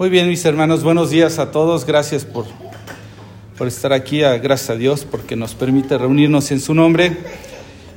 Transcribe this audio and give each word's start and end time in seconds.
Muy 0.00 0.08
bien, 0.08 0.30
mis 0.30 0.42
hermanos, 0.46 0.82
buenos 0.82 1.10
días 1.10 1.38
a 1.38 1.50
todos. 1.50 1.84
Gracias 1.84 2.24
por, 2.24 2.46
por 3.58 3.68
estar 3.68 3.92
aquí. 3.92 4.22
Ah, 4.22 4.38
gracias 4.38 4.70
a 4.70 4.76
Dios 4.76 5.04
porque 5.04 5.36
nos 5.36 5.54
permite 5.54 5.98
reunirnos 5.98 6.50
en 6.52 6.60
su 6.60 6.72
nombre. 6.72 7.18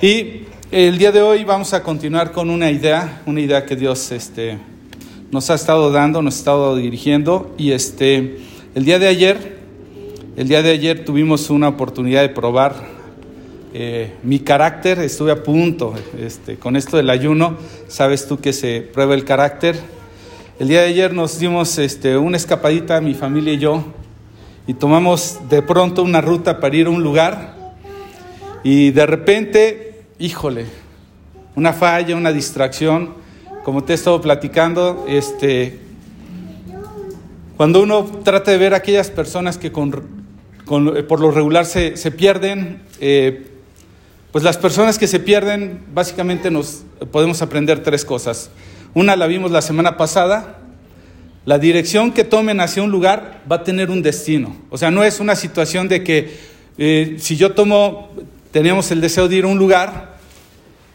Y 0.01 0.41
el 0.69 0.97
día 0.97 1.13
de 1.13 1.21
hoy 1.21 1.45
vamos 1.45 1.73
a 1.73 1.81
continuar 1.81 2.33
con 2.33 2.49
una 2.49 2.69
idea, 2.71 3.21
una 3.25 3.39
idea 3.39 3.65
que 3.65 3.77
Dios 3.77 4.11
este, 4.11 4.57
nos 5.31 5.49
ha 5.49 5.53
estado 5.53 5.93
dando, 5.93 6.21
nos 6.21 6.35
ha 6.35 6.39
estado 6.39 6.75
dirigiendo. 6.75 7.55
Y 7.57 7.71
este, 7.71 8.35
el 8.75 8.83
día 8.83 8.99
de 8.99 9.07
ayer, 9.07 9.59
el 10.35 10.49
día 10.49 10.61
de 10.61 10.71
ayer 10.71 11.05
tuvimos 11.05 11.49
una 11.49 11.69
oportunidad 11.69 12.21
de 12.21 12.27
probar 12.27 12.85
eh, 13.73 14.11
mi 14.23 14.39
carácter. 14.39 14.99
Estuve 14.99 15.31
a 15.31 15.41
punto 15.41 15.93
este, 16.19 16.57
con 16.57 16.75
esto 16.75 16.97
del 16.97 17.09
ayuno. 17.09 17.55
Sabes 17.87 18.27
tú 18.27 18.41
que 18.41 18.51
se 18.51 18.81
prueba 18.81 19.15
el 19.15 19.23
carácter 19.23 19.77
el 20.59 20.67
día 20.67 20.81
de 20.81 20.87
ayer 20.87 21.13
nos 21.13 21.39
dimos 21.39 21.79
este, 21.79 22.15
una 22.15 22.37
escapadita, 22.37 23.01
mi 23.01 23.15
familia 23.15 23.53
y 23.53 23.57
yo, 23.57 23.83
y 24.67 24.75
tomamos 24.75 25.39
de 25.49 25.63
pronto 25.63 26.03
una 26.03 26.21
ruta 26.21 26.59
para 26.59 26.75
ir 26.75 26.85
a 26.85 26.91
un 26.91 27.01
lugar, 27.01 27.55
y 28.63 28.91
de 28.91 29.05
repente, 29.07 30.03
híjole, 30.19 30.67
una 31.55 31.73
falla, 31.73 32.15
una 32.15 32.31
distracción, 32.31 33.15
como 33.63 33.83
te 33.83 33.93
he 33.93 33.95
estado 33.95 34.21
platicando, 34.21 35.05
este, 35.09 35.79
cuando 37.57 37.81
uno 37.81 38.05
trata 38.23 38.51
de 38.51 38.57
ver 38.57 38.75
aquellas 38.75 39.09
personas 39.09 39.57
que 39.57 39.71
por 39.71 41.19
lo 41.19 41.31
regular 41.31 41.65
se, 41.65 41.97
se 41.97 42.11
pierden, 42.11 42.83
eh, 42.99 43.47
pues 44.31 44.43
las 44.43 44.57
personas 44.57 44.99
que 44.99 45.07
se 45.07 45.19
pierden, 45.19 45.83
básicamente 45.93 46.51
nos 46.51 46.83
podemos 47.11 47.41
aprender 47.41 47.81
tres 47.81 48.05
cosas. 48.05 48.51
Una 48.95 49.15
la 49.15 49.25
vimos 49.25 49.49
la 49.49 49.63
semana 49.63 49.97
pasada. 49.97 50.59
La 51.45 51.57
dirección 51.57 52.11
que 52.11 52.23
tomen 52.23 52.59
hacia 52.61 52.83
un 52.83 52.91
lugar 52.91 53.41
va 53.51 53.57
a 53.57 53.63
tener 53.63 53.89
un 53.89 54.03
destino. 54.03 54.55
O 54.69 54.77
sea, 54.77 54.91
no 54.91 55.03
es 55.03 55.19
una 55.19 55.35
situación 55.35 55.87
de 55.87 56.03
que 56.03 56.37
eh, 56.77 57.15
si 57.17 57.35
yo 57.35 57.53
tomo, 57.53 58.11
teníamos 58.51 58.91
el 58.91 59.01
deseo 59.01 59.27
de 59.27 59.37
ir 59.37 59.43
a 59.45 59.47
un 59.47 59.57
lugar 59.57 60.13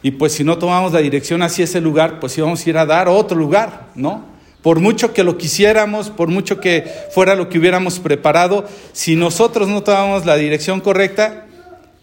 y 0.01 0.11
pues 0.11 0.31
si 0.31 0.45
no 0.45 0.57
tomamos 0.57 0.93
la 0.93 0.99
dirección 0.99 1.41
hacia 1.41 1.65
ese 1.65 1.81
lugar, 1.81 2.21
pues 2.21 2.37
íbamos 2.37 2.65
a 2.65 2.69
ir 2.69 2.77
a 2.77 2.85
dar 2.85 3.07
a 3.07 3.11
otro 3.11 3.37
lugar, 3.37 3.89
¿no? 3.95 4.25
Por 4.61 4.79
mucho 4.79 5.13
que 5.13 5.23
lo 5.23 5.37
quisiéramos, 5.37 6.09
por 6.09 6.29
mucho 6.29 6.61
que 6.61 6.89
fuera 7.13 7.35
lo 7.35 7.49
que 7.49 7.59
hubiéramos 7.59 7.99
preparado, 7.99 8.65
si 8.93 9.17
nosotros 9.17 9.67
no 9.67 9.83
tomamos 9.83 10.25
la 10.25 10.37
dirección 10.37 10.79
correcta, 10.79 11.47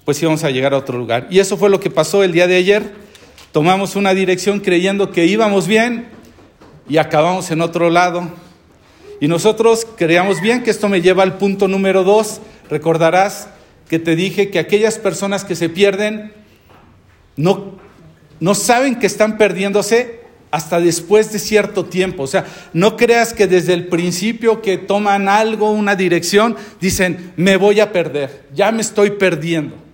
pues 0.05 0.23
íbamos 0.23 0.45
a 0.45 0.51
llegar 0.51 0.75
a 0.75 0.79
otro 0.79 0.99
lugar. 0.99 1.27
Y 1.31 1.39
eso 1.39 1.57
fue 1.57 1.71
lo 1.71 1.81
que 1.81 1.91
pasó 1.91 2.23
el 2.23 2.33
día 2.33 2.47
de 2.47 2.57
ayer 2.57 3.06
tomamos 3.57 3.97
una 3.97 4.13
dirección 4.13 4.61
creyendo 4.61 5.13
que 5.13 5.25
íbamos 5.25 5.67
bien 5.67 6.09
y 6.91 6.99
acabamos 6.99 7.51
en 7.51 7.63
otro 7.63 7.89
lado. 7.89 8.31
Y 9.19 9.29
nosotros 9.29 9.87
creíamos 9.97 10.43
bien 10.43 10.63
que 10.63 10.71
esto 10.71 10.91
me 10.91 11.01
lleva 11.01 11.23
al 11.23 11.39
punto 11.39 11.67
número 11.67 12.05
dos. 12.05 12.43
Recordarás 12.69 13.49
que 13.89 13.99
te 13.99 14.15
dije 14.15 14.51
que 14.51 14.59
aquellas 14.59 14.99
personas 14.99 15.43
que 15.43 15.57
se 15.57 15.71
pierden 15.71 16.35
no, 17.37 17.79
no 18.41 18.55
saben 18.55 18.97
que 18.97 19.07
están 19.07 19.39
perdiéndose 19.39 20.21
hasta 20.51 20.79
después 20.79 21.33
de 21.33 21.39
cierto 21.39 21.87
tiempo. 21.87 22.25
O 22.25 22.27
sea, 22.27 22.45
no 22.75 22.99
creas 22.99 23.33
que 23.33 23.47
desde 23.47 23.73
el 23.73 23.87
principio 23.87 24.61
que 24.61 24.77
toman 24.77 25.31
algo, 25.31 25.71
una 25.71 25.97
dirección, 25.97 26.57
dicen, 26.79 27.33
me 27.37 27.57
voy 27.57 27.81
a 27.81 27.91
perder, 27.91 28.49
ya 28.53 28.71
me 28.71 28.83
estoy 28.83 29.13
perdiendo 29.13 29.86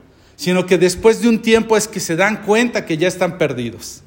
sino 0.42 0.66
que 0.66 0.76
después 0.76 1.22
de 1.22 1.28
un 1.28 1.40
tiempo 1.40 1.76
es 1.76 1.86
que 1.86 2.00
se 2.00 2.16
dan 2.16 2.42
cuenta 2.42 2.84
que 2.84 2.98
ya 2.98 3.06
están 3.06 3.38
perdidos. 3.38 4.00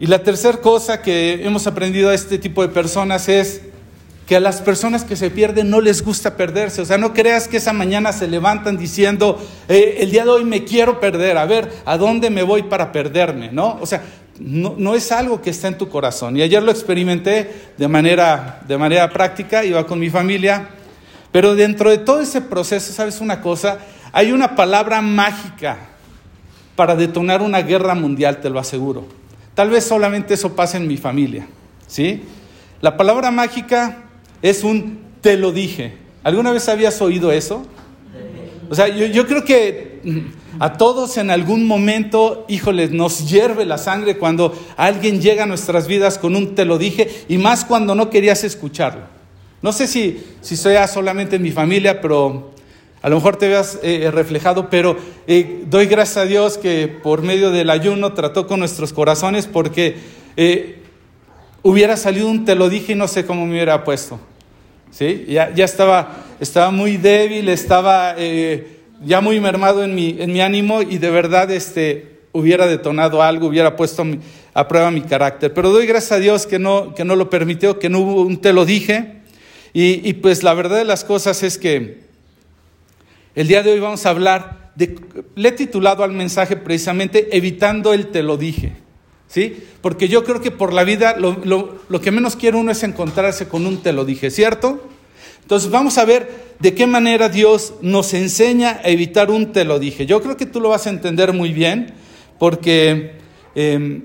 Y 0.00 0.08
la 0.08 0.24
tercera 0.24 0.58
cosa 0.58 1.00
que 1.00 1.46
hemos 1.46 1.68
aprendido 1.68 2.10
a 2.10 2.14
este 2.14 2.38
tipo 2.38 2.60
de 2.62 2.70
personas 2.70 3.28
es 3.28 3.60
que 4.26 4.34
a 4.34 4.40
las 4.40 4.60
personas 4.60 5.04
que 5.04 5.14
se 5.14 5.30
pierden 5.30 5.70
no 5.70 5.80
les 5.80 6.02
gusta 6.02 6.36
perderse. 6.36 6.82
O 6.82 6.84
sea, 6.84 6.98
no 6.98 7.14
creas 7.14 7.46
que 7.46 7.58
esa 7.58 7.72
mañana 7.72 8.12
se 8.12 8.26
levantan 8.26 8.76
diciendo, 8.78 9.40
eh, 9.68 9.98
el 10.00 10.10
día 10.10 10.24
de 10.24 10.30
hoy 10.30 10.44
me 10.44 10.64
quiero 10.64 10.98
perder, 10.98 11.38
a 11.38 11.46
ver, 11.46 11.70
¿a 11.84 11.96
dónde 11.96 12.28
me 12.28 12.42
voy 12.42 12.64
para 12.64 12.90
perderme? 12.90 13.52
¿No? 13.52 13.78
O 13.80 13.86
sea, 13.86 14.02
no, 14.40 14.74
no, 14.76 14.96
es 14.96 15.12
algo 15.12 15.40
que 15.40 15.50
está 15.50 15.68
en 15.68 15.78
tu 15.78 15.88
corazón. 15.88 16.36
Y 16.36 16.42
ayer 16.42 16.64
lo 16.64 16.72
experimenté 16.72 17.48
de 17.78 17.86
manera, 17.86 18.60
de 18.66 18.76
manera 18.76 19.08
práctica, 19.08 19.64
iba 19.64 19.86
con 19.86 20.00
mi 20.00 20.10
familia, 20.10 20.68
pero 21.30 21.54
dentro 21.54 21.90
de 21.90 21.98
todo 21.98 22.20
ese 22.20 22.40
proceso, 22.40 22.92
¿sabes 22.92 23.20
una 23.20 23.40
cosa? 23.40 23.78
Hay 24.12 24.32
una 24.32 24.56
palabra 24.56 25.00
mágica 25.02 25.78
para 26.76 26.96
detonar 26.96 27.42
una 27.42 27.62
guerra 27.62 27.94
mundial, 27.94 28.40
te 28.40 28.50
lo 28.50 28.58
aseguro. 28.58 29.06
Tal 29.54 29.70
vez 29.70 29.84
solamente 29.84 30.34
eso 30.34 30.54
pase 30.56 30.78
en 30.78 30.88
mi 30.88 30.96
familia, 30.96 31.46
¿sí? 31.86 32.22
La 32.80 32.96
palabra 32.96 33.30
mágica 33.30 34.04
es 34.40 34.64
un 34.64 35.00
te 35.20 35.36
lo 35.36 35.52
dije. 35.52 35.98
¿Alguna 36.22 36.50
vez 36.50 36.68
habías 36.68 37.00
oído 37.02 37.30
eso? 37.32 37.66
O 38.70 38.74
sea, 38.74 38.88
yo, 38.88 39.26
creo 39.26 39.44
que 39.44 40.00
a 40.58 40.74
todos 40.74 41.16
en 41.16 41.30
algún 41.30 41.66
momento, 41.66 42.44
híjoles, 42.48 42.92
nos 42.92 43.28
hierve 43.28 43.66
la 43.66 43.78
sangre 43.78 44.16
cuando 44.16 44.54
alguien 44.76 45.20
llega 45.20 45.42
a 45.42 45.46
nuestras 45.46 45.88
vidas 45.88 46.18
con 46.18 46.36
un 46.36 46.54
te 46.54 46.64
lo 46.64 46.78
dije 46.78 47.24
y 47.28 47.36
más 47.36 47.64
cuando 47.64 47.94
no 47.94 48.10
querías 48.10 48.44
escucharlo. 48.44 49.02
No 49.60 49.72
sé 49.72 49.86
si, 49.86 50.24
si 50.40 50.56
sea 50.56 50.86
solamente 50.88 51.36
en 51.36 51.42
mi 51.42 51.50
familia, 51.50 52.00
pero 52.00 52.52
a 53.02 53.08
lo 53.08 53.16
mejor 53.16 53.36
te 53.36 53.48
veas 53.48 53.78
eh, 53.82 54.10
reflejado, 54.12 54.68
pero 54.68 54.96
eh, 55.26 55.62
doy 55.66 55.86
gracias 55.86 56.18
a 56.18 56.26
Dios 56.26 56.58
que 56.58 56.86
por 56.86 57.22
medio 57.22 57.50
del 57.50 57.70
ayuno 57.70 58.12
trató 58.12 58.46
con 58.46 58.60
nuestros 58.60 58.92
corazones 58.92 59.46
porque 59.46 59.96
eh, 60.36 60.82
hubiera 61.62 61.96
salido 61.96 62.28
un 62.28 62.44
te 62.44 62.54
lo 62.54 62.68
dije 62.68 62.92
y 62.92 62.96
no 62.96 63.08
sé 63.08 63.24
cómo 63.24 63.46
me 63.46 63.52
hubiera 63.52 63.84
puesto. 63.84 64.20
¿Sí? 64.90 65.24
Ya, 65.28 65.54
ya 65.54 65.64
estaba, 65.64 66.16
estaba 66.40 66.70
muy 66.70 66.96
débil, 66.96 67.48
estaba 67.48 68.16
ya 69.02 69.20
muy 69.20 69.40
mermado 69.40 69.84
en 69.84 69.94
mi, 69.94 70.16
en 70.18 70.32
mi 70.32 70.40
ánimo 70.40 70.82
y 70.82 70.98
de 70.98 71.10
verdad 71.10 71.50
este, 71.52 72.18
hubiera 72.32 72.66
detonado 72.66 73.22
algo, 73.22 73.46
hubiera 73.46 73.76
puesto 73.76 74.04
a 74.52 74.68
prueba 74.68 74.90
mi 74.90 75.02
carácter. 75.02 75.54
Pero 75.54 75.70
doy 75.70 75.86
gracias 75.86 76.12
a 76.12 76.18
Dios 76.18 76.46
que 76.46 76.58
no, 76.58 76.94
que 76.94 77.04
no 77.04 77.16
lo 77.16 77.30
permitió, 77.30 77.78
que 77.78 77.88
no 77.88 78.00
hubo 78.00 78.22
un 78.22 78.40
te 78.40 78.52
lo 78.52 78.66
dije. 78.66 79.20
Y, 79.72 80.06
y 80.06 80.14
pues 80.14 80.42
la 80.42 80.52
verdad 80.54 80.78
de 80.78 80.84
las 80.84 81.04
cosas 81.04 81.44
es 81.44 81.56
que 81.56 82.09
el 83.34 83.48
día 83.48 83.62
de 83.62 83.72
hoy 83.72 83.80
vamos 83.80 84.04
a 84.06 84.10
hablar 84.10 84.72
de, 84.74 84.98
le 85.34 85.48
he 85.48 85.52
titulado 85.52 86.04
al 86.04 86.12
mensaje 86.12 86.56
precisamente 86.56 87.36
Evitando 87.36 87.92
el 87.92 88.08
te 88.08 88.22
lo 88.22 88.36
dije, 88.36 88.72
¿sí? 89.28 89.62
Porque 89.80 90.08
yo 90.08 90.24
creo 90.24 90.40
que 90.40 90.50
por 90.50 90.72
la 90.72 90.84
vida 90.84 91.16
lo, 91.16 91.38
lo 91.88 92.00
que 92.00 92.10
menos 92.10 92.36
quiere 92.36 92.56
uno 92.56 92.72
es 92.72 92.82
encontrarse 92.82 93.48
con 93.48 93.66
un 93.66 93.82
te 93.82 93.92
lo 93.92 94.04
dije, 94.04 94.30
¿cierto? 94.30 94.80
Entonces 95.42 95.70
vamos 95.70 95.98
a 95.98 96.04
ver 96.04 96.30
de 96.60 96.74
qué 96.74 96.86
manera 96.86 97.28
Dios 97.28 97.74
nos 97.80 98.14
enseña 98.14 98.80
a 98.84 98.88
evitar 98.88 99.30
un 99.30 99.52
te 99.52 99.64
lo 99.64 99.80
dije. 99.80 100.06
Yo 100.06 100.22
creo 100.22 100.36
que 100.36 100.46
tú 100.46 100.60
lo 100.60 100.68
vas 100.68 100.86
a 100.86 100.90
entender 100.90 101.32
muy 101.32 101.52
bien 101.52 101.92
porque 102.38 103.14
em, 103.56 104.04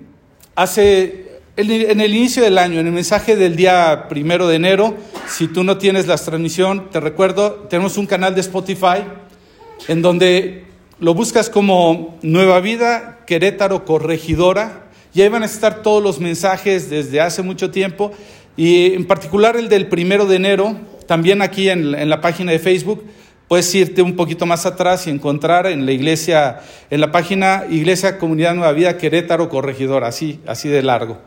hace 0.55 1.24
en 1.57 2.01
el 2.01 2.13
inicio 2.13 2.43
del 2.43 2.57
año, 2.57 2.81
en 2.81 2.87
el 2.87 2.91
mensaje 2.91 3.37
del 3.37 3.55
día 3.55 4.07
primero 4.09 4.47
de 4.47 4.57
enero, 4.57 4.95
si 5.27 5.47
tú 5.47 5.63
no 5.63 5.77
tienes 5.77 6.05
la 6.05 6.17
transmisión, 6.17 6.89
te 6.89 6.99
recuerdo, 6.99 7.67
tenemos 7.69 7.97
un 7.97 8.05
canal 8.07 8.35
de 8.35 8.41
Spotify 8.41 9.03
en 9.87 10.01
donde 10.01 10.65
lo 10.99 11.13
buscas 11.13 11.49
como 11.49 12.17
Nueva 12.21 12.59
Vida 12.59 13.19
Querétaro 13.25 13.85
Corregidora 13.85 14.89
y 15.13 15.21
ahí 15.21 15.29
van 15.29 15.43
a 15.43 15.45
estar 15.45 15.81
todos 15.81 16.03
los 16.03 16.19
mensajes 16.19 16.89
desde 16.89 17.21
hace 17.21 17.41
mucho 17.41 17.71
tiempo 17.71 18.11
y 18.57 18.93
en 18.93 19.05
particular 19.05 19.55
el 19.55 19.69
del 19.69 19.87
primero 19.87 20.25
de 20.25 20.35
enero, 20.35 20.75
también 21.07 21.41
aquí 21.41 21.69
en, 21.69 21.95
en 21.95 22.09
la 22.09 22.19
página 22.19 22.51
de 22.51 22.59
Facebook, 22.59 23.05
puedes 23.47 23.73
irte 23.75 24.01
un 24.01 24.17
poquito 24.17 24.45
más 24.45 24.65
atrás 24.65 25.07
y 25.07 25.09
encontrar 25.09 25.67
en 25.67 25.85
la 25.85 25.93
iglesia, 25.93 26.59
en 26.89 26.99
la 26.99 27.11
página 27.13 27.63
Iglesia 27.69 28.17
Comunidad 28.17 28.55
Nueva 28.55 28.73
Vida 28.73 28.97
Querétaro 28.97 29.47
Corregidora, 29.47 30.07
así, 30.07 30.41
así 30.45 30.67
de 30.67 30.83
largo. 30.83 31.21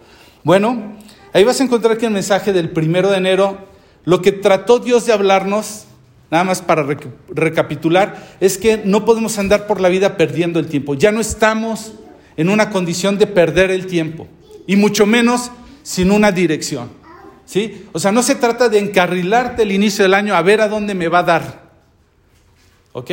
Bueno, 0.49 0.97
ahí 1.35 1.45
vas 1.45 1.61
a 1.61 1.65
encontrar 1.65 1.99
que 1.99 2.07
el 2.07 2.13
mensaje 2.13 2.55
del 2.55 2.71
primero 2.71 3.11
de 3.11 3.19
enero, 3.19 3.69
lo 4.07 4.23
que 4.23 4.33
trató 4.33 4.79
Dios 4.79 5.05
de 5.05 5.12
hablarnos, 5.12 5.85
nada 6.31 6.43
más 6.43 6.62
para 6.62 6.87
recapitular, 7.29 8.27
es 8.41 8.56
que 8.56 8.81
no 8.83 9.05
podemos 9.05 9.39
andar 9.39 9.67
por 9.67 9.79
la 9.79 9.91
vida 9.91 10.17
perdiendo 10.17 10.59
el 10.59 10.67
tiempo. 10.69 10.95
Ya 10.95 11.12
no 11.12 11.21
estamos 11.21 11.93
en 12.39 12.49
una 12.49 12.71
condición 12.71 13.19
de 13.19 13.27
perder 13.27 13.71
el 13.71 13.87
tiempo, 13.87 14.27
y 14.67 14.77
mucho 14.77 15.05
menos 15.05 15.50
sin 15.83 16.11
una 16.11 16.33
dirección. 16.33 16.89
¿Sí? 17.44 17.85
O 17.93 17.99
sea, 17.99 18.11
no 18.11 18.23
se 18.23 18.35
trata 18.35 18.71
de 18.71 18.79
encarrilarte 18.79 19.65
el 19.65 19.73
inicio 19.73 20.03
del 20.03 20.15
año 20.15 20.35
a 20.35 20.41
ver 20.41 20.62
a 20.62 20.69
dónde 20.69 20.94
me 20.94 21.09
va 21.09 21.19
a 21.19 21.25
dar. 21.25 21.71
¿Ok? 22.93 23.11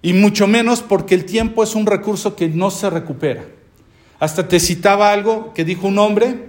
Y 0.00 0.14
mucho 0.14 0.46
menos 0.46 0.80
porque 0.80 1.14
el 1.14 1.26
tiempo 1.26 1.62
es 1.62 1.74
un 1.74 1.84
recurso 1.84 2.34
que 2.34 2.48
no 2.48 2.70
se 2.70 2.88
recupera. 2.88 3.57
Hasta 4.20 4.48
te 4.48 4.58
citaba 4.58 5.12
algo 5.12 5.52
que 5.54 5.64
dijo 5.64 5.86
un 5.86 5.98
hombre, 5.98 6.46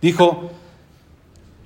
dijo, 0.00 0.50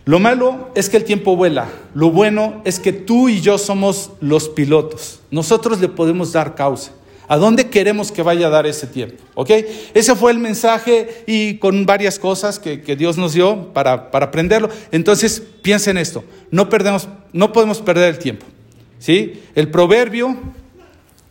lo 0.04 0.18
malo 0.18 0.70
es 0.74 0.90
que 0.90 0.96
el 0.96 1.04
tiempo 1.04 1.36
vuela, 1.36 1.68
lo 1.94 2.10
bueno 2.10 2.60
es 2.64 2.78
que 2.78 2.92
tú 2.92 3.28
y 3.28 3.40
yo 3.40 3.56
somos 3.56 4.10
los 4.20 4.48
pilotos, 4.48 5.20
nosotros 5.30 5.80
le 5.80 5.88
podemos 5.88 6.32
dar 6.32 6.54
causa. 6.54 6.92
¿A 7.26 7.38
dónde 7.38 7.70
queremos 7.70 8.12
que 8.12 8.22
vaya 8.22 8.48
a 8.48 8.50
dar 8.50 8.66
ese 8.66 8.86
tiempo? 8.86 9.22
¿Ok? 9.34 9.50
Ese 9.94 10.14
fue 10.14 10.30
el 10.30 10.38
mensaje 10.38 11.24
y 11.26 11.56
con 11.56 11.86
varias 11.86 12.18
cosas 12.18 12.58
que, 12.58 12.76
Dios 12.96 13.16
nos 13.16 13.32
dio 13.32 13.72
para, 13.72 14.10
para, 14.10 14.26
aprenderlo. 14.26 14.68
Entonces, 14.92 15.42
piensen 15.62 15.96
esto, 15.96 16.22
no, 16.50 16.68
perdemos, 16.68 17.08
no 17.32 17.50
podemos 17.52 17.80
perder 17.80 18.10
el 18.10 18.18
tiempo. 18.18 18.44
¿Sí? 18.98 19.42
El 19.54 19.70
proverbio 19.70 20.36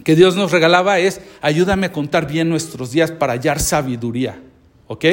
que 0.03 0.15
Dios 0.15 0.35
nos 0.35 0.51
regalaba 0.51 0.99
es, 0.99 1.21
ayúdame 1.41 1.87
a 1.87 1.91
contar 1.91 2.27
bien 2.27 2.49
nuestros 2.49 2.91
días 2.91 3.11
para 3.11 3.33
hallar 3.33 3.59
sabiduría. 3.59 4.41
¿Ok? 4.87 5.05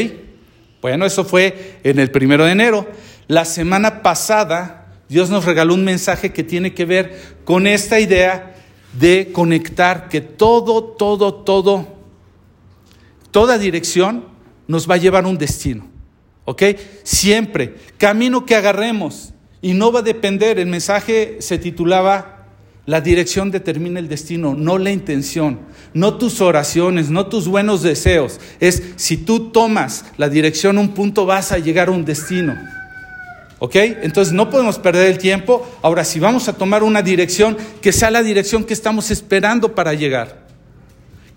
Bueno, 0.82 1.06
eso 1.06 1.24
fue 1.24 1.78
en 1.84 1.98
el 1.98 2.10
primero 2.10 2.44
de 2.44 2.52
enero. 2.52 2.86
La 3.28 3.44
semana 3.44 4.02
pasada, 4.02 4.94
Dios 5.08 5.30
nos 5.30 5.44
regaló 5.44 5.74
un 5.74 5.84
mensaje 5.84 6.32
que 6.32 6.42
tiene 6.42 6.74
que 6.74 6.84
ver 6.84 7.36
con 7.44 7.66
esta 7.66 8.00
idea 8.00 8.54
de 8.98 9.30
conectar 9.32 10.08
que 10.08 10.20
todo, 10.20 10.82
todo, 10.82 11.34
todo, 11.34 11.86
toda 13.30 13.58
dirección 13.58 14.24
nos 14.66 14.90
va 14.90 14.94
a 14.94 14.98
llevar 14.98 15.24
a 15.24 15.28
un 15.28 15.38
destino. 15.38 15.86
¿Ok? 16.44 16.62
Siempre, 17.04 17.76
camino 17.98 18.44
que 18.44 18.56
agarremos 18.56 19.34
y 19.62 19.74
no 19.74 19.92
va 19.92 20.00
a 20.00 20.02
depender, 20.02 20.58
el 20.58 20.66
mensaje 20.66 21.36
se 21.40 21.58
titulaba 21.58 22.39
la 22.90 23.00
dirección 23.00 23.52
determina 23.52 24.00
el 24.00 24.08
destino, 24.08 24.56
no 24.56 24.76
la 24.76 24.90
intención, 24.90 25.60
no 25.94 26.14
tus 26.14 26.40
oraciones, 26.40 27.08
no 27.08 27.26
tus 27.26 27.46
buenos 27.46 27.82
deseos. 27.82 28.40
Es 28.58 28.82
si 28.96 29.16
tú 29.16 29.50
tomas 29.50 30.06
la 30.16 30.28
dirección 30.28 30.76
un 30.76 30.88
punto 30.88 31.24
vas 31.24 31.52
a 31.52 31.58
llegar 31.58 31.86
a 31.86 31.92
un 31.92 32.04
destino. 32.04 32.56
¿Ok? 33.60 33.76
Entonces 33.76 34.34
no 34.34 34.50
podemos 34.50 34.80
perder 34.80 35.06
el 35.06 35.18
tiempo. 35.18 35.64
Ahora, 35.82 36.04
si 36.04 36.18
vamos 36.18 36.48
a 36.48 36.54
tomar 36.54 36.82
una 36.82 37.00
dirección, 37.00 37.56
que 37.80 37.92
sea 37.92 38.10
la 38.10 38.24
dirección 38.24 38.64
que 38.64 38.74
estamos 38.74 39.12
esperando 39.12 39.72
para 39.72 39.94
llegar. 39.94 40.48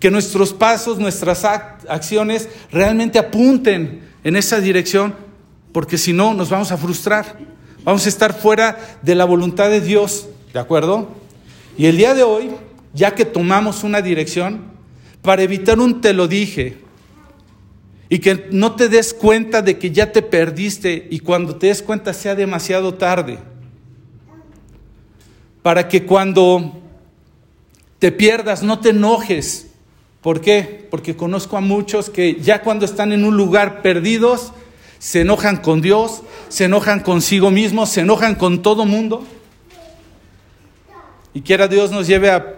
Que 0.00 0.10
nuestros 0.10 0.52
pasos, 0.52 0.98
nuestras 0.98 1.44
acciones 1.44 2.48
realmente 2.72 3.16
apunten 3.16 4.00
en 4.24 4.34
esa 4.34 4.58
dirección, 4.58 5.14
porque 5.70 5.98
si 5.98 6.12
no 6.12 6.34
nos 6.34 6.50
vamos 6.50 6.72
a 6.72 6.76
frustrar. 6.76 7.38
Vamos 7.84 8.06
a 8.06 8.08
estar 8.08 8.34
fuera 8.34 8.98
de 9.02 9.14
la 9.14 9.24
voluntad 9.24 9.70
de 9.70 9.80
Dios. 9.80 10.26
¿De 10.52 10.58
acuerdo? 10.58 11.22
Y 11.76 11.86
el 11.86 11.96
día 11.96 12.14
de 12.14 12.22
hoy, 12.22 12.50
ya 12.92 13.14
que 13.14 13.24
tomamos 13.24 13.84
una 13.84 14.00
dirección, 14.00 14.62
para 15.22 15.42
evitar 15.42 15.78
un 15.78 16.00
te 16.00 16.12
lo 16.12 16.28
dije, 16.28 16.84
y 18.08 18.18
que 18.18 18.48
no 18.50 18.76
te 18.76 18.88
des 18.88 19.14
cuenta 19.14 19.62
de 19.62 19.78
que 19.78 19.90
ya 19.90 20.12
te 20.12 20.22
perdiste 20.22 21.08
y 21.10 21.20
cuando 21.20 21.56
te 21.56 21.68
des 21.68 21.82
cuenta 21.82 22.12
sea 22.12 22.34
demasiado 22.34 22.94
tarde. 22.94 23.38
Para 25.62 25.88
que 25.88 26.04
cuando 26.04 26.80
te 27.98 28.12
pierdas 28.12 28.62
no 28.62 28.78
te 28.80 28.90
enojes. 28.90 29.68
¿Por 30.20 30.40
qué? 30.40 30.86
Porque 30.90 31.16
conozco 31.16 31.56
a 31.56 31.60
muchos 31.60 32.10
que 32.10 32.38
ya 32.40 32.62
cuando 32.62 32.84
están 32.84 33.12
en 33.12 33.24
un 33.24 33.36
lugar 33.36 33.82
perdidos, 33.82 34.52
se 34.98 35.22
enojan 35.22 35.56
con 35.56 35.80
Dios, 35.80 36.22
se 36.48 36.64
enojan 36.64 37.00
consigo 37.00 37.50
mismos, 37.50 37.90
se 37.90 38.02
enojan 38.02 38.34
con 38.34 38.62
todo 38.62 38.84
mundo. 38.84 39.26
Y 41.34 41.42
quiera 41.42 41.66
Dios 41.66 41.90
nos 41.90 42.06
lleve 42.06 42.30
a 42.30 42.54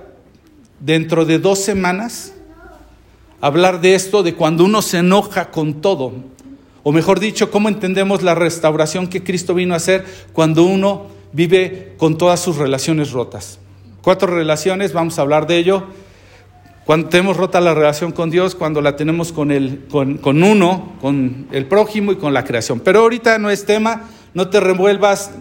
dentro 0.78 1.24
de 1.24 1.38
dos 1.38 1.58
semanas 1.58 2.34
hablar 3.40 3.80
de 3.80 3.94
esto, 3.94 4.22
de 4.22 4.34
cuando 4.34 4.64
uno 4.64 4.82
se 4.82 4.98
enoja 4.98 5.50
con 5.50 5.80
todo. 5.80 6.12
O 6.82 6.92
mejor 6.92 7.18
dicho, 7.18 7.50
cómo 7.50 7.68
entendemos 7.68 8.22
la 8.22 8.34
restauración 8.34 9.08
que 9.08 9.24
Cristo 9.24 9.54
vino 9.54 9.74
a 9.74 9.78
hacer 9.78 10.04
cuando 10.32 10.64
uno 10.64 11.06
vive 11.32 11.94
con 11.96 12.18
todas 12.18 12.38
sus 12.40 12.56
relaciones 12.56 13.12
rotas. 13.12 13.58
Cuatro 14.02 14.28
relaciones, 14.28 14.92
vamos 14.92 15.18
a 15.18 15.22
hablar 15.22 15.46
de 15.46 15.56
ello. 15.56 15.84
Cuando 16.84 17.08
tenemos 17.08 17.36
rota 17.36 17.60
la 17.60 17.74
relación 17.74 18.12
con 18.12 18.30
Dios, 18.30 18.54
cuando 18.54 18.80
la 18.80 18.94
tenemos 18.94 19.32
con, 19.32 19.50
el, 19.50 19.86
con, 19.90 20.18
con 20.18 20.44
uno, 20.44 20.92
con 21.00 21.48
el 21.50 21.66
prójimo 21.66 22.12
y 22.12 22.16
con 22.16 22.32
la 22.32 22.44
creación. 22.44 22.78
Pero 22.80 23.00
ahorita 23.00 23.38
no 23.38 23.50
es 23.50 23.64
tema, 23.64 24.02
no 24.34 24.48
te 24.48 24.60
revuelvas. 24.60 25.32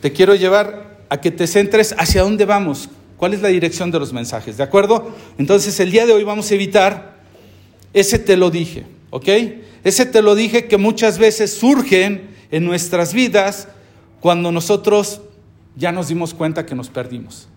Te 0.00 0.12
quiero 0.12 0.34
llevar 0.34 0.93
a 1.14 1.20
que 1.20 1.30
te 1.30 1.46
centres 1.46 1.94
hacia 1.96 2.22
dónde 2.22 2.44
vamos, 2.44 2.88
¿Cuál 3.16 3.32
es 3.32 3.40
la 3.40 3.48
dirección 3.48 3.90
de 3.90 3.98
los 3.98 4.12
mensajes? 4.12 4.56
¿De 4.56 4.64
acuerdo? 4.64 5.14
Entonces 5.38 5.78
el 5.80 5.90
día 5.90 6.04
de 6.04 6.12
hoy 6.12 6.24
vamos 6.24 6.50
a 6.50 6.54
evitar 6.54 7.14
ese 7.92 8.18
te 8.18 8.36
lo 8.36 8.50
dije, 8.50 8.84
¿ok? 9.10 9.28
Ese 9.84 10.04
te 10.04 10.20
lo 10.20 10.34
dije 10.34 10.66
que 10.66 10.76
muchas 10.76 11.18
veces 11.18 11.54
surgen 11.54 12.34
en 12.50 12.64
nuestras 12.64 13.14
vidas 13.14 13.68
cuando 14.20 14.50
nosotros 14.50 15.20
ya 15.76 15.92
nos 15.92 16.08
dimos 16.08 16.34
cuenta 16.34 16.66
que 16.66 16.74
nos 16.74 16.88
perdimos, 16.88 17.48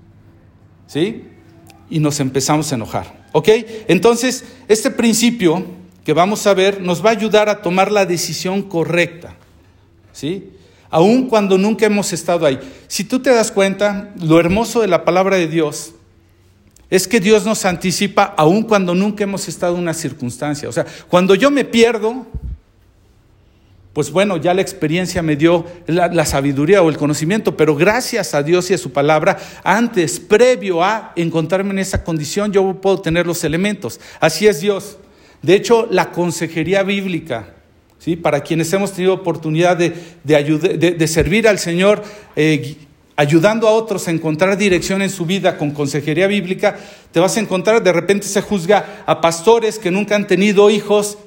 ¿sí? 0.86 1.24
Y 1.90 2.00
nos 2.00 2.20
empezamos 2.20 2.72
a 2.72 2.76
enojar, 2.76 3.28
¿ok? 3.32 3.50
Entonces, 3.88 4.46
este 4.68 4.92
principio 4.92 5.66
que 6.06 6.14
vamos 6.14 6.46
a 6.46 6.54
ver 6.54 6.82
nos 6.82 7.04
va 7.04 7.10
a 7.10 7.14
ayudar 7.14 7.50
a 7.50 7.62
tomar 7.62 7.92
la 7.92 8.06
decisión 8.06 8.62
correcta, 8.62 9.36
¿sí? 10.14 10.52
Aun 10.90 11.28
cuando 11.28 11.58
nunca 11.58 11.86
hemos 11.86 12.14
estado 12.14 12.46
ahí. 12.46 12.60
Si 12.88 13.04
tú 13.04 13.20
te 13.20 13.30
das 13.32 13.52
cuenta, 13.52 14.14
lo 14.22 14.40
hermoso 14.40 14.82
de 14.82 14.88
la 14.88 15.06
palabra 15.06 15.38
de 15.38 15.48
Dios 15.48 15.94
es 16.90 17.08
que 17.08 17.20
Dios 17.20 17.46
nos 17.46 17.66
anticipa 17.66 18.34
aun 18.38 18.64
cuando 18.64 18.96
nunca 18.96 19.24
hemos 19.24 19.48
estado 19.48 19.76
en 19.76 19.82
una 19.82 19.94
circunstancia. 19.94 20.70
O 20.70 20.72
sea, 20.72 20.86
cuando 21.10 21.36
yo 21.36 21.52
me 21.52 21.66
pierdo, 21.66 22.26
pues 23.92 24.12
bueno, 24.12 24.38
ya 24.38 24.54
la 24.54 24.62
experiencia 24.62 25.22
me 25.22 25.36
dio 25.36 25.66
la, 25.88 26.08
la, 26.08 26.26
sabiduría 26.26 26.82
o 26.82 26.90
el 26.90 26.98
conocimiento, 26.98 27.58
pero 27.58 27.76
gracias 27.76 28.34
a 28.34 28.44
Dios 28.44 28.70
y 28.72 28.76
a 28.76 28.78
su 28.78 28.92
palabra, 28.92 29.38
antes, 29.64 30.20
previo 30.20 30.84
a 30.84 31.12
encontrarme 31.16 31.72
en 31.72 31.80
esa 31.80 32.04
condición, 32.04 32.54
yo 32.54 32.80
puedo 32.80 33.02
tener 33.02 33.28
los 33.28 33.44
elementos. 33.44 34.00
Así 34.20 34.48
es 34.48 34.62
Dios. 34.62 34.98
De 35.42 35.56
hecho, 35.56 35.88
la 35.92 36.12
consejería 36.12 36.84
bíblica 36.84 37.57
Para 38.16 38.42
quienes 38.42 38.72
hemos 38.72 38.94
tenido 38.94 39.14
oportunidad 39.14 39.78
de, 39.78 41.08
servir 41.08 41.48
al 41.48 41.60
Señor, 41.60 42.04
eh, 42.36 42.78
ayudando 43.18 43.68
a 43.68 43.72
otros 43.72 44.08
a 44.08 44.12
encontrar 44.12 44.58
dirección 44.58 45.02
en 45.02 45.10
su 45.10 45.26
vida 45.26 45.58
con 45.58 45.72
consejería 45.72 46.28
bíblica, 46.28 46.78
te 47.12 47.20
vas 47.20 47.36
a 47.36 47.40
encontrar, 47.40 47.84
de 47.84 47.92
repente 47.92 48.28
se 48.28 48.42
juzga 48.42 49.04
a 49.06 49.20
pastores 49.20 49.80
que 49.80 49.92
nunca 49.92 50.16
han 50.16 50.28
tenido 50.28 50.70
hijos 50.70 51.18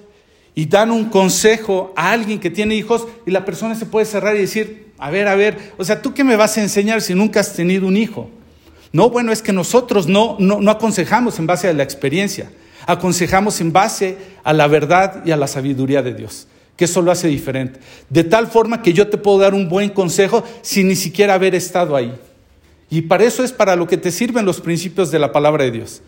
y 0.54 0.66
dan 0.66 0.92
un 0.92 1.06
consejo 1.06 1.92
a 1.96 2.12
alguien 2.12 2.38
que 2.38 2.48
tiene 2.48 2.76
hijos 2.76 3.06
y 3.26 3.32
la 3.32 3.44
persona 3.44 3.74
se 3.74 3.86
puede 3.86 4.06
cerrar 4.06 4.36
y 4.36 4.40
decir, 4.40 4.92
a 4.98 5.10
ver, 5.10 5.26
a 5.26 5.34
ver, 5.34 5.72
o 5.76 5.84
sea, 5.84 6.00
¿tú 6.00 6.14
qué 6.14 6.22
me 6.22 6.36
vas 6.36 6.56
a 6.56 6.62
enseñar 6.62 7.02
si 7.02 7.14
nunca 7.14 7.40
has 7.40 7.54
tenido 7.54 7.88
un 7.88 7.96
hijo? 7.96 8.30
No, 8.92 9.10
bueno, 9.10 9.32
es 9.32 9.42
que 9.42 9.52
nosotros 9.52 10.06
no, 10.06 10.36
no, 10.38 10.60
no 10.60 10.70
aconsejamos 10.70 11.38
en 11.40 11.46
base 11.46 11.68
a 11.68 11.72
la 11.72 11.82
experiencia, 11.82 12.52
aconsejamos 12.86 13.60
en 13.60 13.72
base 13.72 14.16
a 14.44 14.52
la 14.52 14.68
verdad 14.68 15.24
y 15.26 15.32
a 15.32 15.36
la 15.36 15.48
sabiduría 15.48 16.02
de 16.02 16.14
Dios 16.14 16.46
que 16.80 16.86
eso 16.86 17.02
lo 17.02 17.12
hace 17.12 17.28
diferente. 17.28 17.78
De 18.08 18.24
tal 18.24 18.46
forma 18.46 18.80
que 18.80 18.94
yo 18.94 19.08
te 19.08 19.18
puedo 19.18 19.36
dar 19.36 19.52
un 19.52 19.68
buen 19.68 19.90
consejo 19.90 20.42
sin 20.62 20.88
ni 20.88 20.96
siquiera 20.96 21.34
haber 21.34 21.54
estado 21.54 21.94
ahí. 21.94 22.18
Y 22.88 23.02
para 23.02 23.24
eso 23.24 23.44
es 23.44 23.52
para 23.52 23.76
lo 23.76 23.86
que 23.86 23.98
te 23.98 24.10
sirven 24.10 24.46
los 24.46 24.62
principios 24.62 25.10
de 25.10 25.18
la 25.18 25.30
palabra 25.30 25.64
de 25.64 25.72
Dios. 25.72 26.00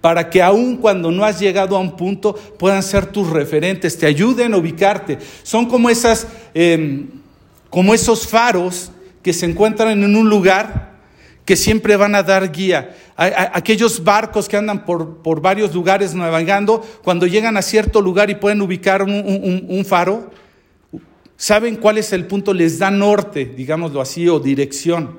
Para 0.00 0.30
que 0.30 0.40
aun 0.40 0.76
cuando 0.76 1.10
no 1.10 1.24
has 1.24 1.40
llegado 1.40 1.76
a 1.76 1.80
un 1.80 1.96
punto 1.96 2.34
puedan 2.60 2.84
ser 2.84 3.06
tus 3.06 3.28
referentes, 3.28 3.98
te 3.98 4.06
ayuden 4.06 4.54
a 4.54 4.58
ubicarte. 4.58 5.18
Son 5.42 5.66
como, 5.66 5.90
esas, 5.90 6.28
em, 6.54 7.08
como 7.68 7.92
esos 7.92 8.28
faros 8.28 8.92
que 9.24 9.32
se 9.32 9.46
encuentran 9.46 10.00
en 10.00 10.14
un 10.14 10.30
lugar 10.30 10.89
que 11.50 11.56
siempre 11.56 11.96
van 11.96 12.14
a 12.14 12.22
dar 12.22 12.52
guía. 12.52 12.94
aquellos 13.16 14.04
barcos 14.04 14.48
que 14.48 14.56
andan 14.56 14.84
por, 14.84 15.16
por, 15.16 15.40
varios 15.40 15.74
lugares 15.74 16.14
navegando, 16.14 16.80
cuando 17.02 17.26
llegan 17.26 17.56
a 17.56 17.62
cierto 17.62 18.00
lugar 18.00 18.30
y 18.30 18.36
pueden 18.36 18.62
ubicar 18.62 19.02
un, 19.02 19.84
faro, 19.84 20.30
saben 21.36 21.74
cuál 21.74 21.98
es 21.98 22.12
el 22.12 22.28
punto, 22.28 22.54
les 22.54 22.78
da 22.78 22.88
norte, 22.92 23.46
digámoslo 23.46 24.00
así, 24.00 24.28
o 24.28 24.38
dirección. 24.38 25.18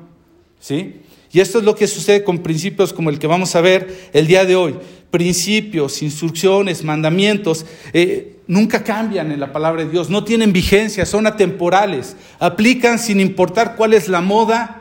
¿Sí? 0.58 1.02
Y 1.34 1.42
esto 1.42 1.60
es 1.60 1.66
lo 1.66 1.76
que 1.76 1.86
sucede 1.86 2.24
con 2.24 2.38
principios 2.38 2.94
como 2.94 3.10
el 3.10 3.20
que 3.20 3.28
vamos 3.28 3.54
a 3.58 3.60
ver 3.60 4.10
el 4.14 4.26
día 4.26 4.46
de 4.46 4.56
hoy. 4.56 4.76
Principios, 5.10 6.02
instrucciones, 6.02 6.86
mandamientos, 6.86 7.66
eh, 7.92 8.38
nunca 8.48 8.86
cambian 8.86 9.34
en 9.34 9.40
la 9.42 9.52
palabra 9.52 9.84
de 9.84 9.92
Dios, 9.92 10.10
no 10.10 10.24
tienen 10.24 10.54
vigencia, 10.54 11.06
son 11.06 11.28
atemporales, 11.28 12.16
aplican 12.40 13.00
sin 13.00 13.20
importar 13.20 13.76
cuál 13.76 13.94
es 13.94 14.08
la 14.08 14.22
moda 14.22 14.81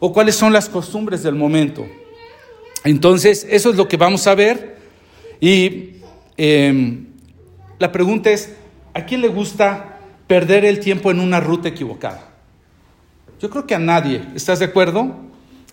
o 0.00 0.12
cuáles 0.12 0.34
son 0.34 0.52
las 0.52 0.68
costumbres 0.68 1.22
del 1.22 1.34
momento. 1.34 1.86
Entonces, 2.84 3.46
eso 3.48 3.70
es 3.70 3.76
lo 3.76 3.88
que 3.88 3.96
vamos 3.96 4.26
a 4.26 4.34
ver. 4.34 4.76
Y 5.40 5.96
em, 6.36 7.06
la 7.78 7.90
pregunta 7.90 8.30
es, 8.30 8.54
¿a 8.92 9.04
quién 9.04 9.20
le 9.20 9.28
gusta 9.28 9.98
perder 10.26 10.64
el 10.64 10.80
tiempo 10.80 11.10
en 11.10 11.20
una 11.20 11.40
ruta 11.40 11.68
equivocada? 11.68 12.30
Yo 13.40 13.50
creo 13.50 13.66
que 13.66 13.74
a 13.74 13.78
nadie, 13.78 14.22
¿estás 14.34 14.58
de 14.58 14.66
acuerdo? 14.66 15.16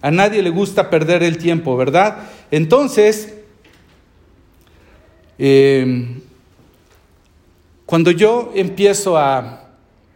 A 0.01 0.11
nadie 0.11 0.41
le 0.41 0.49
gusta 0.49 0.89
perder 0.89 1.21
el 1.23 1.37
tiempo, 1.37 1.77
¿verdad? 1.77 2.17
Entonces, 2.49 3.33
em, 5.37 6.21
cuando 7.85 8.11
yo 8.11 8.51
empiezo 8.55 9.17
a 9.17 9.69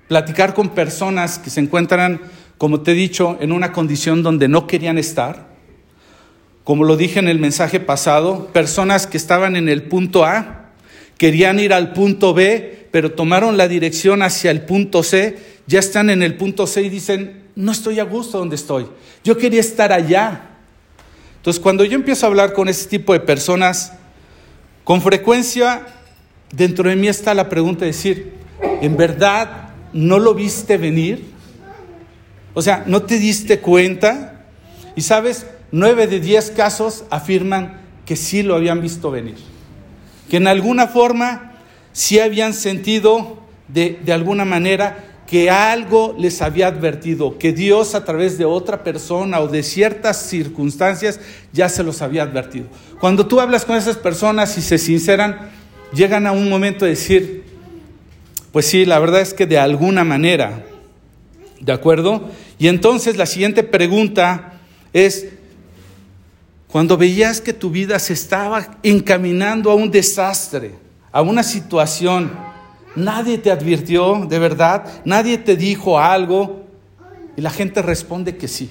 platicar 0.08 0.54
con 0.54 0.70
personas 0.70 1.38
que 1.38 1.50
se 1.50 1.60
encuentran 1.60 2.22
como 2.58 2.82
te 2.82 2.92
he 2.92 2.96
dicho, 2.96 3.38
en 3.40 3.52
una 3.52 3.72
condición 3.72 4.24
donde 4.24 4.48
no 4.48 4.68
querían 4.68 4.98
estar, 4.98 5.48
como 6.64 6.84
lo 6.84 6.98
dije 6.98 7.20
en 7.20 7.28
el 7.28 7.40
mensaje 7.40 7.80
pasado, 7.80 8.48
personas 8.48 9.08
que 9.08 9.18
estaban 9.18 9.56
en 9.56 9.70
el 9.70 9.84
punto 9.84 10.26
A, 10.26 10.72
querían 11.18 11.60
ir 11.60 11.74
al 11.74 11.94
punto 11.94 12.34
B, 12.34 12.88
pero 12.92 13.12
tomaron 13.12 13.58
la 13.58 13.68
dirección 13.68 14.22
hacia 14.22 14.52
el 14.52 14.62
punto 14.62 15.04
C, 15.04 15.38
ya 15.68 15.80
están 15.80 16.10
en 16.10 16.24
el 16.24 16.36
punto 16.36 16.66
C 16.66 16.82
y 16.82 16.90
dicen, 16.90 17.44
no 17.56 17.72
estoy 17.72 18.00
a 18.00 18.04
gusto 18.04 18.40
donde 18.40 18.56
estoy, 18.56 18.88
yo 19.24 19.38
quería 19.38 19.60
estar 19.60 19.92
allá. 19.92 20.50
Entonces, 21.38 21.62
cuando 21.62 21.84
yo 21.84 21.96
empiezo 21.96 22.26
a 22.26 22.30
hablar 22.30 22.54
con 22.54 22.68
ese 22.68 22.88
tipo 22.88 23.14
de 23.14 23.20
personas, 23.20 23.94
con 24.84 25.02
frecuencia 25.02 25.86
dentro 26.52 26.90
de 26.90 26.96
mí 26.96 27.08
está 27.08 27.34
la 27.34 27.50
pregunta 27.50 27.82
de 27.82 27.88
decir, 27.88 28.34
¿en 28.82 28.98
verdad 28.98 29.70
no 29.94 30.20
lo 30.20 30.34
viste 30.34 30.78
venir? 30.78 31.35
O 32.56 32.64
sea, 32.64 32.84
¿no 32.88 33.04
te 33.04 33.20
diste 33.20 33.60
cuenta? 33.60 34.46
Y 34.96 35.02
sabes, 35.02 35.46
nueve 35.72 36.08
de 36.08 36.20
diez 36.20 36.50
casos 36.50 37.04
afirman 37.12 37.82
que 38.06 38.16
sí 38.16 38.42
lo 38.42 38.56
habían 38.56 38.82
visto 38.82 39.12
venir, 39.12 39.36
que 40.30 40.38
en 40.38 40.48
alguna 40.48 40.88
forma 40.88 41.54
sí 41.92 42.20
habían 42.20 42.54
sentido 42.54 43.38
de, 43.68 44.00
de 44.04 44.14
alguna 44.14 44.46
manera 44.46 45.04
que 45.28 45.50
algo 45.50 46.16
les 46.18 46.42
había 46.42 46.68
advertido, 46.68 47.38
que 47.38 47.52
Dios 47.52 47.96
a 47.96 48.06
través 48.06 48.38
de 48.38 48.46
otra 48.46 48.84
persona 48.84 49.40
o 49.40 49.48
de 49.48 49.64
ciertas 49.64 50.18
circunstancias 50.18 51.20
ya 51.52 51.68
se 51.68 51.84
los 51.84 52.02
había 52.02 52.24
advertido. 52.24 52.68
Cuando 53.00 53.26
tú 53.26 53.40
hablas 53.40 53.66
con 53.66 53.76
esas 53.76 53.98
personas 53.98 54.58
y 54.58 54.62
se 54.62 54.78
sinceran, 54.78 55.50
llegan 55.94 56.28
a 56.28 56.32
un 56.32 56.48
momento 56.48 56.86
de 56.86 56.92
decir, 56.92 57.44
pues 58.52 58.68
sí, 58.68 58.86
la 58.86 59.00
verdad 59.00 59.22
es 59.22 59.34
que 59.34 59.48
de 59.48 59.58
alguna 59.58 60.04
manera, 60.04 60.64
¿de 61.60 61.74
acuerdo? 61.74 62.30
Y 62.58 62.68
entonces 62.68 63.18
la 63.18 63.26
siguiente 63.26 63.64
pregunta 63.64 64.54
es, 64.94 65.28
cuando 66.68 66.98
veías 66.98 67.42
que 67.42 67.54
tu 67.54 67.70
vida 67.70 68.00
se 68.00 68.14
estaba 68.14 68.78
encaminando 68.84 69.72
a 69.72 69.76
un 69.76 69.92
desastre, 69.92 70.76
a 71.12 71.22
una 71.22 71.44
situación, 71.44 72.32
nadie 72.96 73.38
te 73.38 73.52
advirtió 73.52 74.26
de 74.28 74.40
verdad, 74.40 74.86
nadie 75.06 75.38
te 75.38 75.56
dijo 75.56 76.00
algo 76.00 76.66
y 77.38 77.42
la 77.42 77.50
gente 77.50 77.82
responde 77.82 78.38
que 78.38 78.48
sí. 78.48 78.70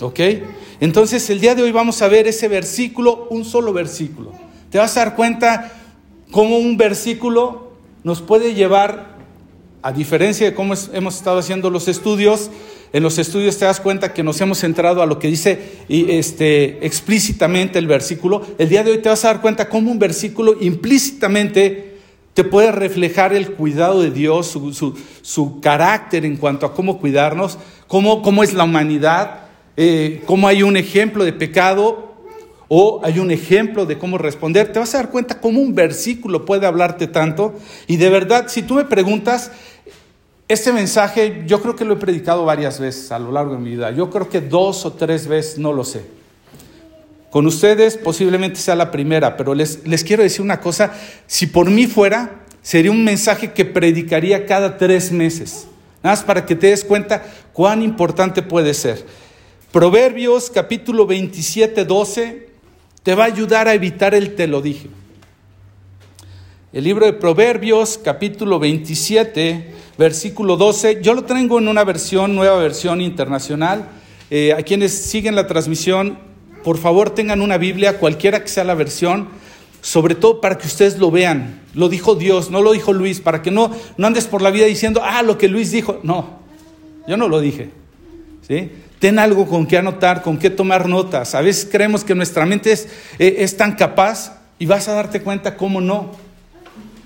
¿Ok? 0.00 0.20
Entonces 0.80 1.28
el 1.30 1.40
día 1.40 1.54
de 1.54 1.62
hoy 1.62 1.72
vamos 1.72 2.00
a 2.00 2.08
ver 2.08 2.26
ese 2.26 2.48
versículo, 2.48 3.26
un 3.30 3.44
solo 3.44 3.72
versículo. 3.72 4.32
Te 4.70 4.78
vas 4.78 4.96
a 4.96 5.04
dar 5.04 5.16
cuenta 5.16 5.72
cómo 6.30 6.58
un 6.58 6.76
versículo 6.76 7.72
nos 8.02 8.22
puede 8.22 8.54
llevar, 8.54 9.18
a 9.82 9.92
diferencia 9.92 10.46
de 10.46 10.54
cómo 10.54 10.74
hemos 10.92 11.16
estado 11.16 11.38
haciendo 11.38 11.70
los 11.70 11.88
estudios, 11.88 12.50
en 12.92 13.02
los 13.02 13.18
estudios 13.18 13.56
te 13.56 13.64
das 13.64 13.80
cuenta 13.80 14.12
que 14.12 14.22
nos 14.22 14.40
hemos 14.40 14.58
centrado 14.58 15.02
a 15.02 15.06
lo 15.06 15.18
que 15.18 15.28
dice 15.28 15.60
este, 15.88 16.84
explícitamente 16.84 17.78
el 17.78 17.86
versículo. 17.86 18.42
El 18.58 18.68
día 18.68 18.82
de 18.82 18.92
hoy 18.92 18.98
te 18.98 19.08
vas 19.08 19.24
a 19.24 19.28
dar 19.28 19.40
cuenta 19.40 19.68
cómo 19.68 19.90
un 19.90 19.98
versículo 19.98 20.56
implícitamente 20.60 21.98
te 22.34 22.44
puede 22.44 22.72
reflejar 22.72 23.32
el 23.32 23.52
cuidado 23.52 24.02
de 24.02 24.10
Dios, 24.10 24.58
su, 25.22 25.60
carácter 25.60 26.24
en 26.24 26.36
cuanto 26.36 26.66
a 26.66 26.74
cómo 26.74 26.98
cuidarnos, 26.98 27.58
cómo, 27.86 28.42
es 28.42 28.54
la 28.54 28.64
humanidad, 28.64 29.42
eh, 29.76 30.22
cómo 30.26 30.48
hay 30.48 30.62
un 30.62 30.76
ejemplo 30.76 31.24
de 31.24 31.32
pecado 31.32 32.10
o 32.68 33.00
hay 33.02 33.18
un 33.18 33.32
ejemplo 33.32 33.84
de 33.84 33.98
cómo 33.98 34.16
responder. 34.16 34.72
Te 34.72 34.78
vas 34.78 34.94
a 34.94 34.98
dar 34.98 35.10
cuenta 35.10 35.40
cómo 35.40 35.60
un 35.60 35.74
versículo 35.74 36.44
puede 36.44 36.66
hablarte 36.66 37.08
tanto. 37.08 37.54
Y 37.88 37.96
de 37.96 38.10
verdad, 38.10 38.46
si 38.46 38.62
tú 38.62 38.74
me 38.74 38.84
preguntas, 38.84 39.50
este 40.52 40.72
mensaje 40.72 41.44
yo 41.46 41.62
creo 41.62 41.76
que 41.76 41.84
lo 41.84 41.94
he 41.94 41.96
predicado 41.96 42.44
varias 42.44 42.80
veces 42.80 43.12
a 43.12 43.20
lo 43.20 43.30
largo 43.30 43.52
de 43.52 43.60
mi 43.60 43.70
vida. 43.70 43.92
Yo 43.92 44.10
creo 44.10 44.28
que 44.28 44.40
dos 44.40 44.84
o 44.84 44.92
tres 44.92 45.28
veces, 45.28 45.58
no 45.58 45.72
lo 45.72 45.84
sé. 45.84 46.02
Con 47.30 47.46
ustedes 47.46 47.96
posiblemente 47.96 48.58
sea 48.58 48.74
la 48.74 48.90
primera, 48.90 49.36
pero 49.36 49.54
les, 49.54 49.86
les 49.86 50.02
quiero 50.02 50.24
decir 50.24 50.42
una 50.42 50.60
cosa. 50.60 50.92
Si 51.28 51.46
por 51.46 51.70
mí 51.70 51.86
fuera, 51.86 52.40
sería 52.62 52.90
un 52.90 53.04
mensaje 53.04 53.52
que 53.52 53.64
predicaría 53.64 54.44
cada 54.44 54.76
tres 54.76 55.12
meses. 55.12 55.68
Nada 56.02 56.16
más 56.16 56.24
para 56.24 56.44
que 56.44 56.56
te 56.56 56.66
des 56.66 56.82
cuenta 56.82 57.22
cuán 57.52 57.80
importante 57.80 58.42
puede 58.42 58.74
ser. 58.74 59.06
Proverbios 59.70 60.50
capítulo 60.50 61.06
27, 61.06 61.84
12 61.84 62.48
te 63.04 63.14
va 63.14 63.22
a 63.22 63.26
ayudar 63.28 63.68
a 63.68 63.74
evitar 63.74 64.16
el 64.16 64.34
te 64.34 64.48
lo 64.48 64.60
dije. 64.60 64.88
El 66.72 66.84
libro 66.84 67.04
de 67.04 67.14
Proverbios, 67.14 67.98
capítulo 67.98 68.60
27, 68.60 69.72
versículo 69.98 70.56
12. 70.56 71.02
Yo 71.02 71.14
lo 71.14 71.24
tengo 71.24 71.58
en 71.58 71.66
una 71.66 71.82
versión, 71.82 72.36
nueva 72.36 72.58
versión 72.58 73.00
internacional. 73.00 73.88
Eh, 74.30 74.52
a 74.52 74.62
quienes 74.62 74.92
siguen 74.92 75.34
la 75.34 75.48
transmisión, 75.48 76.20
por 76.62 76.78
favor 76.78 77.10
tengan 77.10 77.40
una 77.40 77.58
Biblia, 77.58 77.98
cualquiera 77.98 78.40
que 78.40 78.48
sea 78.48 78.62
la 78.62 78.76
versión, 78.76 79.30
sobre 79.80 80.14
todo 80.14 80.40
para 80.40 80.58
que 80.58 80.68
ustedes 80.68 81.00
lo 81.00 81.10
vean. 81.10 81.60
Lo 81.74 81.88
dijo 81.88 82.14
Dios, 82.14 82.52
no 82.52 82.62
lo 82.62 82.70
dijo 82.70 82.92
Luis, 82.92 83.20
para 83.20 83.42
que 83.42 83.50
no, 83.50 83.74
no 83.96 84.06
andes 84.06 84.28
por 84.28 84.40
la 84.40 84.52
vida 84.52 84.66
diciendo, 84.66 85.00
ah, 85.02 85.24
lo 85.24 85.38
que 85.38 85.48
Luis 85.48 85.72
dijo. 85.72 85.98
No, 86.04 86.38
yo 87.08 87.16
no 87.16 87.26
lo 87.26 87.40
dije. 87.40 87.70
¿sí? 88.46 88.70
Ten 89.00 89.18
algo 89.18 89.48
con 89.48 89.66
que 89.66 89.76
anotar, 89.76 90.22
con 90.22 90.38
que 90.38 90.50
tomar 90.50 90.88
notas. 90.88 91.34
A 91.34 91.40
veces 91.40 91.68
creemos 91.68 92.04
que 92.04 92.14
nuestra 92.14 92.46
mente 92.46 92.70
es, 92.70 92.86
eh, 93.18 93.38
es 93.38 93.56
tan 93.56 93.74
capaz 93.74 94.38
y 94.60 94.66
vas 94.66 94.86
a 94.86 94.92
darte 94.92 95.20
cuenta 95.20 95.56
cómo 95.56 95.80
no. 95.80 96.29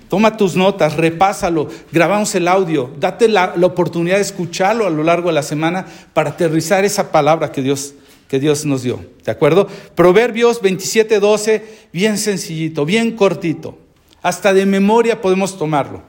Toma 0.08 0.36
tus 0.36 0.54
notas, 0.54 0.96
repásalo, 0.96 1.68
grabamos 1.90 2.34
el 2.34 2.46
audio, 2.48 2.90
date 2.98 3.28
la, 3.28 3.54
oportunidad 3.62 4.16
de 4.16 4.22
escucharlo 4.22 4.86
a 4.86 4.90
lo 4.90 5.02
largo 5.02 5.28
de 5.28 5.34
la 5.34 5.42
semana 5.42 5.86
para 6.12 6.30
aterrizar 6.30 6.84
esa 6.84 7.10
palabra 7.10 7.50
que 7.50 7.62
Dios, 7.62 7.94
que 8.28 8.38
Dios 8.38 8.64
nos 8.64 8.82
dio. 8.82 9.00
¿De 9.24 9.32
acuerdo? 9.32 9.66
Proverbios 9.94 10.60
27, 10.60 11.20
12, 11.20 11.64
bien 11.92 12.18
sencillito, 12.18 12.84
bien 12.84 13.12
cortito. 13.12 13.78
Hasta 14.22 14.54
de 14.54 14.66
memoria 14.66 15.20
podemos 15.20 15.58
tomarlo. 15.58 16.02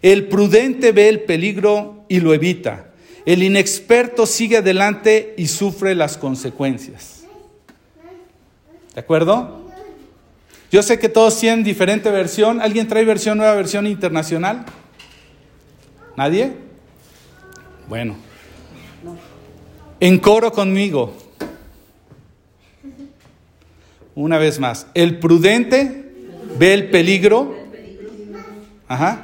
El 0.00 0.26
prudente 0.28 0.92
ve 0.92 1.08
el 1.08 1.20
peligro 1.20 2.04
y 2.08 2.20
lo 2.20 2.34
evita. 2.34 2.88
El 3.24 3.42
inexperto 3.42 4.26
sigue 4.26 4.56
adelante 4.56 5.34
y 5.36 5.46
sufre 5.46 5.94
las 5.94 6.16
consecuencias. 6.16 7.22
¿De 8.94 9.00
acuerdo? 9.00 9.61
Yo 10.72 10.82
sé 10.82 10.98
que 10.98 11.10
todos 11.10 11.38
tienen 11.38 11.62
diferente 11.62 12.10
versión. 12.10 12.62
¿Alguien 12.62 12.88
trae 12.88 13.04
versión 13.04 13.36
nueva, 13.36 13.54
versión 13.54 13.86
internacional? 13.86 14.64
¿Nadie? 16.16 16.54
Bueno. 17.90 18.16
En 20.00 20.18
coro 20.18 20.50
conmigo. 20.50 21.14
Una 24.14 24.38
vez 24.38 24.58
más. 24.58 24.86
El 24.94 25.18
prudente 25.18 26.10
ve 26.58 26.72
el 26.72 26.88
peligro. 26.88 27.54
Ajá. 28.88 29.20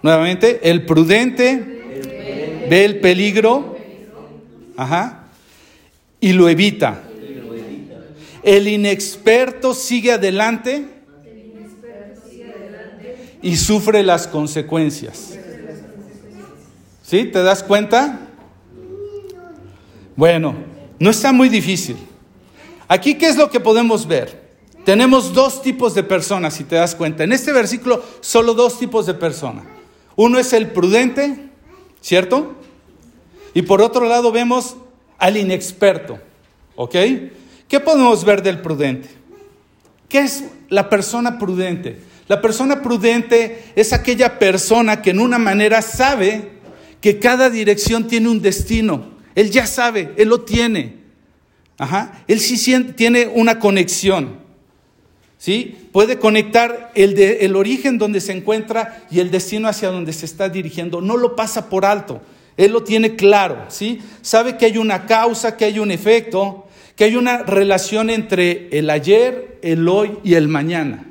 Nuevamente. 0.00 0.70
El 0.70 0.86
prudente 0.86 2.64
ve 2.70 2.86
el 2.86 2.98
peligro. 3.00 3.76
Ajá. 4.78 5.26
Y 6.18 6.32
lo 6.32 6.48
evita. 6.48 7.02
El 8.42 8.66
inexperto 8.68 9.74
sigue 9.74 10.12
adelante 10.12 10.86
y 13.40 13.56
sufre 13.56 14.02
las 14.02 14.26
consecuencias. 14.26 15.38
¿Sí? 17.02 17.24
¿Te 17.24 17.42
das 17.42 17.62
cuenta? 17.62 18.28
Bueno, 20.16 20.54
no 20.98 21.10
está 21.10 21.32
muy 21.32 21.48
difícil. 21.48 21.96
Aquí, 22.88 23.14
¿qué 23.14 23.26
es 23.26 23.36
lo 23.36 23.50
que 23.50 23.60
podemos 23.60 24.06
ver? 24.06 24.42
Tenemos 24.84 25.32
dos 25.32 25.62
tipos 25.62 25.94
de 25.94 26.02
personas, 26.02 26.54
si 26.54 26.64
te 26.64 26.76
das 26.76 26.94
cuenta. 26.94 27.24
En 27.24 27.32
este 27.32 27.52
versículo, 27.52 28.02
solo 28.20 28.54
dos 28.54 28.78
tipos 28.78 29.06
de 29.06 29.14
personas. 29.14 29.64
Uno 30.16 30.38
es 30.38 30.52
el 30.52 30.68
prudente, 30.68 31.50
¿cierto? 32.00 32.54
Y 33.54 33.62
por 33.62 33.80
otro 33.80 34.06
lado 34.06 34.32
vemos 34.32 34.76
al 35.18 35.36
inexperto, 35.36 36.18
¿ok? 36.74 36.96
¿Qué 37.72 37.80
podemos 37.80 38.22
ver 38.26 38.42
del 38.42 38.60
prudente? 38.60 39.08
¿Qué 40.06 40.18
es 40.18 40.44
la 40.68 40.90
persona 40.90 41.38
prudente? 41.38 42.00
La 42.28 42.42
persona 42.42 42.82
prudente 42.82 43.64
es 43.74 43.94
aquella 43.94 44.38
persona 44.38 45.00
que 45.00 45.08
en 45.08 45.18
una 45.18 45.38
manera 45.38 45.80
sabe 45.80 46.50
que 47.00 47.18
cada 47.18 47.48
dirección 47.48 48.08
tiene 48.08 48.28
un 48.28 48.42
destino. 48.42 49.12
Él 49.34 49.50
ya 49.50 49.66
sabe, 49.66 50.12
él 50.18 50.28
lo 50.28 50.42
tiene. 50.42 50.96
Ajá. 51.78 52.22
Él 52.28 52.40
sí 52.40 52.60
tiene 52.94 53.26
una 53.28 53.58
conexión. 53.58 54.36
¿Sí? 55.38 55.88
Puede 55.92 56.18
conectar 56.18 56.92
el, 56.94 57.18
el 57.18 57.56
origen 57.56 57.96
donde 57.96 58.20
se 58.20 58.32
encuentra 58.32 59.02
y 59.10 59.20
el 59.20 59.30
destino 59.30 59.66
hacia 59.66 59.88
donde 59.88 60.12
se 60.12 60.26
está 60.26 60.50
dirigiendo. 60.50 61.00
No 61.00 61.16
lo 61.16 61.34
pasa 61.34 61.70
por 61.70 61.86
alto. 61.86 62.20
Él 62.58 62.72
lo 62.72 62.84
tiene 62.84 63.16
claro. 63.16 63.64
¿sí? 63.68 64.02
Sabe 64.20 64.58
que 64.58 64.66
hay 64.66 64.76
una 64.76 65.06
causa, 65.06 65.56
que 65.56 65.64
hay 65.64 65.78
un 65.78 65.90
efecto 65.90 66.66
que 66.96 67.04
hay 67.04 67.16
una 67.16 67.38
relación 67.38 68.10
entre 68.10 68.68
el 68.76 68.90
ayer, 68.90 69.58
el 69.62 69.88
hoy 69.88 70.18
y 70.22 70.34
el 70.34 70.48
mañana. 70.48 71.06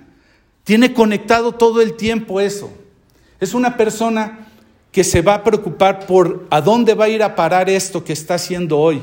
Tiene 0.63 0.93
conectado 0.93 1.53
todo 1.53 1.81
el 1.81 1.95
tiempo 1.95 2.39
eso. 2.39 2.71
Es 3.39 3.53
una 3.53 3.77
persona 3.77 4.47
que 4.91 5.03
se 5.03 5.21
va 5.21 5.35
a 5.35 5.43
preocupar 5.43 6.05
por 6.05 6.45
a 6.50 6.61
dónde 6.61 6.93
va 6.93 7.05
a 7.05 7.09
ir 7.09 7.23
a 7.23 7.35
parar 7.35 7.69
esto 7.69 8.03
que 8.03 8.13
está 8.13 8.35
haciendo 8.35 8.77
hoy. 8.77 9.01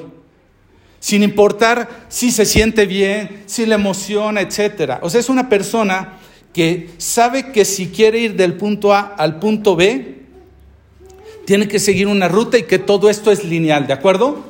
sin 1.00 1.23
importar 1.23 2.06
si 2.08 2.32
se 2.32 2.44
siente 2.44 2.85
bien, 2.85 3.44
si 3.47 3.66
le 3.66 3.76
emociona, 3.76 4.40
etc. 4.40 4.99
O 5.00 5.08
sea, 5.08 5.20
es 5.20 5.28
una 5.28 5.49
persona 5.49 6.18
que 6.52 6.90
sabe 6.99 7.52
que 7.52 7.64
si 7.64 7.88
quiere 7.88 8.18
ir 8.18 8.35
del 8.35 8.54
punto 8.54 8.92
A 8.92 9.00
al 9.00 9.38
punto 9.38 9.76
B, 9.76 10.23
tiene 11.44 11.68
que 11.68 11.78
seguir 11.78 12.08
una 12.08 12.28
ruta 12.28 12.58
y 12.58 12.64
que 12.64 12.78
todo 12.78 13.08
esto 13.08 13.30
es 13.30 13.44
lineal, 13.44 13.87
¿de 13.87 13.92
acuerdo? 13.92 14.44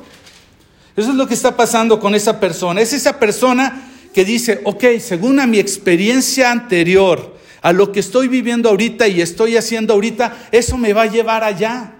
Eso 0.99 1.11
es 1.11 1.15
lo 1.15 1.27
que 1.27 1.33
está 1.33 1.55
pasando 1.55 1.99
con 1.99 2.13
esa 2.15 2.39
persona. 2.39 2.81
Es 2.81 2.93
esa 2.93 3.19
persona 3.19 3.89
que 4.13 4.25
dice, 4.25 4.61
ok, 4.65 4.83
según 4.99 5.39
a 5.39 5.47
mi 5.47 5.59
experiencia 5.59 6.51
anterior, 6.51 7.37
a 7.61 7.71
lo 7.71 7.91
que 7.91 7.99
estoy 7.99 8.27
viviendo 8.27 8.69
ahorita 8.69 9.07
y 9.07 9.21
estoy 9.21 9.55
haciendo 9.57 9.93
ahorita, 9.93 10.49
eso 10.51 10.77
me 10.77 10.93
va 10.93 11.03
a 11.03 11.05
llevar 11.07 11.43
allá. 11.43 11.95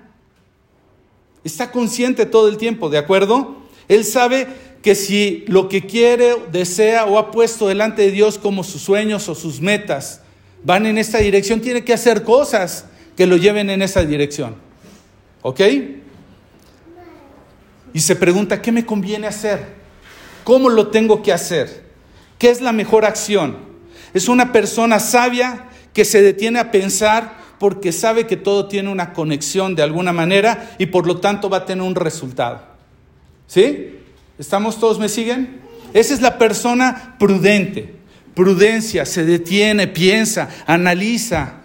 Está 1.43 1.71
consciente 1.71 2.25
todo 2.25 2.49
el 2.49 2.57
tiempo, 2.57 2.89
¿de 2.89 2.97
acuerdo? 2.97 3.57
Él 3.87 4.03
sabe 4.03 4.47
que 4.81 4.95
si 4.95 5.43
lo 5.47 5.69
que 5.69 5.85
quiere, 5.85 6.35
desea 6.51 7.05
o 7.05 7.17
ha 7.17 7.31
puesto 7.31 7.67
delante 7.67 8.01
de 8.01 8.11
Dios 8.11 8.37
como 8.37 8.63
sus 8.63 8.81
sueños 8.81 9.29
o 9.29 9.35
sus 9.35 9.61
metas 9.61 10.21
van 10.63 10.85
en 10.85 10.97
esta 10.97 11.19
dirección, 11.19 11.61
tiene 11.61 11.83
que 11.83 11.93
hacer 11.93 12.23
cosas 12.23 12.85
que 13.15 13.25
lo 13.25 13.37
lleven 13.37 13.69
en 13.69 13.81
esa 13.81 14.03
dirección. 14.03 14.55
¿Ok? 15.41 15.61
Y 17.93 17.99
se 17.99 18.15
pregunta, 18.15 18.61
¿qué 18.61 18.71
me 18.71 18.85
conviene 18.85 19.27
hacer? 19.27 19.75
¿Cómo 20.43 20.69
lo 20.69 20.87
tengo 20.87 21.21
que 21.21 21.33
hacer? 21.33 21.83
¿Qué 22.37 22.49
es 22.49 22.61
la 22.61 22.71
mejor 22.71 23.05
acción? 23.05 23.57
Es 24.13 24.27
una 24.27 24.51
persona 24.51 24.99
sabia 24.99 25.69
que 25.93 26.05
se 26.05 26.21
detiene 26.21 26.59
a 26.59 26.71
pensar 26.71 27.37
porque 27.59 27.91
sabe 27.91 28.25
que 28.25 28.37
todo 28.37 28.67
tiene 28.67 28.89
una 28.89 29.13
conexión 29.13 29.75
de 29.75 29.83
alguna 29.83 30.13
manera 30.13 30.75
y 30.77 30.87
por 30.87 31.05
lo 31.05 31.19
tanto 31.19 31.49
va 31.49 31.57
a 31.57 31.65
tener 31.65 31.83
un 31.83 31.95
resultado. 31.95 32.61
¿Sí? 33.47 33.97
¿Estamos 34.37 34.79
todos, 34.79 34.97
me 34.99 35.09
siguen? 35.09 35.59
Esa 35.93 36.13
es 36.13 36.21
la 36.21 36.37
persona 36.37 37.15
prudente. 37.19 37.95
Prudencia, 38.33 39.05
se 39.05 39.25
detiene, 39.25 39.87
piensa, 39.87 40.49
analiza, 40.65 41.55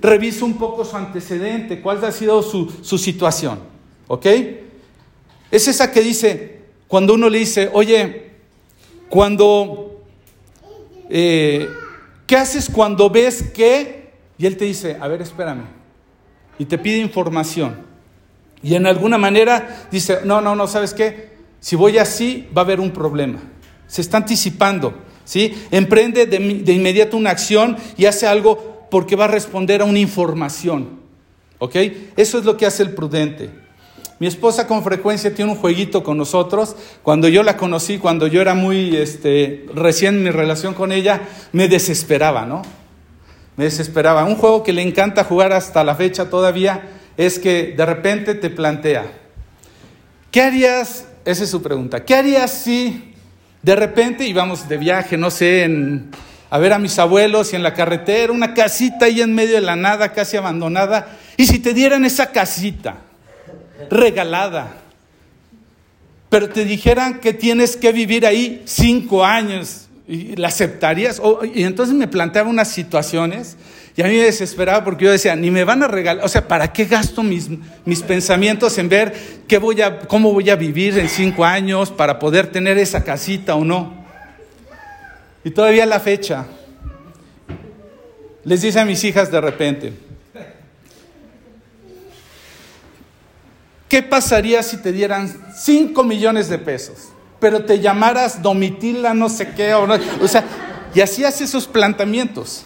revisa 0.00 0.44
un 0.44 0.54
poco 0.54 0.84
su 0.84 0.96
antecedente, 0.96 1.82
cuál 1.82 2.02
ha 2.04 2.12
sido 2.12 2.42
su, 2.42 2.98
situación. 2.98 3.58
¿Ok? 4.08 4.26
Es 5.50 5.68
esa 5.68 5.92
que 5.92 6.02
dice, 6.02 6.60
cuando 6.88 7.14
uno 7.14 7.28
le 7.28 7.38
dice, 7.38 7.70
oye, 7.72 8.30
cuando, 9.08 10.02
eh, 11.08 11.68
¿qué 12.26 12.36
haces 12.36 12.68
cuando 12.68 13.10
ves 13.10 13.42
que? 13.54 14.12
Y 14.38 14.46
él 14.46 14.56
te 14.56 14.64
dice, 14.64 14.96
a 15.00 15.08
ver, 15.08 15.22
espérame. 15.22 15.64
Y 16.58 16.64
te 16.64 16.78
pide 16.78 16.98
información. 16.98 17.84
Y 18.62 18.74
en 18.74 18.86
alguna 18.86 19.18
manera 19.18 19.88
dice, 19.90 20.20
no, 20.24 20.40
no, 20.40 20.56
no, 20.56 20.66
¿sabes 20.66 20.94
qué? 20.94 21.36
Si 21.60 21.76
voy 21.76 21.98
así, 21.98 22.48
va 22.56 22.62
a 22.62 22.64
haber 22.64 22.80
un 22.80 22.90
problema. 22.90 23.40
Se 23.86 24.00
está 24.00 24.16
anticipando, 24.16 24.94
¿sí? 25.24 25.54
Emprende 25.70 26.26
de, 26.26 26.38
de 26.38 26.72
inmediato 26.72 27.16
una 27.16 27.30
acción 27.30 27.76
y 27.96 28.06
hace 28.06 28.26
algo 28.26 28.88
porque 28.90 29.16
va 29.16 29.26
a 29.26 29.28
responder 29.28 29.82
a 29.82 29.84
una 29.84 29.98
información, 29.98 31.00
¿ok? 31.58 31.76
Eso 32.16 32.38
es 32.38 32.44
lo 32.44 32.56
que 32.56 32.66
hace 32.66 32.82
el 32.82 32.94
prudente. 32.94 33.65
Mi 34.18 34.26
esposa 34.26 34.66
con 34.66 34.82
frecuencia 34.82 35.34
tiene 35.34 35.52
un 35.52 35.58
jueguito 35.58 36.02
con 36.02 36.16
nosotros. 36.16 36.74
Cuando 37.02 37.28
yo 37.28 37.42
la 37.42 37.58
conocí, 37.58 37.98
cuando 37.98 38.26
yo 38.26 38.40
era 38.40 38.54
muy 38.54 38.96
este, 38.96 39.66
recién 39.74 40.22
mi 40.22 40.30
relación 40.30 40.72
con 40.72 40.90
ella, 40.90 41.20
me 41.52 41.68
desesperaba, 41.68 42.46
¿no? 42.46 42.62
Me 43.56 43.64
desesperaba. 43.64 44.24
Un 44.24 44.36
juego 44.36 44.62
que 44.62 44.72
le 44.72 44.80
encanta 44.80 45.24
jugar 45.24 45.52
hasta 45.52 45.84
la 45.84 45.94
fecha 45.94 46.30
todavía 46.30 46.88
es 47.18 47.38
que 47.38 47.74
de 47.76 47.84
repente 47.84 48.34
te 48.34 48.48
plantea, 48.48 49.04
¿qué 50.30 50.42
harías? 50.42 51.06
Esa 51.26 51.44
es 51.44 51.50
su 51.50 51.62
pregunta. 51.62 52.04
¿Qué 52.04 52.14
harías 52.14 52.50
si 52.50 53.14
de 53.60 53.76
repente 53.76 54.26
íbamos 54.26 54.66
de 54.66 54.78
viaje, 54.78 55.18
no 55.18 55.30
sé, 55.30 55.68
a 56.48 56.58
ver 56.58 56.72
a 56.72 56.78
mis 56.78 56.98
abuelos 56.98 57.52
y 57.52 57.56
en 57.56 57.62
la 57.62 57.74
carretera, 57.74 58.32
una 58.32 58.54
casita 58.54 59.06
ahí 59.06 59.20
en 59.20 59.34
medio 59.34 59.56
de 59.56 59.60
la 59.60 59.76
nada, 59.76 60.12
casi 60.12 60.38
abandonada, 60.38 61.18
y 61.36 61.46
si 61.46 61.58
te 61.58 61.74
dieran 61.74 62.04
esa 62.06 62.30
casita 62.30 63.02
regalada, 63.90 64.76
pero 66.28 66.48
te 66.48 66.64
dijeran 66.64 67.20
que 67.20 67.32
tienes 67.32 67.76
que 67.76 67.92
vivir 67.92 68.26
ahí 68.26 68.62
cinco 68.64 69.24
años, 69.24 69.88
¿y 70.08 70.36
¿la 70.36 70.48
aceptarías? 70.48 71.20
y 71.54 71.62
entonces 71.62 71.94
me 71.94 72.08
planteaba 72.08 72.48
unas 72.48 72.70
situaciones 72.70 73.56
y 73.96 74.02
a 74.02 74.08
mí 74.08 74.16
me 74.16 74.24
desesperaba 74.24 74.84
porque 74.84 75.06
yo 75.06 75.10
decía, 75.10 75.34
ni 75.34 75.50
me 75.50 75.64
van 75.64 75.82
a 75.82 75.88
regalar, 75.88 76.22
o 76.22 76.28
sea, 76.28 76.46
¿para 76.46 76.70
qué 76.70 76.84
gasto 76.84 77.22
mis, 77.22 77.48
mis 77.86 78.02
pensamientos 78.02 78.76
en 78.76 78.90
ver 78.90 79.14
qué 79.48 79.56
voy 79.56 79.80
a, 79.80 80.00
cómo 80.00 80.34
voy 80.34 80.50
a 80.50 80.56
vivir 80.56 80.98
en 80.98 81.08
cinco 81.08 81.46
años 81.46 81.90
para 81.90 82.18
poder 82.18 82.48
tener 82.48 82.76
esa 82.76 83.02
casita 83.02 83.54
o 83.54 83.64
no? 83.64 84.04
Y 85.44 85.50
todavía 85.50 85.86
la 85.86 85.98
fecha, 85.98 86.44
les 88.44 88.60
dice 88.60 88.80
a 88.80 88.84
mis 88.84 89.02
hijas 89.02 89.30
de 89.30 89.40
repente, 89.40 89.92
¿qué 93.96 94.02
pasaría 94.02 94.62
si 94.62 94.76
te 94.76 94.92
dieran 94.92 95.34
cinco 95.56 96.04
millones 96.04 96.50
de 96.50 96.58
pesos? 96.58 96.96
Pero 97.40 97.64
te 97.64 97.80
llamaras 97.80 98.42
Domitila, 98.42 99.14
no 99.14 99.30
sé 99.30 99.54
qué, 99.56 99.72
o, 99.72 99.86
no, 99.86 99.96
o 100.20 100.28
sea, 100.28 100.44
y 100.94 101.00
hacías 101.00 101.40
esos 101.40 101.66
planteamientos. 101.66 102.64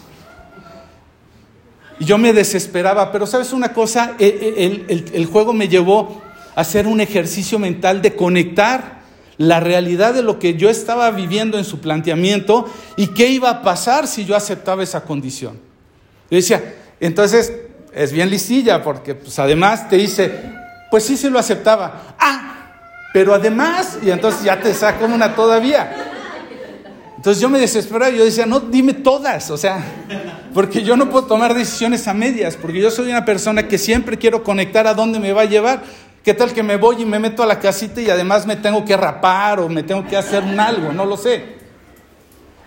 Y 2.01 2.03
yo 2.03 2.17
me 2.17 2.33
desesperaba, 2.33 3.13
pero 3.13 3.25
sabes 3.25 3.53
una 3.53 3.71
cosa, 3.71 4.15
e, 4.19 4.83
e, 4.89 5.05
el, 5.13 5.25
juego 5.25 5.53
me 5.53 5.69
llevó 5.69 6.21
a 6.53 6.59
hacer 6.59 6.85
un 6.85 6.99
ejercicio 6.99 7.59
mental 7.59 8.01
de 8.01 8.13
conectar 8.13 8.99
la 9.37 9.61
realidad 9.61 10.13
de 10.13 10.23
lo 10.23 10.37
que 10.37 10.55
yo 10.55 10.69
estaba 10.69 11.09
viviendo 11.11 11.57
en 11.57 11.63
su 11.63 11.79
planteamiento 11.79 12.69
y 12.97 13.07
qué 13.07 13.29
iba 13.29 13.49
a 13.49 13.61
pasar 13.61 14.05
si 14.05 14.25
yo 14.25 14.35
aceptaba 14.35 14.83
esa 14.83 15.05
condición. 15.05 15.53
Yo 16.29 16.35
decía, 16.35 16.75
entonces 16.99 17.53
es 17.93 18.11
bien 18.11 18.29
listilla 18.29 18.83
porque 18.83 19.15
pues 19.15 19.39
además 19.39 19.87
te 19.87 19.95
dice, 19.95 20.59
pues 20.91 21.05
sí 21.05 21.17
se 21.17 21.29
lo 21.29 21.39
aceptaba. 21.39 22.15
Ah, 22.19 22.51
pero 23.13 23.33
además, 23.33 23.97
y 24.03 24.11
entonces 24.11 24.43
ya 24.43 24.59
te 24.59 24.73
saco 24.73 25.05
una 25.05 25.33
todavía. 25.33 26.11
Entonces 27.15 27.41
yo 27.41 27.49
me 27.49 27.59
desesperaba 27.59 28.11
yo 28.11 28.25
decía, 28.25 28.45
no, 28.45 28.59
dime 28.59 28.93
todas, 28.93 29.49
o 29.51 29.57
sea, 29.57 29.83
porque 30.53 30.83
yo 30.83 30.97
no 30.97 31.09
puedo 31.09 31.27
tomar 31.27 31.53
decisiones 31.53 32.07
a 32.07 32.13
medias, 32.13 32.57
porque 32.57 32.81
yo 32.81 32.91
soy 32.91 33.09
una 33.09 33.25
persona 33.25 33.67
que 33.67 33.77
siempre 33.77 34.17
quiero 34.17 34.43
conectar 34.43 34.85
a 34.85 34.93
dónde 34.93 35.19
me 35.19 35.31
va 35.31 35.43
a 35.43 35.45
llevar. 35.45 35.83
¿Qué 36.23 36.33
tal 36.33 36.51
que 36.51 36.61
me 36.61 36.77
voy 36.77 37.01
y 37.01 37.05
me 37.05 37.19
meto 37.19 37.41
a 37.41 37.45
la 37.45 37.59
casita 37.59 38.01
y 38.01 38.09
además 38.09 38.45
me 38.45 38.55
tengo 38.55 38.83
que 38.85 38.97
rapar 38.97 39.59
o 39.59 39.69
me 39.69 39.83
tengo 39.83 40.05
que 40.05 40.17
hacer 40.17 40.43
un 40.43 40.59
algo? 40.59 40.91
No 40.91 41.05
lo 41.05 41.15
sé. 41.15 41.61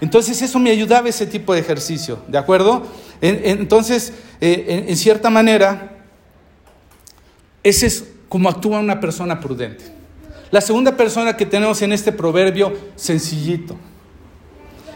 Entonces 0.00 0.40
eso 0.40 0.58
me 0.58 0.70
ayudaba 0.70 1.08
ese 1.08 1.26
tipo 1.26 1.52
de 1.52 1.60
ejercicio, 1.60 2.20
¿de 2.26 2.38
acuerdo? 2.38 2.86
Entonces, 3.20 4.12
eh, 4.40 4.86
en 4.88 4.96
cierta 4.96 5.30
manera, 5.30 5.94
ese 7.64 7.86
es 7.86 8.04
como 8.34 8.48
actúa 8.48 8.80
una 8.80 8.98
persona 8.98 9.38
prudente. 9.38 9.84
La 10.50 10.60
segunda 10.60 10.96
persona 10.96 11.36
que 11.36 11.46
tenemos 11.46 11.80
en 11.82 11.92
este 11.92 12.10
proverbio, 12.10 12.76
sencillito. 12.96 13.76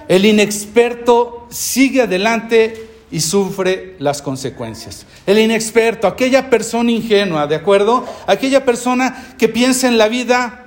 El 0.08 0.24
inexperto 0.24 1.46
sigue 1.48 2.02
adelante 2.02 2.88
y 3.12 3.20
sufre 3.20 3.94
las 4.00 4.22
consecuencias. 4.22 5.06
El 5.24 5.38
inexperto, 5.38 6.08
aquella 6.08 6.50
persona 6.50 6.90
ingenua, 6.90 7.46
¿de 7.46 7.54
acuerdo? 7.54 8.04
Aquella 8.26 8.64
persona 8.64 9.36
que 9.38 9.48
piensa 9.48 9.86
en 9.86 9.98
la 9.98 10.08
vida 10.08 10.66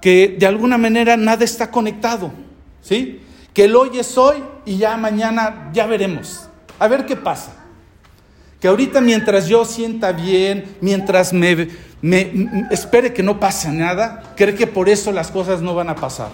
que 0.00 0.36
de 0.38 0.46
alguna 0.46 0.78
manera 0.78 1.18
nada 1.18 1.44
está 1.44 1.70
conectado, 1.70 2.32
¿sí? 2.80 3.20
Que 3.52 3.64
el 3.64 3.76
hoy 3.76 3.98
es 3.98 4.16
hoy 4.16 4.42
y 4.64 4.78
ya 4.78 4.96
mañana 4.96 5.68
ya 5.74 5.84
veremos. 5.84 6.48
A 6.78 6.88
ver 6.88 7.04
qué 7.04 7.14
pasa. 7.14 7.61
Que 8.62 8.68
ahorita 8.68 9.00
mientras 9.00 9.48
yo 9.48 9.64
sienta 9.64 10.12
bien, 10.12 10.76
mientras 10.80 11.32
me, 11.32 11.68
espere 12.70 13.12
que 13.12 13.24
no 13.24 13.40
pase 13.40 13.68
nada, 13.70 14.34
cree 14.36 14.54
que 14.54 14.68
por 14.68 14.88
eso 14.88 15.10
las 15.10 15.32
cosas 15.32 15.60
no 15.60 15.74
van 15.74 15.88
a 15.88 15.96
pasar. 15.96 16.30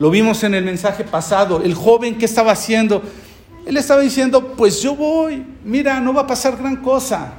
Lo 0.00 0.10
vimos 0.10 0.42
en 0.42 0.54
el 0.54 0.64
mensaje 0.64 1.04
pasado. 1.04 1.62
El 1.62 1.74
joven, 1.74 2.18
¿qué 2.18 2.24
estaba 2.24 2.50
haciendo? 2.50 3.00
Él 3.64 3.76
estaba 3.76 4.00
diciendo, 4.00 4.54
pues 4.56 4.82
yo 4.82 4.96
voy, 4.96 5.46
mira, 5.64 6.00
no 6.00 6.12
va 6.12 6.22
a 6.22 6.26
pasar 6.26 6.56
gran 6.56 6.78
cosa. 6.78 7.34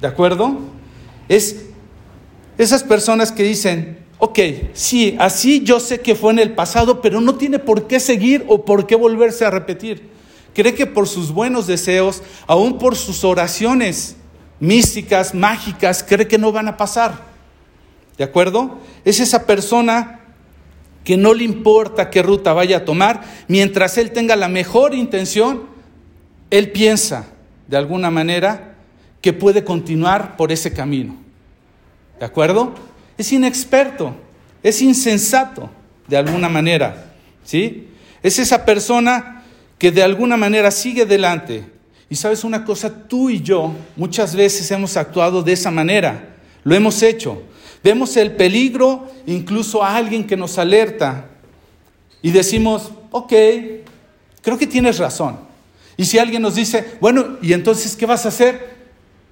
¿De 0.00 0.06
acuerdo? 0.06 0.58
Es 1.28 1.66
esas 2.56 2.82
personas 2.82 3.30
que 3.32 3.42
dicen, 3.42 3.98
ok, 4.16 4.38
sí, 4.72 5.14
así 5.20 5.62
yo 5.62 5.78
sé 5.78 6.00
que 6.00 6.14
fue 6.14 6.32
en 6.32 6.38
el 6.38 6.54
pasado, 6.54 7.02
pero 7.02 7.20
no 7.20 7.34
tiene 7.34 7.58
por 7.58 7.86
qué 7.86 8.00
seguir 8.00 8.46
o 8.48 8.64
por 8.64 8.86
qué 8.86 8.94
volverse 8.94 9.44
a 9.44 9.50
repetir. 9.50 10.10
Cree 10.54 10.74
que 10.74 10.86
por 10.86 11.08
sus 11.08 11.32
buenos 11.32 11.66
deseos, 11.66 12.22
aún 12.46 12.78
por 12.78 12.96
sus 12.96 13.24
oraciones 13.24 14.16
místicas, 14.60 15.34
mágicas, 15.34 16.04
cree 16.06 16.28
que 16.28 16.38
no 16.38 16.52
van 16.52 16.68
a 16.68 16.76
pasar. 16.76 17.24
¿De 18.18 18.24
acuerdo? 18.24 18.78
Es 19.04 19.20
esa 19.20 19.46
persona 19.46 20.20
que 21.04 21.16
no 21.16 21.34
le 21.34 21.44
importa 21.44 22.10
qué 22.10 22.22
ruta 22.22 22.52
vaya 22.52 22.78
a 22.78 22.84
tomar, 22.84 23.22
mientras 23.48 23.98
él 23.98 24.12
tenga 24.12 24.36
la 24.36 24.48
mejor 24.48 24.94
intención, 24.94 25.64
él 26.50 26.70
piensa 26.70 27.26
de 27.66 27.76
alguna 27.76 28.10
manera 28.10 28.76
que 29.20 29.32
puede 29.32 29.64
continuar 29.64 30.36
por 30.36 30.52
ese 30.52 30.72
camino. 30.72 31.16
¿De 32.20 32.26
acuerdo? 32.26 32.74
es 33.22 33.32
inexperto, 33.32 34.14
es 34.62 34.82
insensato 34.82 35.70
de 36.06 36.16
alguna 36.16 36.48
manera, 36.48 37.12
¿sí? 37.44 37.88
Es 38.22 38.38
esa 38.38 38.64
persona 38.64 39.41
que 39.82 39.90
de 39.90 40.04
alguna 40.04 40.36
manera 40.36 40.70
sigue 40.70 41.02
adelante. 41.02 41.64
Y 42.08 42.14
sabes 42.14 42.44
una 42.44 42.64
cosa, 42.64 43.08
tú 43.08 43.30
y 43.30 43.42
yo 43.42 43.74
muchas 43.96 44.36
veces 44.36 44.70
hemos 44.70 44.96
actuado 44.96 45.42
de 45.42 45.54
esa 45.54 45.72
manera, 45.72 46.36
lo 46.62 46.76
hemos 46.76 47.02
hecho. 47.02 47.42
Vemos 47.82 48.16
el 48.16 48.30
peligro, 48.36 49.10
incluso 49.26 49.82
a 49.82 49.96
alguien 49.96 50.24
que 50.24 50.36
nos 50.36 50.56
alerta 50.56 51.30
y 52.22 52.30
decimos, 52.30 52.92
ok, 53.10 53.32
creo 54.40 54.56
que 54.56 54.68
tienes 54.68 54.98
razón. 54.98 55.40
Y 55.96 56.04
si 56.04 56.16
alguien 56.16 56.42
nos 56.42 56.54
dice, 56.54 56.92
bueno, 57.00 57.38
¿y 57.42 57.52
entonces 57.52 57.96
qué 57.96 58.06
vas 58.06 58.24
a 58.24 58.28
hacer? 58.28 58.76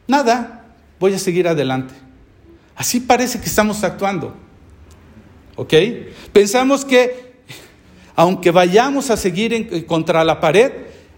Nada, 0.08 0.64
voy 0.98 1.14
a 1.14 1.18
seguir 1.20 1.46
adelante. 1.46 1.94
Así 2.74 2.98
parece 2.98 3.38
que 3.38 3.46
estamos 3.46 3.84
actuando. 3.84 4.34
¿Ok? 5.54 5.74
Pensamos 6.32 6.84
que 6.84 7.29
aunque 8.16 8.50
vayamos 8.50 9.10
a 9.10 9.16
seguir 9.16 9.52
en, 9.52 9.84
contra 9.84 10.24
la 10.24 10.40
pared, 10.40 10.72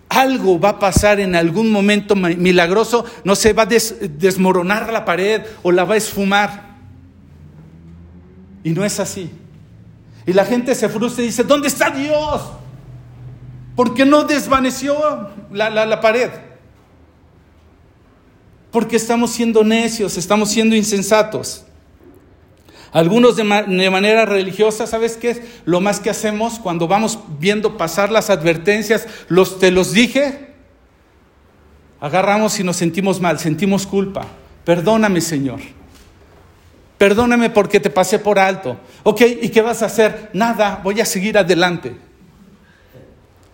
algo 0.09 0.61
va 0.61 0.71
a 0.71 0.79
pasar 0.79 1.21
en 1.21 1.35
algún 1.35 1.71
momento 1.71 2.15
milagroso, 2.15 3.05
no 3.25 3.35
se 3.35 3.53
va 3.53 3.63
a 3.63 3.67
desmoronar 3.67 4.93
la 4.93 5.05
pared 5.05 5.43
o 5.63 5.73
la 5.73 5.85
va 5.85 5.95
a 5.95 5.99
esfumar. 5.99 6.77
Y 8.63 8.71
no 8.71 8.85
es 8.85 9.01
así. 9.01 9.31
Y 10.27 10.33
la 10.33 10.45
gente 10.45 10.75
se 10.75 10.89
frustra 10.89 11.23
y 11.25 11.29
dice, 11.29 11.45
¿dónde 11.45 11.69
está 11.69 11.91
Dios? 11.91 12.43
¿Por 13.75 13.95
qué 13.95 14.05
no 14.05 14.25
desvaneció 14.25 14.95
la, 15.51 15.71
la 15.71 16.01
pared? 16.01 16.31
Porque 18.71 18.97
estamos 18.97 19.33
siendo 19.33 19.65
necios, 19.65 20.17
estamos 20.17 20.51
siendo 20.51 20.77
insensatos. 20.77 21.65
Algunos 22.93 23.37
de, 23.37 23.45
manera 23.45 24.27
religiosa, 24.27 24.87
¿sabes 24.87 25.17
qué 25.17 25.31
es? 25.31 25.41
Lo 25.65 25.81
más 25.81 25.99
que 25.99 26.11
hacemos 26.11 26.59
cuando 26.59 26.87
vamos 26.87 27.19
viendo 27.41 27.79
pasar 27.79 28.13
las 28.13 28.29
advertencias, 28.29 29.07
los 29.29 29.59
te 29.59 29.71
los 29.71 29.93
dije, 29.93 30.51
agarramos 32.01 32.61
y 32.61 32.65
nos 32.65 32.77
sentimos 32.77 33.19
mal, 33.19 33.39
sentimos 33.39 33.87
culpa. 33.87 34.27
Perdóname, 34.67 35.23
Señor. 35.23 35.61
Perdóname 36.99 37.49
porque 37.49 37.81
te 37.81 37.89
pasé 37.89 38.19
por 38.19 38.39
alto. 38.39 38.77
Ok, 39.05 39.23
¿y 39.41 39.49
qué 39.49 39.63
vas 39.63 39.83
a 39.83 39.87
hacer? 39.87 40.29
Nada, 40.35 40.81
voy 40.85 41.01
a 41.01 41.07
seguir 41.07 41.39
adelante. 41.39 41.97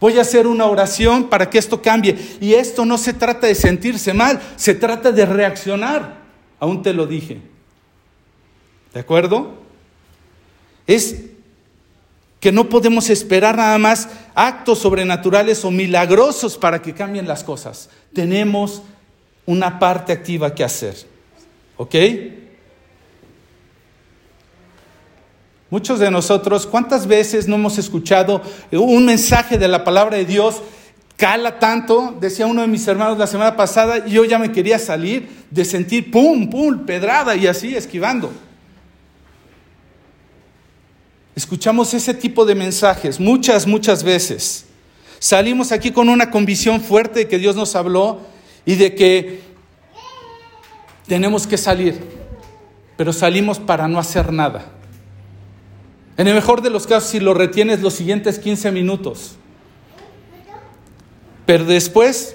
Voy 0.01 0.19
a 0.19 0.23
hacer 0.23 0.49
una 0.49 0.67
oración 0.67 1.29
para 1.29 1.49
que 1.49 1.59
esto 1.59 1.81
cambie. 1.81 2.17
Y 2.41 2.55
esto 2.55 2.85
no 2.85 2.99
se 2.99 3.13
trata 3.13 3.47
de 3.47 3.55
sentirse 3.55 4.13
mal, 4.13 4.41
se 4.57 4.75
trata 4.75 5.13
de 5.13 5.25
reaccionar. 5.27 6.19
Aún 6.59 6.83
te 6.83 6.93
lo 6.93 7.07
dije. 7.07 7.41
¿De 8.99 9.03
acuerdo? 9.03 9.53
Es 10.85 11.27
que 12.41 12.51
no 12.51 12.69
podemos 12.69 13.11
esperar 13.11 13.57
nada 13.57 13.79
más 13.79 14.09
actos 14.35 14.81
sobrenaturales 14.81 15.65
o 15.65 15.71
milagrosos 15.71 16.59
para 16.59 16.83
que 16.83 16.95
cambien 16.95 17.29
las 17.29 17.45
cosas. 17.45 17.91
Tenemos 18.13 18.83
una 19.47 19.79
parte 19.79 20.13
activa 20.13 20.53
que 20.53 20.65
hacer. 20.65 20.97
¿Ok? 21.77 21.95
Muchos 25.71 26.01
de 26.01 26.11
nosotros, 26.11 26.67
¿cuántas 26.67 27.07
veces 27.07 27.47
no 27.47 27.55
hemos 27.55 27.79
escuchado 27.79 28.43
un 28.73 29.07
mensaje 29.07 29.59
de 29.59 29.69
la 29.69 29.85
palabra 29.85 30.17
de 30.17 30.25
Dios? 30.25 30.61
Cala 31.17 31.61
tanto, 31.61 32.17
decía 32.21 32.49
uno 32.49 32.63
de 32.63 32.67
mis 32.67 32.89
hermanos 32.89 33.17
la 33.17 33.29
semana 33.29 33.55
pasada, 33.55 34.09
y 34.09 34.11
yo 34.11 34.25
ya 34.25 34.41
me 34.41 34.51
quería 34.51 34.81
salir 34.81 35.29
de 35.53 35.65
sentir 35.65 36.11
pum, 36.11 36.51
pum, 36.51 36.85
pedrada 36.85 37.37
y 37.37 37.47
así 37.47 37.77
esquivando. 37.77 38.33
Escuchamos 41.39 41.95
ese 41.95 42.15
tipo 42.15 42.45
de 42.45 42.57
mensajes 42.57 43.21
muchas, 43.21 43.65
muchas 43.65 44.03
veces. 44.03 44.65
Salimos 45.21 45.71
aquí 45.71 45.93
con 45.93 46.09
una 46.09 46.33
convicción 46.33 46.81
fuerte 46.81 47.21
de 47.21 47.29
que 47.29 47.39
Dios 47.39 47.55
nos 47.55 47.77
habló 47.77 48.23
y 48.67 48.75
de 48.75 48.97
que 48.97 49.41
tenemos 51.07 51.47
que 51.47 51.57
salir, 51.57 52.01
pero 52.97 53.13
salimos 53.13 53.61
para 53.61 53.87
no 53.87 54.01
hacer 54.01 54.33
nada. 54.33 54.73
En 56.17 56.27
el 56.27 56.35
mejor 56.35 56.61
de 56.61 56.71
los 56.71 56.89
casos, 56.89 57.11
si 57.11 57.21
lo 57.21 57.35
retienes 57.35 57.83
los 57.83 57.95
siguientes 57.95 58.41
15 58.41 58.73
minutos. 58.73 59.37
Pero 61.47 61.67
después 61.67 62.35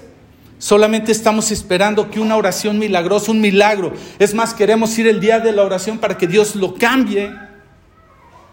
solamente 0.56 1.12
estamos 1.12 1.50
esperando 1.50 2.10
que 2.10 2.20
una 2.20 2.38
oración 2.38 2.78
milagrosa, 2.78 3.32
un 3.32 3.42
milagro. 3.42 3.92
Es 4.18 4.32
más, 4.32 4.54
queremos 4.54 4.98
ir 4.98 5.06
el 5.08 5.20
día 5.20 5.40
de 5.40 5.52
la 5.52 5.62
oración 5.62 5.98
para 5.98 6.16
que 6.16 6.26
Dios 6.26 6.56
lo 6.56 6.74
cambie. 6.74 7.44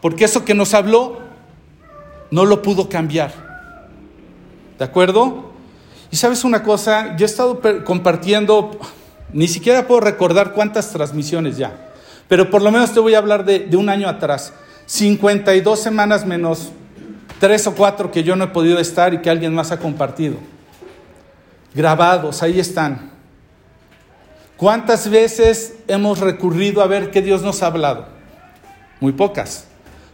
Porque 0.02 0.26
eso 0.26 0.44
que 0.44 0.54
nos 0.54 0.74
habló 0.74 1.20
no 2.32 2.46
lo 2.46 2.62
pudo 2.62 2.90
cambiar. 2.90 3.52
¿De 4.80 4.86
acuerdo? 4.86 5.52
Y 6.10 6.18
sabes 6.18 6.44
una 6.44 6.64
cosa, 6.64 7.16
yo 7.16 7.26
he 7.26 7.30
estado 7.30 7.62
compartiendo, 7.86 8.72
ni 9.32 9.48
siquiera 9.48 9.88
puedo 9.88 10.02
recordar 10.02 10.54
cuántas 10.54 10.92
transmisiones 10.92 11.58
ya, 11.58 11.90
pero 12.28 12.50
por 12.50 12.62
lo 12.62 12.72
menos 12.72 12.94
te 12.94 13.00
voy 13.00 13.14
a 13.14 13.20
hablar 13.20 13.46
de, 13.46 13.70
un 13.78 13.90
año 13.90 14.10
atrás. 14.10 14.54
52 14.88 15.80
semanas 15.80 16.26
menos 16.26 16.72
tres 17.40 17.66
o 17.68 17.76
cuatro 17.76 18.12
que 18.12 18.24
yo 18.24 18.36
no 18.36 18.46
he 18.46 18.48
podido 18.48 18.80
estar 18.80 19.14
y 19.14 19.22
que 19.22 19.30
alguien 19.30 19.54
más 19.54 19.72
ha 19.72 19.80
compartido. 19.80 20.36
Grabados, 21.74 22.44
ahí 22.44 22.60
están. 22.60 23.12
¿Cuántas 24.58 25.10
veces 25.10 25.76
hemos 25.88 26.20
recurrido 26.20 26.82
a 26.82 26.88
ver 26.88 27.10
qué 27.10 27.22
Dios 27.22 27.42
nos 27.42 27.64
ha 27.64 27.68
hablado? 27.68 28.08
Muy 29.00 29.14
pocas. 29.14 29.71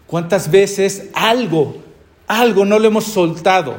¿Cuántas 0.08 0.50
veces 0.50 1.10
algo, 1.13 1.84
algo 2.28 2.65
no 2.65 2.80
lo 2.80 2.88
hemos 2.88 3.06
soltado? 3.06 3.76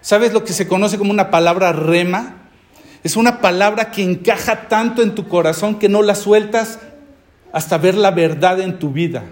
¿Sabes 0.00 0.32
lo 0.32 0.44
que 0.44 0.52
se 0.52 0.68
conoce 0.68 0.98
como 0.98 1.10
una 1.10 1.30
palabra 1.30 1.72
rema? 1.72 2.36
Es 3.02 3.16
una 3.16 3.40
palabra 3.40 3.90
que 3.90 4.02
encaja 4.02 4.68
tanto 4.68 5.02
en 5.02 5.14
tu 5.14 5.26
corazón 5.26 5.78
que 5.78 5.88
no 5.88 6.02
la 6.02 6.14
sueltas 6.14 6.78
hasta 7.52 7.78
ver 7.78 7.96
la 7.96 8.10
verdad 8.10 8.60
en 8.60 8.78
tu 8.78 8.90
vida 8.90 9.24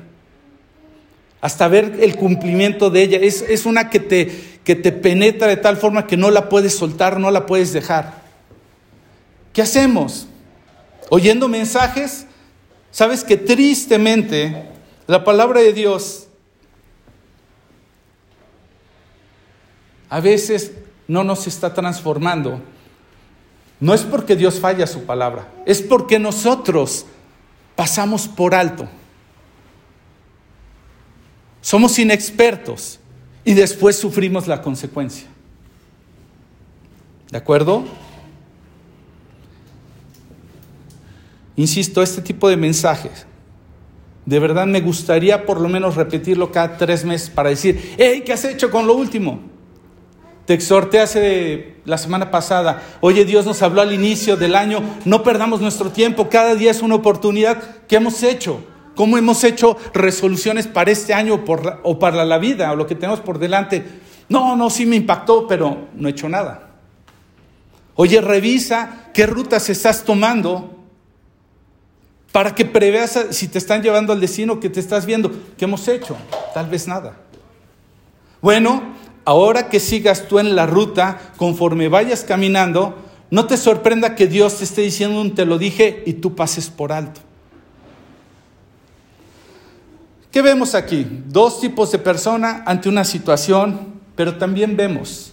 hasta 1.41 1.69
ver 1.69 1.99
el 2.01 2.17
cumplimiento 2.17 2.91
de 2.91 3.03
ella. 3.03 3.19
Es, 3.21 3.67
una 3.67 3.91
que 3.91 4.01
te, 4.01 4.61
que 4.65 4.75
te 4.75 4.93
penetra 4.93 5.47
de 5.47 5.57
tal 5.57 5.77
forma 5.77 6.07
que 6.07 6.17
no 6.17 6.31
la 6.31 6.49
puedes 6.49 6.75
soltar, 6.75 7.21
no 7.21 7.31
la 7.31 7.47
puedes 7.47 7.73
dejar. 7.73 8.23
¿Qué 9.53 9.63
hacemos? 9.63 10.29
Oyendo 11.11 11.49
mensajes, 11.49 12.27
sabes 12.91 13.25
que 13.25 13.37
tristemente 13.37 14.65
la 15.09 15.25
palabra 15.25 15.61
de 15.63 15.73
Dios 15.73 16.29
a 20.11 20.21
veces 20.21 20.73
no 21.09 21.25
nos 21.25 21.47
está 21.47 21.73
transformando. 21.73 22.61
No 23.81 23.95
es 23.95 24.03
porque 24.03 24.37
Dios 24.37 24.61
falla 24.61 24.87
su 24.87 25.05
palabra, 25.05 25.51
es 25.65 25.81
porque 25.81 26.19
nosotros 26.19 27.07
pasamos 27.75 28.29
por 28.29 28.55
alto. 28.55 28.87
Somos 31.63 31.99
inexpertos 31.99 33.01
y 33.45 33.55
después 33.55 33.97
sufrimos 33.97 34.47
la 34.47 34.61
consecuencia. 34.61 35.27
¿De 37.31 37.39
acuerdo? 37.39 37.85
Insisto, 41.57 42.03
este 42.03 42.21
tipo 42.21 42.49
de 42.49 42.57
mensajes, 42.57 43.27
de 44.29 44.39
verdad 44.41 44.67
me 44.67 44.83
gustaría 44.83 45.47
por 45.47 45.59
lo 45.59 45.71
menos 45.71 45.97
repetirlo 45.97 46.53
cada 46.53 46.77
tres 46.77 47.03
meses 47.03 47.31
para 47.31 47.49
decir, 47.49 47.95
hey, 47.97 48.23
¿qué 48.27 48.35
has 48.35 48.45
hecho 48.45 48.71
con 48.71 48.87
lo 48.87 48.93
último? 48.93 49.41
Te 50.45 50.53
exhorté 50.53 51.01
hace 51.01 51.77
la 51.87 51.97
semana 51.97 52.31
pasada, 52.31 52.83
oye, 53.01 53.25
Dios 53.25 53.47
nos 53.47 53.63
habló 53.63 53.81
al 53.81 53.91
inicio 53.91 54.37
del 54.37 54.55
año, 54.55 54.83
no 55.07 55.23
perdamos 55.23 55.63
nuestro 55.63 55.91
tiempo, 55.93 56.29
cada 56.29 56.55
día 56.55 56.71
es 56.71 56.83
una 56.83 56.97
oportunidad. 56.97 57.63
¿Qué 57.87 57.97
hemos 57.97 58.23
hecho? 58.23 58.63
cómo 58.95 59.17
hemos 59.17 59.45
hecho 59.45 59.77
resoluciones 59.95 60.67
para 60.67 60.91
este 60.91 61.15
año 61.15 61.45
o 61.85 61.99
para 62.01 62.25
la 62.25 62.37
vida 62.39 62.73
o 62.73 62.77
lo 62.77 62.85
que 62.85 62.97
tenemos 62.97 63.21
por 63.21 63.39
delante. 63.39 63.85
No, 64.29 64.57
no, 64.57 64.71
sí 64.71 64.87
me 64.87 64.97
impactó, 64.97 65.47
pero 65.47 65.87
no 65.95 66.09
he 66.09 66.11
hecho 66.11 66.29
nada. 66.29 66.71
Oye, 67.95 68.21
revisa 68.21 69.09
qué 69.15 69.25
rutas 69.25 69.71
estás 69.71 70.03
tomando 70.03 70.78
para 72.39 72.55
que 72.55 72.65
preveas 72.65 73.19
si 73.31 73.49
te 73.49 73.59
están 73.59 73.83
llevando 73.83 74.13
al 74.13 74.21
destino 74.21 74.61
que 74.61 74.71
te 74.71 74.79
estás 74.79 75.07
viendo. 75.07 75.33
¿Qué 75.57 75.65
hemos 75.65 75.89
hecho? 75.89 76.17
Tal 76.55 76.69
vez 76.69 76.87
nada. 76.87 77.17
Bueno, 78.41 78.95
ahora 79.25 79.69
que 79.69 79.81
sigas 79.81 80.29
tú 80.29 80.39
en 80.39 80.55
la 80.55 80.65
ruta, 80.65 81.33
conforme 81.37 81.89
vayas 81.89 82.23
caminando, 82.23 82.97
no 83.33 83.49
te 83.49 83.57
sorprenda 83.57 84.15
que 84.15 84.29
Dios 84.29 84.59
te 84.59 84.63
esté 84.63 84.83
diciendo 84.83 85.21
un 85.21 85.35
te 85.35 85.47
lo 85.47 85.59
dije 85.59 86.05
y 86.07 86.13
tú 86.13 86.37
pases 86.37 86.71
por 86.71 86.93
alto. 86.93 87.21
¿Qué 90.31 90.41
vemos 90.41 90.77
aquí? 90.77 91.09
Dos 91.27 91.61
tipos 91.61 91.91
de 91.91 91.99
persona 91.99 92.63
ante 92.67 92.89
una 92.89 93.05
situación, 93.05 93.95
pero 94.15 94.39
también 94.39 94.77
vemos 94.77 95.33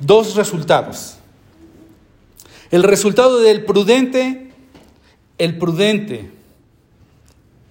dos 0.00 0.34
resultados. 0.34 1.16
El 2.70 2.84
resultado 2.84 3.38
del 3.40 3.66
prudente, 3.66 4.49
el 5.40 5.56
prudente 5.56 6.30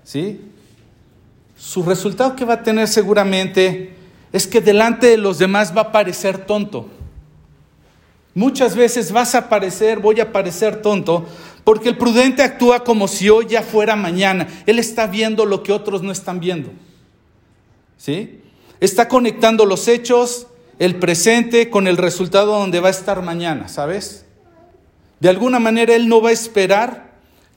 ¿sí? 0.10 0.42
Su 1.56 1.84
resultado 1.84 2.36
que 2.36 2.44
va 2.44 2.56
a 2.56 2.64
tener 2.64 2.88
seguramente 2.88 3.94
es 4.34 4.48
que 4.48 4.60
delante 4.60 5.06
de 5.06 5.18
los 5.18 5.38
demás 5.38 5.76
va 5.76 5.82
a 5.82 5.92
parecer 5.92 6.48
tonto. 6.48 6.90
Muchas 8.34 8.76
veces 8.76 9.12
vas 9.12 9.36
a 9.36 9.50
parecer, 9.50 10.00
voy 10.00 10.20
a 10.20 10.32
parecer 10.32 10.82
tonto, 10.82 11.28
porque 11.64 11.90
el 11.90 11.98
prudente 11.98 12.42
actúa 12.42 12.84
como 12.84 13.08
si 13.08 13.30
hoy 13.30 13.46
ya 13.48 13.62
fuera 13.62 13.96
mañana. 13.96 14.48
Él 14.66 14.80
está 14.80 15.06
viendo 15.06 15.46
lo 15.46 15.62
que 15.62 15.74
otros 15.74 16.02
no 16.02 16.12
están 16.12 16.40
viendo. 16.40 16.72
¿Sí? 17.98 18.42
Está 18.80 19.08
conectando 19.08 19.66
los 19.66 19.88
hechos, 19.88 20.48
el 20.80 20.96
presente, 20.96 21.70
con 21.70 21.86
el 21.86 21.98
resultado 21.98 22.58
donde 22.58 22.80
va 22.80 22.88
a 22.88 22.92
estar 22.92 23.22
mañana, 23.22 23.68
¿sabes? 23.68 24.26
De 25.20 25.30
alguna 25.30 25.60
manera 25.60 25.94
él 25.94 26.08
no 26.08 26.20
va 26.20 26.30
a 26.30 26.34
esperar 26.34 27.09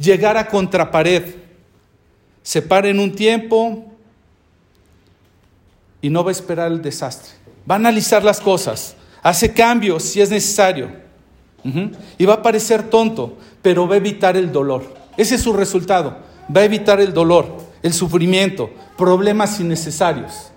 llegar 0.02 0.36
a 0.36 0.46
contrapared. 0.46 1.34
Se 2.42 2.60
para 2.60 2.88
en 2.88 2.98
un 2.98 3.14
tiempo 3.14 3.84
y 6.00 6.10
no 6.10 6.24
va 6.24 6.30
a 6.30 6.32
esperar 6.32 6.72
el 6.72 6.82
desastre. 6.82 7.32
Va 7.70 7.76
a 7.76 7.78
analizar 7.78 8.24
las 8.24 8.40
cosas, 8.40 8.96
hace 9.22 9.52
cambios 9.52 10.02
si 10.02 10.20
es 10.20 10.30
necesario. 10.30 10.90
Y 12.18 12.24
va 12.24 12.34
a 12.34 12.42
parecer 12.42 12.90
tonto, 12.90 13.38
pero 13.62 13.86
va 13.86 13.94
a 13.94 13.98
evitar 13.98 14.36
el 14.36 14.50
dolor. 14.50 14.94
Ese 15.16 15.36
es 15.36 15.42
su 15.42 15.52
resultado. 15.52 16.18
Va 16.54 16.62
a 16.62 16.64
evitar 16.64 17.00
el 17.00 17.14
dolor, 17.14 17.58
el 17.84 17.92
sufrimiento, 17.92 18.70
problemas 18.98 19.60
innecesarios. 19.60 20.50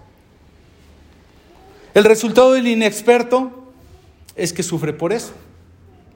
El 1.94 2.04
resultado 2.04 2.54
del 2.54 2.68
inexperto 2.68 3.72
es 4.36 4.52
que 4.52 4.64
sufre 4.64 4.94
por 4.94 5.14
eso. 5.14 5.32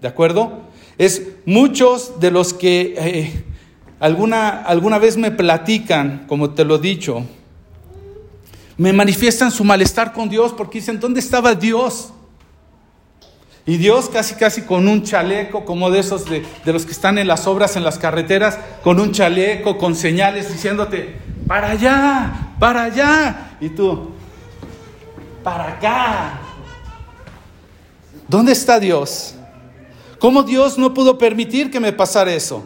¿De 0.01 0.07
acuerdo? 0.07 0.63
Es 0.99 1.23
muchos 1.45 2.19
de 2.19 2.29
los 2.29 2.53
que 2.53 2.93
eh, 2.97 3.43
alguna, 4.01 4.49
alguna 4.49 4.99
vez 4.99 5.15
me 5.15 5.31
platican, 5.31 6.25
como 6.27 6.49
te 6.51 6.65
lo 6.65 6.75
he 6.75 6.79
dicho, 6.79 7.25
me 8.75 8.91
manifiestan 8.91 9.49
su 9.49 9.63
malestar 9.63 10.11
con 10.11 10.27
Dios 10.27 10.53
porque 10.53 10.79
dicen, 10.79 10.99
¿dónde 10.99 11.21
estaba 11.21 11.55
Dios? 11.55 12.11
Y 13.65 13.77
Dios 13.77 14.09
casi 14.09 14.35
casi 14.35 14.63
con 14.63 14.89
un 14.89 15.03
chaleco, 15.03 15.63
como 15.63 15.89
de 15.89 15.99
esos 15.99 16.25
de, 16.25 16.45
de, 16.65 16.73
los 16.73 16.85
que 16.85 16.91
están 16.91 17.17
en 17.17 17.27
las 17.27 17.47
obras 17.47 17.77
en 17.77 17.85
las 17.85 17.97
carreteras, 17.97 18.59
con 18.83 18.99
un 18.99 19.13
chaleco, 19.13 19.77
con 19.77 19.95
señales 19.95 20.51
diciéndote, 20.51 21.15
para 21.47 21.69
allá, 21.71 22.55
para 22.59 22.83
allá. 22.83 23.57
Y 23.61 23.69
tú, 23.69 24.11
para 25.43 25.69
acá. 25.69 26.39
¿Dónde 28.27 28.51
está 28.51 28.81
Dios? 28.81 29.35
¿Cómo 30.19 30.43
Dios 30.43 30.77
no 30.77 30.93
pudo 30.93 31.17
permitir 31.17 31.71
que 31.71 31.79
me 31.79 31.93
pasara 31.93 32.33
eso? 32.33 32.65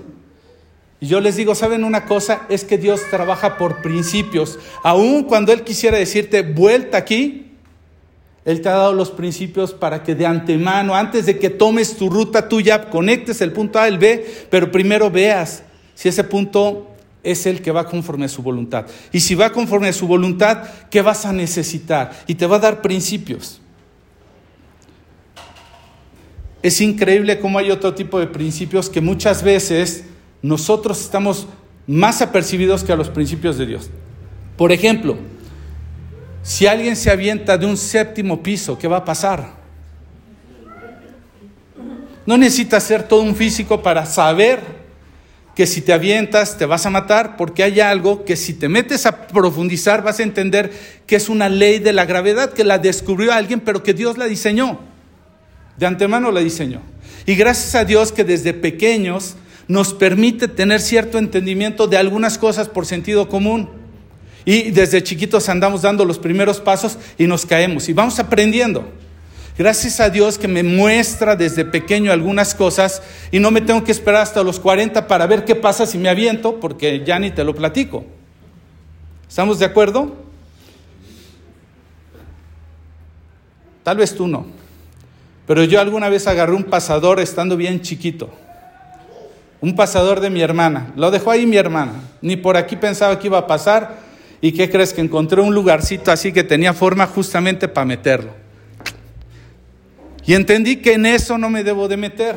Y 1.00 1.08
yo 1.08 1.20
les 1.20 1.36
digo, 1.36 1.54
¿saben 1.54 1.84
una 1.84 2.06
cosa? 2.06 2.44
Es 2.50 2.64
que 2.64 2.78
Dios 2.78 3.02
trabaja 3.10 3.58
por 3.58 3.82
principios. 3.82 4.58
Aun 4.84 5.24
cuando 5.24 5.52
Él 5.52 5.64
quisiera 5.64 5.98
decirte, 5.98 6.42
vuelta 6.42 6.98
aquí, 6.98 7.52
Él 8.46 8.62
te 8.62 8.70
ha 8.70 8.74
dado 8.74 8.94
los 8.94 9.12
principios 9.12 9.74
para 9.74 10.02
que 10.02 10.16
de 10.16 10.26
antemano, 10.26 10.96
antes 10.96 11.26
de 11.26 11.38
que 11.38 11.50
tomes 11.50 11.98
tu 11.98 12.10
ruta, 12.10 12.48
tú 12.48 12.62
conectes 12.90 13.42
el 13.42 13.52
punto 13.52 13.80
A 13.80 13.84
al 13.84 13.98
B, 13.98 14.26
pero 14.50 14.72
primero 14.72 15.12
veas 15.12 15.64
si 15.94 16.10
ese 16.10 16.24
punto 16.24 16.88
es 17.22 17.46
el 17.46 17.62
que 17.62 17.72
va 17.72 17.86
conforme 17.86 18.26
a 18.26 18.30
su 18.30 18.42
voluntad. 18.42 18.86
Y 19.12 19.20
si 19.20 19.36
va 19.36 19.52
conforme 19.52 19.90
a 19.90 19.94
su 19.94 20.08
voluntad, 20.08 20.64
¿qué 20.90 21.02
vas 21.02 21.26
a 21.26 21.34
necesitar? 21.34 22.12
Y 22.28 22.36
te 22.36 22.46
va 22.46 22.58
a 22.58 22.60
dar 22.60 22.82
principios. 22.82 23.62
Es 26.64 26.80
increíble 26.80 27.40
cómo 27.40 27.60
hay 27.60 27.72
otro 27.72 27.94
tipo 27.94 28.22
de 28.22 28.28
principios 28.28 28.90
que 28.90 29.02
muchas 29.02 29.44
veces 29.44 30.06
nosotros 30.42 31.02
estamos 31.02 31.46
más 31.86 32.22
apercibidos 32.22 32.86
que 32.86 32.94
a 32.94 32.96
los 32.96 33.10
principios 33.10 33.58
de 33.58 33.66
Dios. 33.66 33.90
Por 34.56 34.72
ejemplo, 34.72 35.18
si 36.42 36.66
alguien 36.66 36.96
se 36.96 37.12
avienta 37.12 37.58
de 37.58 37.66
un 37.66 37.76
séptimo 37.76 38.42
piso, 38.42 38.80
¿qué 38.80 38.88
va 38.88 38.98
a 38.98 39.06
pasar? 39.06 39.62
No 42.26 42.38
necesitas 42.38 42.84
ser 42.84 43.04
todo 43.10 43.22
un 43.22 43.36
físico 43.36 43.84
para 43.84 44.06
saber 44.06 44.62
que 45.56 45.68
si 45.68 45.82
te 45.82 45.92
avientas 45.92 46.58
te 46.58 46.66
vas 46.66 46.86
a 46.86 46.90
matar, 46.90 47.36
porque 47.36 47.64
hay 47.64 47.82
algo 47.82 48.24
que 48.24 48.38
si 48.38 48.54
te 48.54 48.70
metes 48.70 49.06
a 49.06 49.28
profundizar 49.28 50.02
vas 50.02 50.22
a 50.22 50.24
entender 50.24 50.72
que 51.06 51.18
es 51.18 51.28
una 51.28 51.50
ley 51.50 51.80
de 51.80 51.92
la 51.92 52.06
gravedad, 52.06 52.54
que 52.54 52.64
la 52.64 52.80
descubrió 52.80 53.34
alguien, 53.34 53.60
pero 53.60 53.84
que 53.84 53.94
Dios 53.94 54.18
la 54.18 54.26
diseñó. 54.28 54.93
De 55.78 55.86
antemano 55.86 56.32
la 56.32 56.42
diseñó. 56.42 56.82
Y 57.26 57.36
gracias 57.36 57.76
a 57.76 57.86
Dios 57.86 58.12
que 58.12 58.24
desde 58.24 58.54
pequeños 58.54 59.36
nos 59.68 59.94
permite 59.94 60.48
tener 60.48 60.82
cierto 60.82 61.18
entendimiento 61.18 61.88
de 61.88 61.98
algunas 61.98 62.38
cosas 62.38 62.68
por 62.70 62.86
sentido 62.86 63.30
común. 63.30 63.70
Y 64.46 64.72
desde 64.72 65.02
chiquitos 65.04 65.48
andamos 65.48 65.82
dando 65.84 66.04
los 66.04 66.20
primeros 66.20 66.60
pasos 66.60 66.98
y 67.18 67.28
nos 67.28 67.46
caemos 67.46 67.88
y 67.88 67.94
vamos 67.94 68.20
aprendiendo. 68.20 68.86
Gracias 69.58 70.00
a 70.00 70.10
Dios 70.10 70.38
que 70.38 70.48
me 70.48 70.64
muestra 70.64 71.36
desde 71.36 71.64
pequeño 71.64 72.12
algunas 72.12 72.56
cosas 72.56 73.04
y 73.32 73.40
no 73.40 73.52
me 73.52 73.62
tengo 73.62 73.84
que 73.84 73.92
esperar 73.92 74.22
hasta 74.24 74.44
los 74.44 74.60
40 74.60 75.08
para 75.08 75.28
ver 75.28 75.46
qué 75.46 75.56
pasa 75.56 75.86
si 75.86 76.00
me 76.00 76.10
aviento, 76.10 76.60
porque 76.60 77.04
ya 77.06 77.20
ni 77.20 77.30
te 77.30 77.44
lo 77.44 77.54
platico. 77.54 78.04
¿Estamos 79.30 79.60
de 79.60 79.66
acuerdo? 79.66 80.18
Tal 83.84 83.98
vez 83.98 84.16
tú 84.16 84.28
no. 84.28 84.63
Pero 85.46 85.64
yo 85.64 85.80
alguna 85.80 86.10
vez 86.10 86.28
agarré 86.28 86.54
un 86.54 86.64
pasador 86.64 87.20
estando 87.20 87.58
bien 87.58 87.82
chiquito. 87.82 88.30
Un 89.62 89.76
pasador 89.76 90.20
de 90.20 90.30
mi 90.30 90.42
hermana. 90.42 90.92
Lo 90.96 91.12
dejó 91.12 91.32
ahí 91.32 91.46
mi 91.46 91.58
hermana. 91.58 91.94
Ni 92.22 92.36
por 92.36 92.58
aquí 92.58 92.76
pensaba 92.76 93.18
que 93.20 93.28
iba 93.28 93.38
a 93.38 93.48
pasar. 93.48 93.98
¿Y 94.42 94.52
qué 94.52 94.70
crees? 94.70 94.94
Que 94.94 95.02
encontré 95.02 95.42
un 95.42 95.54
lugarcito 95.54 96.12
así 96.12 96.32
que 96.32 96.44
tenía 96.44 96.74
forma 96.74 97.08
justamente 97.08 97.68
para 97.68 97.86
meterlo. 97.86 98.32
Y 100.26 100.34
entendí 100.34 100.78
que 100.78 100.94
en 100.94 101.06
eso 101.06 101.38
no 101.38 101.50
me 101.50 101.64
debo 101.64 101.88
de 101.88 101.98
meter. 101.98 102.36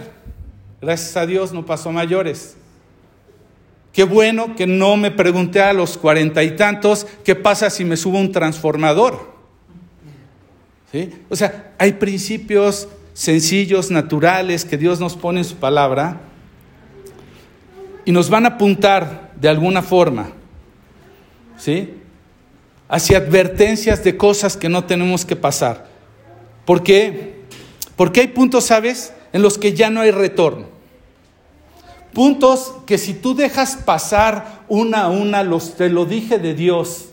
Gracias 0.80 1.16
a 1.16 1.26
Dios 1.26 1.52
no 1.52 1.64
pasó 1.64 1.92
mayores. 1.92 2.56
Qué 3.92 4.04
bueno 4.04 4.54
que 4.56 4.66
no 4.66 4.96
me 4.96 5.10
pregunté 5.10 5.62
a 5.62 5.72
los 5.72 5.96
cuarenta 5.96 6.42
y 6.42 6.54
tantos 6.54 7.06
qué 7.24 7.34
pasa 7.34 7.70
si 7.70 7.84
me 7.84 7.96
subo 7.96 8.18
un 8.18 8.30
transformador. 8.30 9.35
O 11.28 11.36
sea, 11.36 11.72
hay 11.78 11.92
principios 11.94 12.88
sencillos, 13.12 13.90
naturales, 13.90 14.64
que 14.64 14.76
Dios 14.76 15.00
nos 15.00 15.16
pone 15.16 15.40
en 15.40 15.44
su 15.44 15.56
palabra 15.56 16.20
y 18.04 18.12
nos 18.12 18.30
van 18.30 18.44
a 18.44 18.50
apuntar 18.50 19.32
de 19.36 19.48
alguna 19.48 19.82
forma, 19.82 20.28
¿sí? 21.58 21.94
Hacia 22.88 23.18
advertencias 23.18 24.04
de 24.04 24.16
cosas 24.16 24.56
que 24.56 24.68
no 24.68 24.84
tenemos 24.84 25.24
que 25.24 25.34
pasar. 25.34 25.88
¿Por 26.64 26.82
qué? 26.82 27.40
Porque 27.96 28.20
hay 28.20 28.28
puntos, 28.28 28.64
¿sabes?, 28.64 29.12
en 29.32 29.42
los 29.42 29.58
que 29.58 29.74
ya 29.74 29.90
no 29.90 30.00
hay 30.00 30.10
retorno. 30.10 30.66
Puntos 32.12 32.74
que 32.86 32.96
si 32.96 33.12
tú 33.12 33.34
dejas 33.34 33.76
pasar 33.76 34.62
una 34.68 35.02
a 35.02 35.08
una, 35.08 35.42
los, 35.42 35.74
te 35.76 35.90
lo 35.90 36.06
dije 36.06 36.38
de 36.38 36.54
Dios, 36.54 37.06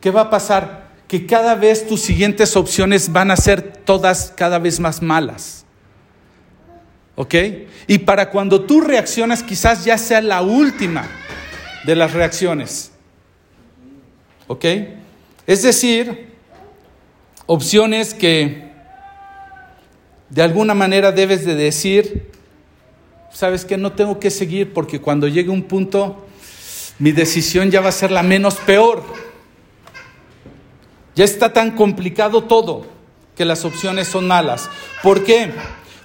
¿qué 0.00 0.10
va 0.10 0.22
a 0.22 0.30
pasar? 0.30 0.85
Que 1.08 1.26
cada 1.26 1.54
vez 1.54 1.86
tus 1.86 2.00
siguientes 2.00 2.56
opciones 2.56 3.12
van 3.12 3.30
a 3.30 3.36
ser 3.36 3.62
todas 3.62 4.32
cada 4.36 4.58
vez 4.58 4.80
más 4.80 5.02
malas. 5.02 5.64
¿Ok? 7.14 7.34
Y 7.86 7.98
para 7.98 8.30
cuando 8.30 8.62
tú 8.62 8.80
reaccionas 8.80 9.42
quizás 9.42 9.84
ya 9.84 9.96
sea 9.96 10.20
la 10.20 10.42
última 10.42 11.08
de 11.84 11.96
las 11.96 12.12
reacciones. 12.12 12.90
¿Ok? 14.48 14.64
Es 15.46 15.62
decir, 15.62 16.34
opciones 17.46 18.12
que 18.12 18.66
de 20.28 20.42
alguna 20.42 20.74
manera 20.74 21.12
debes 21.12 21.44
de 21.46 21.54
decir, 21.54 22.30
sabes 23.32 23.64
que 23.64 23.76
no 23.76 23.92
tengo 23.92 24.18
que 24.18 24.30
seguir 24.30 24.72
porque 24.72 25.00
cuando 25.00 25.28
llegue 25.28 25.50
un 25.50 25.62
punto, 25.62 26.26
mi 26.98 27.12
decisión 27.12 27.70
ya 27.70 27.80
va 27.80 27.90
a 27.90 27.92
ser 27.92 28.10
la 28.10 28.22
menos 28.22 28.56
peor. 28.56 29.04
Ya 31.16 31.24
está 31.24 31.52
tan 31.52 31.72
complicado 31.72 32.44
todo 32.44 32.86
que 33.34 33.46
las 33.46 33.64
opciones 33.64 34.06
son 34.06 34.26
malas. 34.26 34.68
¿Por 35.02 35.24
qué? 35.24 35.50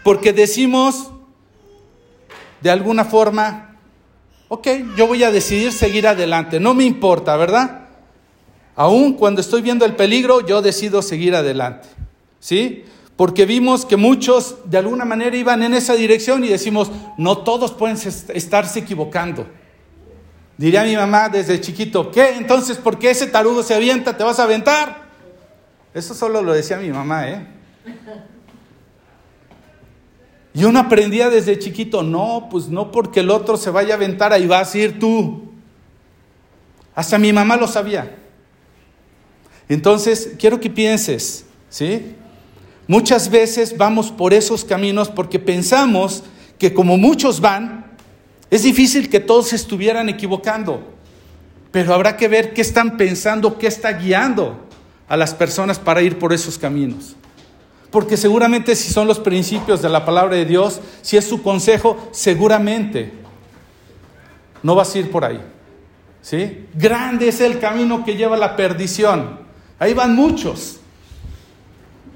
Porque 0.04 0.32
decimos 0.32 1.12
de 2.62 2.72
alguna 2.72 3.04
forma, 3.04 3.78
ok, 4.48 4.68
yo 4.96 5.08
voy 5.08 5.24
a 5.24 5.32
decidir 5.32 5.74
seguir 5.74 6.08
adelante, 6.08 6.60
no 6.60 6.74
me 6.74 6.86
importa, 6.86 7.36
¿verdad? 7.36 7.90
Aún 8.76 9.14
cuando 9.14 9.42
estoy 9.42 9.62
viendo 9.62 9.84
el 9.86 9.96
peligro, 9.96 10.46
yo 10.46 10.62
decido 10.62 11.02
seguir 11.02 11.36
adelante, 11.36 11.90
¿sí? 12.40 12.86
Porque 13.18 13.46
vimos 13.46 13.86
que 13.86 13.98
muchos 13.98 14.58
de 14.66 14.78
alguna 14.78 15.04
manera 15.04 15.36
iban 15.36 15.62
en 15.62 15.74
esa 15.74 15.94
dirección 15.94 16.44
y 16.46 16.48
decimos, 16.48 16.90
no 17.18 17.40
todos 17.40 17.74
pueden 17.74 17.98
estarse 18.34 18.80
equivocando. 18.80 19.46
Diría 20.58 20.84
mi 20.84 20.96
mamá 20.96 21.28
desde 21.28 21.60
chiquito, 21.60 22.12
¿qué? 22.12 22.36
Entonces, 22.36 22.78
¿por 22.78 22.98
qué 22.98 23.10
ese 23.10 23.28
tarugo 23.28 23.62
se 23.62 23.74
avienta? 23.74 24.16
¿Te 24.16 24.24
vas 24.24 24.40
a 24.40 24.44
aventar? 24.44 25.01
Eso 25.94 26.14
solo 26.14 26.42
lo 26.42 26.54
decía 26.54 26.78
mi 26.78 26.90
mamá, 26.90 27.28
¿eh? 27.28 27.48
Y 30.54 30.64
uno 30.64 30.80
aprendía 30.80 31.30
desde 31.30 31.60
chiquito, 31.60 32.04
no, 32.04 32.48
pues 32.50 32.68
no 32.68 32.92
porque 32.92 33.22
el 33.22 33.30
otro 33.30 33.58
se 33.58 33.70
vaya 33.70 33.94
a 33.94 33.98
aventar, 33.98 34.34
ahí 34.34 34.48
vas 34.48 34.74
a 34.74 34.78
ir 34.78 35.00
tú. 35.00 35.50
Hasta 36.94 37.18
mi 37.18 37.32
mamá 37.32 37.56
lo 37.56 37.68
sabía. 37.68 38.18
Entonces, 39.70 40.34
quiero 40.38 40.60
que 40.60 40.70
pienses, 40.70 41.46
¿sí? 41.70 42.16
Muchas 42.88 43.30
veces 43.30 43.78
vamos 43.78 44.12
por 44.12 44.34
esos 44.34 44.66
caminos 44.66 45.10
porque 45.10 45.40
pensamos 45.40 46.24
que 46.58 46.74
como 46.74 46.98
muchos 46.98 47.40
van, 47.40 47.86
es 48.50 48.64
difícil 48.64 49.10
que 49.10 49.22
todos 49.22 49.54
estuvieran 49.54 50.10
equivocando. 50.10 50.84
Pero 51.72 51.94
habrá 51.94 52.18
que 52.18 52.28
ver 52.28 52.54
qué 52.54 52.62
están 52.62 52.98
pensando, 52.98 53.58
qué 53.58 53.68
está 53.68 53.94
guiando 53.94 54.71
a 55.12 55.18
las 55.18 55.34
personas 55.34 55.78
para 55.78 56.02
ir 56.02 56.18
por 56.18 56.32
esos 56.32 56.58
caminos. 56.58 57.18
Porque 57.90 58.16
seguramente 58.16 58.78
si 58.78 58.94
son 58.94 59.10
los 59.10 59.20
principios 59.20 59.82
de 59.82 59.90
la 59.90 60.06
palabra 60.06 60.38
de 60.38 60.46
Dios, 60.46 60.80
si 61.02 61.18
es 61.18 61.28
su 61.28 61.44
consejo, 61.44 61.98
seguramente 62.12 63.12
no 64.64 64.74
vas 64.74 64.96
a 64.96 65.00
ir 65.00 65.12
por 65.12 65.26
ahí. 65.26 65.42
¿Sí? 66.22 66.66
Grande 66.74 67.28
es 67.28 67.42
el 67.42 67.60
camino 67.60 68.06
que 68.06 68.16
lleva 68.16 68.38
a 68.38 68.40
la 68.40 68.56
perdición. 68.56 69.42
Ahí 69.80 69.94
van 69.94 70.16
muchos. 70.16 70.78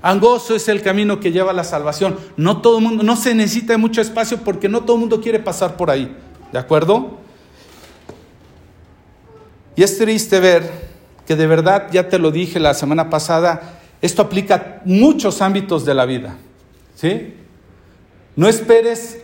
Angoso 0.01 0.55
es 0.55 0.69
el 0.69 0.81
camino 0.81 1.19
que 1.19 1.33
lleva 1.33 1.51
a 1.51 1.53
la 1.53 1.65
salvación. 1.65 2.17
No 2.37 2.61
todo 2.61 2.77
el 2.77 2.83
mundo, 2.85 3.03
no 3.03 3.17
se 3.17 3.35
necesita 3.35 3.77
mucho 3.77 3.99
espacio 3.99 4.37
porque 4.37 4.69
no 4.69 4.85
todo 4.85 4.93
el 4.93 5.01
mundo 5.01 5.19
quiere 5.19 5.39
pasar 5.39 5.75
por 5.75 5.91
ahí. 5.91 6.15
¿De 6.53 6.59
acuerdo? 6.59 7.17
Y 9.75 9.83
es 9.83 9.97
triste 9.97 10.39
ver 10.39 10.94
que 11.25 11.35
de 11.35 11.47
verdad, 11.47 11.87
ya 11.91 12.07
te 12.09 12.19
lo 12.19 12.31
dije 12.31 12.59
la 12.59 12.73
semana 12.73 13.09
pasada, 13.09 13.79
esto 14.01 14.21
aplica 14.21 14.55
a 14.55 14.81
muchos 14.85 15.41
ámbitos 15.41 15.85
de 15.85 15.93
la 15.93 16.05
vida. 16.05 16.37
¿Sí? 16.95 17.33
No 18.35 18.47
esperes 18.47 19.19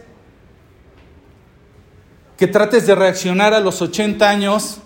que 2.37 2.47
trates 2.47 2.87
de 2.87 2.95
reaccionar 2.95 3.53
a 3.53 3.59
los 3.59 3.81
80 3.81 4.27
años 4.27 4.79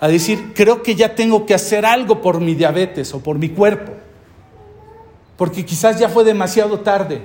a 0.00 0.08
decir, 0.08 0.52
creo 0.54 0.82
que 0.82 0.94
ya 0.94 1.14
tengo 1.14 1.46
que 1.46 1.54
hacer 1.54 1.84
algo 1.84 2.20
por 2.20 2.40
mi 2.40 2.54
diabetes 2.54 3.12
o 3.14 3.20
por 3.20 3.38
mi 3.38 3.50
cuerpo, 3.50 3.92
porque 5.36 5.64
quizás 5.64 5.98
ya 5.98 6.08
fue 6.08 6.24
demasiado 6.24 6.80
tarde. 6.80 7.22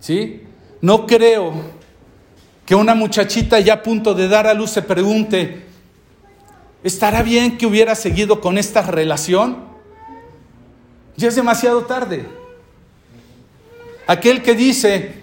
¿Sí? 0.00 0.42
No 0.80 1.06
creo 1.06 1.52
que 2.66 2.74
una 2.74 2.94
muchachita 2.94 3.60
ya 3.60 3.74
a 3.74 3.82
punto 3.82 4.14
de 4.14 4.28
dar 4.28 4.46
a 4.46 4.54
luz 4.54 4.70
se 4.70 4.82
pregunte, 4.82 5.71
¿estará 6.82 7.22
bien 7.22 7.58
que 7.58 7.66
hubiera 7.66 7.94
seguido 7.94 8.40
con 8.40 8.58
esta 8.58 8.82
relación? 8.82 9.64
Ya 11.16 11.28
es 11.28 11.36
demasiado 11.36 11.84
tarde. 11.84 12.26
Aquel 14.06 14.42
que 14.42 14.54
dice, 14.54 15.22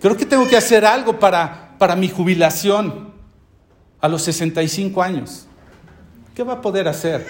creo 0.00 0.16
que 0.16 0.26
tengo 0.26 0.48
que 0.48 0.56
hacer 0.56 0.84
algo 0.84 1.18
para, 1.18 1.76
para 1.78 1.96
mi 1.96 2.08
jubilación 2.08 3.12
a 4.00 4.08
los 4.08 4.22
65 4.22 5.02
años. 5.02 5.46
¿Qué 6.34 6.42
va 6.42 6.54
a 6.54 6.60
poder 6.60 6.88
hacer? 6.88 7.26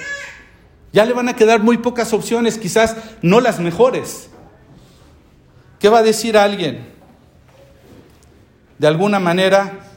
Ya 0.92 1.04
le 1.04 1.12
van 1.12 1.28
a 1.28 1.36
quedar 1.36 1.62
muy 1.62 1.78
pocas 1.78 2.12
opciones, 2.12 2.58
quizás 2.58 2.96
no 3.22 3.40
las 3.40 3.58
mejores. 3.58 4.30
¿Qué 5.78 5.88
va 5.88 5.98
a 5.98 6.02
decir 6.02 6.36
alguien? 6.36 6.88
De 8.78 8.86
alguna 8.86 9.18
manera, 9.18 9.87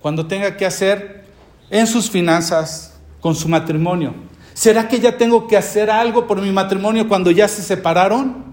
cuando 0.00 0.26
tenga 0.26 0.56
que 0.56 0.66
hacer 0.66 1.24
en 1.70 1.86
sus 1.86 2.10
finanzas, 2.10 2.94
con 3.20 3.34
su 3.34 3.48
matrimonio, 3.48 4.14
¿Será 4.58 4.88
que 4.88 4.98
ya 4.98 5.16
tengo 5.16 5.46
que 5.46 5.56
hacer 5.56 5.88
algo 5.88 6.26
por 6.26 6.42
mi 6.42 6.50
matrimonio 6.50 7.06
cuando 7.06 7.30
ya 7.30 7.46
se 7.46 7.62
separaron? 7.62 8.44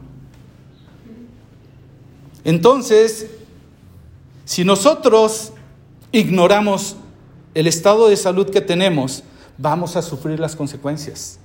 Entonces, 2.44 3.26
si 4.46 4.64
nosotros 4.64 5.52
ignoramos 6.12 6.96
el 7.56 7.66
estado 7.66 8.08
de 8.08 8.18
salud 8.18 8.52
que 8.52 8.62
tenemos, 8.62 9.24
vamos 9.58 9.96
a 9.96 10.04
sufrir 10.04 10.40
las 10.40 10.56
consecuencias. 10.56 11.40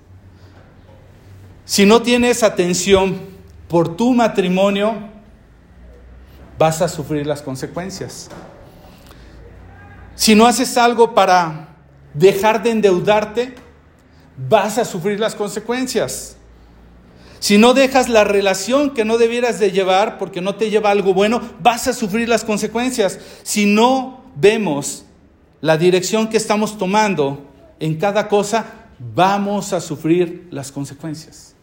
Si 1.65 1.87
no 1.87 2.03
tienes 2.03 2.43
atención 2.43 3.19
por 3.67 3.97
tu 3.97 4.13
matrimonio, 4.13 4.93
vas 6.59 6.83
a 6.83 6.89
sufrir 6.89 7.27
las 7.27 7.41
consecuencias. 7.41 8.29
Si 10.21 10.35
no 10.35 10.47
haces 10.47 10.77
algo 10.77 11.15
para 11.15 11.79
dejar 12.13 12.63
de 12.63 12.73
endeudarte, 12.73 13.55
vas 14.51 14.77
a 14.77 14.85
sufrir 14.85 15.19
las 15.19 15.35
consecuencias. 15.35 16.37
Si 17.39 17.57
no 17.57 17.73
dejas 17.73 18.11
la 18.11 18.25
relación 18.25 18.91
que 18.91 19.07
no 19.07 19.17
debieras 19.17 19.59
de 19.59 19.71
llevar 19.71 20.19
porque 20.19 20.43
no 20.43 20.57
te 20.57 20.69
lleva 20.69 20.91
algo 20.91 21.15
bueno, 21.15 21.41
vas 21.63 21.89
a 21.89 21.95
sufrir 21.95 22.29
las 22.29 22.45
consecuencias. 22.45 23.19
Si 23.45 23.65
no 23.65 24.23
vemos 24.37 25.07
la 25.63 25.79
dirección 25.79 26.29
que 26.29 26.37
estamos 26.37 26.77
tomando 26.77 27.51
en 27.79 27.97
cada 27.97 28.29
cosa, 28.29 28.67
vamos 29.15 29.73
a 29.73 29.81
sufrir 29.81 30.49
las 30.51 30.71
consecuencias. 30.71 31.55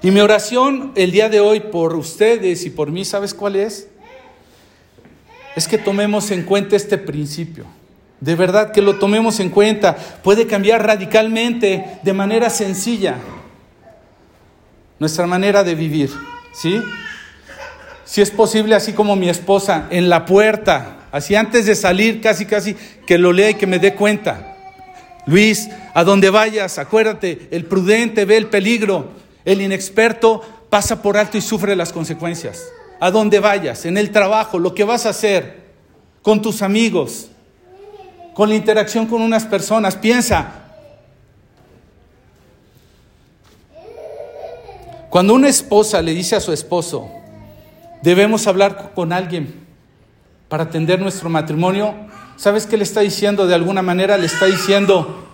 Y 0.00 0.10
mi 0.10 0.20
oración 0.20 0.92
el 0.94 1.10
día 1.10 1.28
de 1.28 1.40
hoy 1.40 1.60
por 1.60 1.94
ustedes 1.94 2.64
y 2.64 2.70
por 2.70 2.90
mí, 2.90 3.04
¿sabes 3.04 3.34
cuál 3.34 3.56
es? 3.56 3.90
Es 5.56 5.66
que 5.66 5.78
tomemos 5.78 6.30
en 6.30 6.42
cuenta 6.42 6.76
este 6.76 6.98
principio. 6.98 7.64
De 8.20 8.34
verdad 8.34 8.72
que 8.72 8.82
lo 8.82 8.98
tomemos 8.98 9.40
en 9.40 9.50
cuenta. 9.50 9.96
Puede 10.22 10.46
cambiar 10.46 10.86
radicalmente, 10.86 11.98
de 12.02 12.12
manera 12.12 12.50
sencilla, 12.50 13.16
nuestra 14.98 15.26
manera 15.26 15.64
de 15.64 15.74
vivir. 15.74 16.10
¿Sí? 16.52 16.80
Si 18.04 18.20
es 18.20 18.30
posible, 18.30 18.74
así 18.74 18.92
como 18.92 19.16
mi 19.16 19.28
esposa, 19.28 19.88
en 19.90 20.08
la 20.08 20.26
puerta, 20.26 21.08
así 21.10 21.34
antes 21.34 21.66
de 21.66 21.74
salir, 21.74 22.20
casi, 22.20 22.46
casi, 22.46 22.76
que 23.06 23.18
lo 23.18 23.32
lea 23.32 23.50
y 23.50 23.54
que 23.54 23.66
me 23.66 23.78
dé 23.78 23.94
cuenta. 23.94 24.56
Luis, 25.26 25.68
a 25.92 26.04
donde 26.04 26.30
vayas, 26.30 26.78
acuérdate, 26.78 27.48
el 27.50 27.64
prudente 27.64 28.24
ve 28.24 28.36
el 28.36 28.46
peligro, 28.46 29.10
el 29.44 29.60
inexperto 29.60 30.42
pasa 30.70 31.02
por 31.02 31.16
alto 31.16 31.36
y 31.36 31.40
sufre 31.40 31.74
las 31.74 31.92
consecuencias. 31.92 32.62
A 33.00 33.10
donde 33.10 33.40
vayas, 33.40 33.84
en 33.84 33.98
el 33.98 34.10
trabajo, 34.10 34.58
lo 34.58 34.74
que 34.74 34.84
vas 34.84 35.06
a 35.06 35.10
hacer, 35.10 35.66
con 36.22 36.42
tus 36.42 36.62
amigos, 36.62 37.28
con 38.34 38.48
la 38.48 38.54
interacción 38.54 39.06
con 39.06 39.22
unas 39.22 39.44
personas. 39.44 39.96
Piensa, 39.96 40.64
cuando 45.08 45.34
una 45.34 45.48
esposa 45.48 46.02
le 46.02 46.12
dice 46.12 46.36
a 46.36 46.40
su 46.40 46.52
esposo, 46.52 47.08
debemos 48.02 48.46
hablar 48.46 48.92
con 48.94 49.12
alguien 49.12 49.66
para 50.48 50.64
atender 50.64 51.00
nuestro 51.00 51.28
matrimonio, 51.28 51.94
¿sabes 52.36 52.66
qué 52.66 52.76
le 52.76 52.84
está 52.84 53.00
diciendo? 53.00 53.46
De 53.46 53.54
alguna 53.54 53.82
manera 53.82 54.16
le 54.18 54.26
está 54.26 54.46
diciendo, 54.46 55.26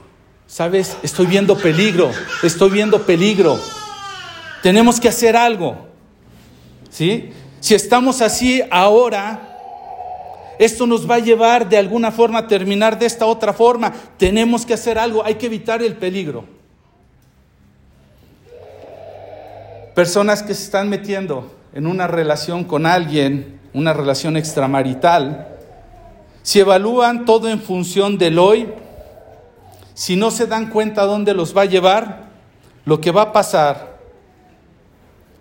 ¿sabes? 0.46 0.96
Estoy 1.02 1.26
viendo 1.26 1.56
peligro, 1.56 2.10
estoy 2.42 2.70
viendo 2.70 3.02
peligro. 3.02 3.58
Tenemos 4.62 5.00
que 5.00 5.08
hacer 5.08 5.36
algo. 5.36 5.88
¿Sí? 6.90 7.32
Si 7.62 7.76
estamos 7.76 8.20
así 8.22 8.60
ahora, 8.72 9.38
esto 10.58 10.84
nos 10.84 11.08
va 11.08 11.14
a 11.14 11.20
llevar 11.20 11.68
de 11.68 11.76
alguna 11.76 12.10
forma 12.10 12.40
a 12.40 12.48
terminar 12.48 12.98
de 12.98 13.06
esta 13.06 13.24
otra 13.24 13.52
forma. 13.52 13.92
Tenemos 14.16 14.66
que 14.66 14.74
hacer 14.74 14.98
algo, 14.98 15.24
hay 15.24 15.36
que 15.36 15.46
evitar 15.46 15.80
el 15.80 15.94
peligro. 15.94 16.44
Personas 19.94 20.42
que 20.42 20.54
se 20.54 20.64
están 20.64 20.88
metiendo 20.88 21.54
en 21.72 21.86
una 21.86 22.08
relación 22.08 22.64
con 22.64 22.84
alguien, 22.84 23.60
una 23.72 23.92
relación 23.92 24.36
extramarital, 24.36 25.46
si 26.42 26.58
evalúan 26.58 27.24
todo 27.24 27.48
en 27.48 27.60
función 27.60 28.18
del 28.18 28.40
hoy, 28.40 28.70
si 29.94 30.16
no 30.16 30.32
se 30.32 30.48
dan 30.48 30.68
cuenta 30.68 31.04
dónde 31.04 31.32
los 31.32 31.56
va 31.56 31.62
a 31.62 31.66
llevar, 31.66 32.24
lo 32.84 33.00
que 33.00 33.12
va 33.12 33.22
a 33.22 33.32
pasar 33.32 33.91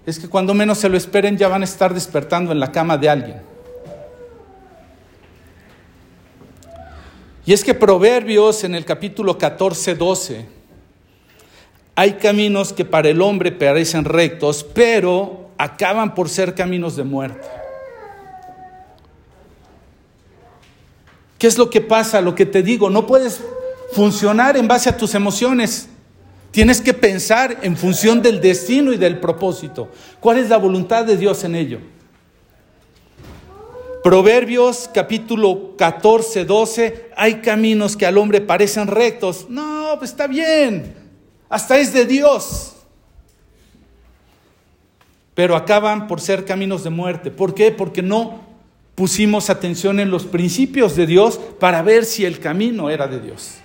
es 0.06 0.20
que 0.20 0.28
cuando 0.28 0.54
menos 0.54 0.80
se 0.80 0.90
lo 0.90 0.98
esperen 0.98 1.38
ya 1.38 1.48
van 1.48 1.62
a 1.62 1.66
estar 1.66 1.94
despertando 1.94 2.52
en 2.52 2.60
la 2.60 2.72
cama 2.72 2.98
de 2.98 3.10
alguien. 3.10 3.42
Y 7.46 7.54
es 7.54 7.64
que 7.64 7.74
Proverbios 7.74 8.63
en 8.63 8.75
el 8.75 8.86
capítulo 8.86 9.38
14, 9.38 9.96
12, 9.96 10.46
hay 11.96 12.13
caminos 12.13 12.71
que 12.73 12.86
para 12.86 13.10
el 13.10 13.21
hombre 13.21 13.52
parecen 13.52 14.06
rectos, 14.06 14.63
pero 14.63 15.50
acaban 15.58 16.15
por 16.15 16.30
ser 16.30 16.56
caminos 16.56 16.96
de 16.96 17.04
muerte. 17.04 17.48
¿Qué 21.38 21.48
es 21.48 21.58
lo 21.58 21.69
que 21.69 21.82
pasa? 21.82 22.21
Lo 22.21 22.36
que 22.36 22.46
te 22.46 22.62
digo, 22.62 22.90
no 22.90 23.08
puedes 23.08 23.42
funcionar 23.94 24.58
en 24.58 24.67
base 24.67 24.90
a 24.90 24.98
tus 24.98 25.15
emociones. 25.15 25.90
Tienes 26.52 26.81
que 26.81 26.93
pensar 26.93 27.60
en 27.62 27.77
función 27.77 28.21
del 28.21 28.41
destino 28.41 28.91
y 28.91 28.97
del 28.97 29.19
propósito. 29.19 29.89
¿Cuál 30.19 30.37
es 30.37 30.49
la 30.49 30.58
voluntad 30.58 31.06
de 31.06 31.15
Dios 31.15 31.43
en 31.45 31.56
ello? 31.56 31.79
Proverbios 34.04 34.89
capítulo 34.93 35.75
14, 35.77 36.43
12, 36.43 37.12
hay 37.15 37.35
caminos 37.35 37.95
que 37.95 38.06
al 38.06 38.17
hombre 38.17 38.41
parecen 38.41 38.87
rectos. 38.87 39.45
No, 39.47 39.95
pues 39.99 40.12
está 40.12 40.27
bien, 40.27 40.93
hasta 41.47 41.77
es 41.77 41.93
de 41.93 42.06
Dios. 42.06 42.75
pero 45.33 45.56
acaban 45.56 46.08
por 46.08 46.19
ser 46.19 46.45
caminos 46.45 46.83
de 46.83 46.89
muerte. 46.89 47.31
¿Por 47.31 47.56
qué? 47.56 47.71
Porque 47.71 48.02
no 48.02 48.41
pusimos 48.95 49.49
atención 49.49 49.99
en 49.99 50.12
los 50.12 50.25
principios 50.25 50.95
de 50.95 51.08
Dios 51.08 51.39
para 51.60 51.81
ver 51.81 52.06
si 52.06 52.25
el 52.25 52.39
camino 52.39 52.89
era 52.89 53.08
de 53.08 53.19
Dios. 53.21 53.61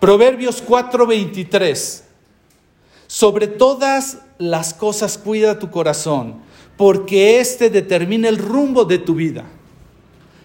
Proverbios 0.00 0.62
4:23. 0.62 2.04
Sobre 3.06 3.46
todas 3.46 4.18
las 4.38 4.72
cosas 4.72 5.18
cuida 5.18 5.58
tu 5.58 5.70
corazón, 5.70 6.36
porque 6.76 7.40
éste 7.40 7.68
determina 7.68 8.28
el 8.28 8.38
rumbo 8.38 8.84
de 8.84 8.98
tu 8.98 9.14
vida. 9.14 9.44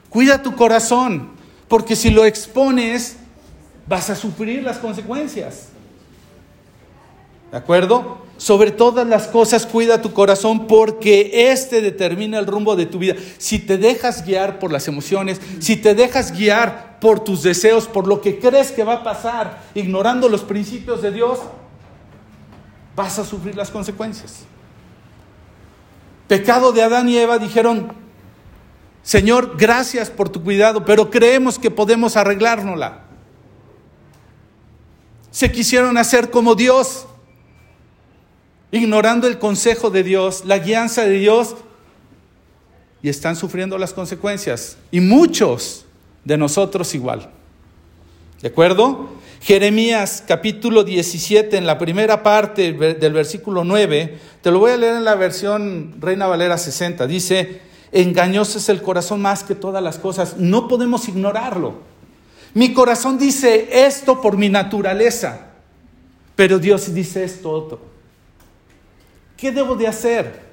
Cuida 0.10 0.41
tu 0.41 0.56
corazón, 0.56 1.32
porque 1.68 1.95
si 1.95 2.10
lo 2.10 2.26
expones, 2.26 3.18
vas 3.88 4.10
a 4.10 4.16
sufrir 4.16 4.64
las 4.64 4.78
consecuencias. 4.78 5.70
¿De 7.52 7.58
acuerdo? 7.58 8.26
Sobre 8.38 8.72
todas 8.72 9.08
las 9.08 9.28
cosas 9.28 9.66
cuida 9.66 10.02
tu 10.02 10.12
corazón 10.12 10.68
porque 10.68 11.52
éste 11.52 11.82
determina 11.82 12.38
el 12.38 12.48
rumbo 12.48 12.76
de 12.76 12.86
tu 12.86 13.00
vida. 13.00 13.16
Si 13.38 13.60
te 13.60 13.78
dejas 13.78 14.26
guiar 14.26 14.60
por 14.60 14.72
las 14.72 14.88
emociones, 14.88 15.39
si 15.60 15.78
te 15.78 15.96
dejas 15.96 16.34
guiar 16.34 17.00
por 17.00 17.22
tus 17.22 17.43
deseos, 17.43 17.88
por 17.88 18.08
lo 18.08 18.20
que 18.20 18.39
crees 18.39 18.72
que 18.72 18.84
va 18.84 18.96
a 18.96 19.04
pasar, 19.04 19.62
ignorando 19.74 20.28
los 20.28 20.41
principios 20.41 21.02
de 21.02 21.12
Dios, 21.12 21.39
vas 22.96 23.20
a 23.20 23.26
sufrir 23.26 23.56
las 23.56 23.72
consecuencias. 23.72 24.39
Pecado 26.28 26.72
de 26.72 26.84
Adán 26.84 27.08
y 27.08 27.18
Eva 27.18 27.38
dijeron, 27.38 27.93
Señor, 29.04 29.56
gracias 29.58 30.10
por 30.10 30.30
tu 30.30 30.43
cuidado, 30.43 30.84
pero 30.84 31.12
creemos 31.12 31.60
que 31.60 31.70
podemos 31.70 32.18
arreglárnosla. 32.18 33.04
Se 35.30 35.52
quisieron 35.52 35.98
hacer 35.98 36.32
como 36.32 36.56
Dios 36.56 37.06
ignorando 38.76 39.28
el 39.28 39.39
consejo 39.39 39.89
de 39.89 40.03
Dios, 40.03 40.43
la 40.45 40.59
guianza 40.59 41.03
de 41.03 41.19
Dios, 41.19 41.55
y 43.01 43.09
están 43.09 43.36
sufriendo 43.36 43.78
las 43.78 43.93
consecuencias. 43.93 44.78
Y 44.91 44.99
muchos 44.99 45.86
de 46.23 46.38
nosotros 46.38 46.95
igual. 46.95 47.30
¿De 48.41 48.47
acuerdo? 48.47 49.09
Jeremías 49.41 50.23
capítulo 50.28 50.84
17, 50.84 51.55
en 51.55 51.67
la 51.67 51.78
primera 51.78 52.23
parte 52.23 52.73
del 52.73 53.13
versículo 53.13 53.63
9, 53.63 54.17
te 54.41 54.49
lo 54.49 54.57
voy 54.57 54.71
a 54.71 54.78
leer 54.78 54.95
en 54.95 55.05
la 55.05 55.13
versión 55.13 55.93
Reina 55.99 56.26
Valera 56.26 56.57
60, 56.57 57.05
dice, 57.05 57.61
engañoso 57.91 58.57
es 58.57 58.69
el 58.69 58.82
corazón 58.82 59.21
más 59.21 59.43
que 59.43 59.53
todas 59.53 59.84
las 59.84 59.99
cosas, 59.99 60.38
no 60.38 60.67
podemos 60.67 61.07
ignorarlo. 61.07 61.76
Mi 62.55 62.73
corazón 62.73 63.19
dice 63.19 63.86
esto 63.86 64.19
por 64.19 64.36
mi 64.36 64.49
naturaleza, 64.49 65.47
pero 66.36 66.57
Dios 66.57 66.91
dice 66.91 67.23
esto 67.23 67.51
otro. 67.51 67.95
¿Qué 69.38 69.52
debo 69.52 69.76
de 69.76 69.88
hacer? 69.88 70.46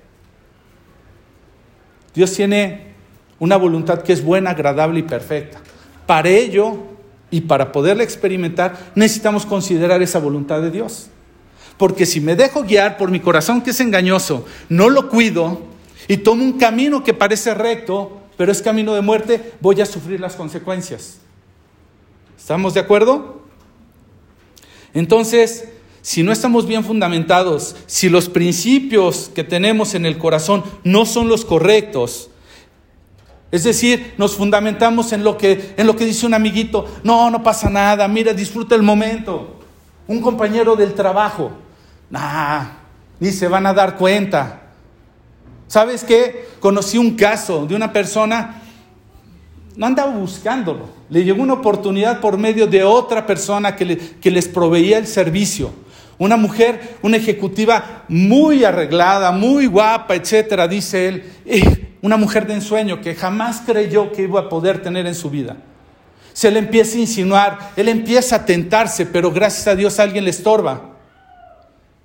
Dios 2.15 2.33
tiene 2.33 2.93
una 3.39 3.57
voluntad 3.57 4.03
que 4.03 4.13
es 4.13 4.23
buena, 4.23 4.51
agradable 4.51 5.01
y 5.01 5.05
perfecta. 5.05 5.61
Para 6.07 6.29
ello 6.29 6.77
y 7.31 7.43
para 7.43 7.73
poderla 7.73 8.03
experimentar 8.03 8.93
necesitamos 8.95 9.47
considerar 9.47 10.03
esa 10.03 10.19
voluntad 10.19 10.61
de 10.61 10.71
Dios. 10.71 11.09
Porque 11.77 12.07
si 12.07 12.21
me 12.21 12.37
dejo 12.37 12.63
guiar 12.63 12.97
por 12.97 13.11
mi 13.11 13.21
corazón 13.21 13.63
que 13.63 13.71
es 13.71 13.81
engañoso, 13.81 14.45
no 14.69 14.91
lo 14.91 15.09
cuido 15.09 15.63
y 16.07 16.19
tomo 16.19 16.45
un 16.45 16.59
camino 16.59 17.03
que 17.03 17.15
parece 17.15 17.55
recto, 17.55 18.21
pero 18.37 18.53
es 18.53 18.63
camino 18.63 18.95
de 18.95 19.01
muerte, 19.01 19.53
voy 19.61 19.81
a 19.81 19.87
sufrir 19.87 20.21
las 20.21 20.35
consecuencias. 20.35 21.19
¿Estamos 22.39 22.75
de 22.75 22.81
acuerdo? 22.81 23.43
Entonces, 24.95 25.69
si 26.03 26.25
no 26.25 26.33
estamos 26.33 26.67
bien 26.67 26.85
fundamentados, 26.85 27.77
si 27.87 28.09
los 28.09 28.29
principios 28.29 29.31
que 29.33 29.45
tenemos 29.45 29.95
en 29.95 30.05
el 30.05 30.19
corazón 30.19 30.65
no 30.83 31.07
son 31.07 31.29
los 31.29 31.45
correctos, 31.45 32.29
es 33.53 33.65
decir, 33.65 34.15
nos 34.17 34.35
fundamentamos 34.35 35.13
en 35.13 35.23
lo 35.23 35.39
que, 35.39 35.75
en 35.77 35.87
lo 35.87 35.95
que 35.95 36.07
dice 36.07 36.27
un 36.27 36.35
amiguito, 36.35 36.87
no, 37.05 37.31
no 37.31 37.43
pasa 37.43 37.71
nada, 37.71 38.09
mira, 38.09 38.33
disfruta 38.33 38.75
el 38.75 38.83
momento. 38.83 39.61
Un 40.09 40.21
compañero 40.21 40.75
del 40.75 40.95
trabajo, 40.95 41.53
nah, 42.11 42.65
ni 43.21 43.31
se 43.31 43.47
van 43.47 43.67
a 43.67 43.75
dar 43.75 43.97
cuenta. 43.97 44.73
¿Sabes 45.69 46.03
qué? 46.03 46.49
Conocí 46.61 46.97
un 46.97 47.15
caso 47.15 47.67
de 47.67 47.77
una 47.77 47.93
persona, 47.93 48.63
no 49.77 49.87
andaba 49.87 50.13
buscándolo, 50.13 50.89
le 51.11 51.23
llegó 51.23 51.43
una 51.43 51.53
oportunidad 51.53 52.21
por 52.21 52.39
medio 52.39 52.67
de 52.67 52.83
otra 52.83 53.27
persona 53.27 53.77
que, 53.77 53.99
que 54.19 54.31
les 54.31 54.49
proveía 54.49 54.97
el 54.97 55.07
servicio. 55.07 55.71
Una 56.23 56.37
mujer, 56.37 56.99
una 57.03 57.17
ejecutiva 57.17 58.05
muy 58.07 58.63
arreglada, 58.63 59.33
muy 59.33 59.67
guapa, 59.67 60.15
etcétera, 60.15 60.69
dice 60.69 61.09
él. 61.09 61.25
una 62.01 62.17
mujer 62.17 62.47
de 62.47 62.55
ensueño 62.55 63.01
que 63.01 63.17
jamás 63.17 63.63
creyó 63.67 64.13
que 64.13 64.23
iba 64.23 64.39
a 64.39 64.49
poder 64.49 64.81
tener 64.81 65.05
en 65.07 65.17
su 65.17 65.31
vida. 65.31 65.57
Se 66.33 66.53
le 66.53 66.61
empieza 66.61 66.97
a 66.97 67.01
insinuar, 67.01 67.73
él 67.75 67.89
empieza 67.89 68.37
a 68.37 68.47
tentarse, 68.47 69.05
pero 69.05 69.33
gracias 69.33 69.67
a 69.67 69.75
Dios 69.75 69.99
alguien 69.99 70.23
le 70.23 70.31
estorba. 70.31 70.93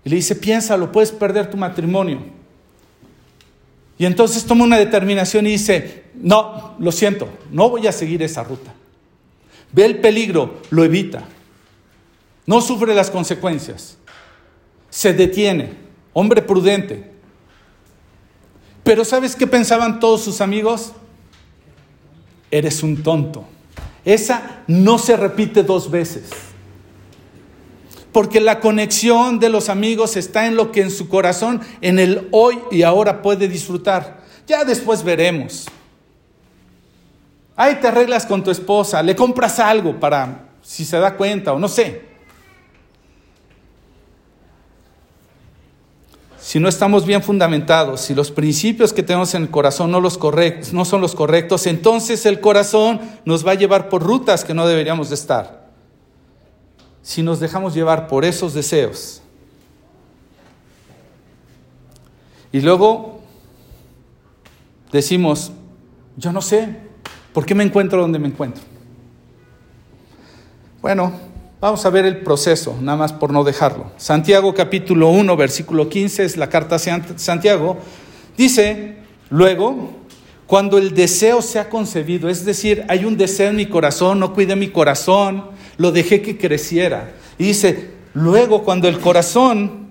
Y 0.04 0.10
le 0.10 0.16
dice, 0.16 0.36
piénsalo, 0.36 0.92
puedes 0.92 1.12
perder 1.12 1.52
tu 1.52 1.58
matrimonio. 1.58 2.22
Y 4.00 4.06
entonces 4.08 4.44
toma 4.46 4.64
una 4.64 4.80
determinación 4.80 5.46
y 5.46 5.52
dice, 5.52 6.06
no, 6.16 6.74
lo 6.80 6.92
siento, 6.92 7.30
no 7.52 7.70
voy 7.70 7.86
a 7.86 7.92
seguir 7.92 8.24
esa 8.24 8.44
ruta. 8.44 8.74
Ve 9.72 9.86
el 9.86 10.00
peligro, 10.00 10.60
lo 10.72 10.84
evita. 10.84 11.24
No 12.48 12.62
sufre 12.62 12.96
las 12.96 13.12
consecuencias 13.12 13.98
se 14.90 15.14
detiene, 15.14 15.74
hombre 16.14 16.42
prudente. 16.42 17.12
Pero 18.84 19.04
¿sabes 19.04 19.36
qué 19.36 19.46
pensaban 19.48 20.00
todos 20.00 20.22
sus 20.22 20.42
amigos? 20.42 20.94
Eres 22.50 22.84
un 22.84 23.04
tonto. 23.04 23.46
Esa 24.06 24.62
no 24.68 24.98
se 24.98 25.18
repite 25.18 25.64
dos 25.64 25.92
veces. 25.92 26.30
Porque 28.14 28.40
la 28.40 28.62
conexión 28.62 29.40
de 29.40 29.50
los 29.50 29.68
amigos 29.68 30.16
está 30.16 30.48
en 30.48 30.56
lo 30.56 30.72
que 30.72 30.82
en 30.82 30.92
su 30.92 31.10
corazón, 31.10 31.62
en 31.82 32.00
el 32.00 32.30
hoy 32.32 32.60
y 32.72 32.84
ahora 32.84 33.22
puede 33.22 33.50
disfrutar. 33.50 34.24
Ya 34.48 34.64
después 34.64 35.04
veremos. 35.04 35.68
Ahí 37.58 37.76
te 37.82 37.88
arreglas 37.88 38.26
con 38.26 38.44
tu 38.44 38.52
esposa, 38.52 39.04
le 39.04 39.16
compras 39.16 39.60
algo 39.60 40.00
para 40.00 40.48
si 40.62 40.86
se 40.86 40.98
da 40.98 41.16
cuenta 41.18 41.54
o 41.54 41.60
no 41.60 41.68
sé. 41.68 42.02
Si 46.48 46.62
no 46.62 46.70
estamos 46.70 47.06
bien 47.06 47.22
fundamentados, 47.22 48.00
si 48.00 48.16
los 48.16 48.32
principios 48.32 48.94
que 48.94 49.04
tenemos 49.04 49.36
en 49.36 49.42
el 49.42 49.50
corazón 49.50 49.92
no, 49.92 50.00
los 50.00 50.14
son 50.14 51.02
los 51.02 51.14
correctos, 51.14 51.68
entonces 51.68 52.26
el 52.26 52.40
corazón 52.40 53.02
nos 53.26 53.46
va 53.46 53.52
a 53.52 53.56
llevar 53.56 53.90
por 53.90 54.02
rutas 54.02 54.46
que 54.46 54.54
no 54.54 54.66
deberíamos 54.66 55.10
de 55.10 55.16
estar. 55.16 55.68
Si 57.02 57.22
nos 57.22 57.42
dejamos 57.42 57.74
llevar 57.74 58.08
por 58.08 58.24
esos 58.24 58.54
deseos. 58.54 59.22
Y 62.54 62.62
luego 62.62 63.20
decimos, 64.90 65.52
yo 66.16 66.32
no 66.32 66.42
sé, 66.42 66.78
¿por 67.34 67.46
qué 67.46 67.56
me 67.56 67.66
encuentro 67.66 68.00
donde 68.00 68.20
me 68.20 68.30
encuentro? 68.30 68.64
Bueno, 70.82 71.12
Vamos 71.60 71.84
a 71.88 71.90
ver 71.90 72.06
el 72.06 72.18
proceso, 72.18 72.78
nada 72.80 73.00
más 73.00 73.14
por 73.14 73.34
no 73.34 73.44
dejarlo. 73.44 73.90
Santiago 73.98 74.54
capítulo 74.54 75.10
1, 75.10 75.36
versículo 75.36 75.90
15 75.90 76.24
es 76.24 76.38
la 76.38 76.50
carta 76.50 76.76
a 76.76 76.80
Santiago. 76.80 77.80
Dice, 78.38 78.98
luego, 79.32 79.90
cuando 80.46 80.78
el 80.78 80.94
deseo 80.94 81.42
se 81.42 81.58
ha 81.58 81.68
concebido, 81.68 82.30
es 82.30 82.46
decir, 82.46 82.86
hay 82.90 83.06
un 83.06 83.18
deseo 83.18 83.50
en 83.50 83.56
mi 83.56 83.66
corazón, 83.66 84.20
no 84.20 84.36
cuidé 84.36 84.56
mi 84.56 84.68
corazón, 84.68 85.46
lo 85.78 85.92
dejé 85.92 86.22
que 86.22 86.38
creciera. 86.38 87.14
Y 87.40 87.46
dice, 87.46 87.90
luego 88.14 88.64
cuando 88.64 88.88
el 88.88 89.00
corazón, 89.00 89.88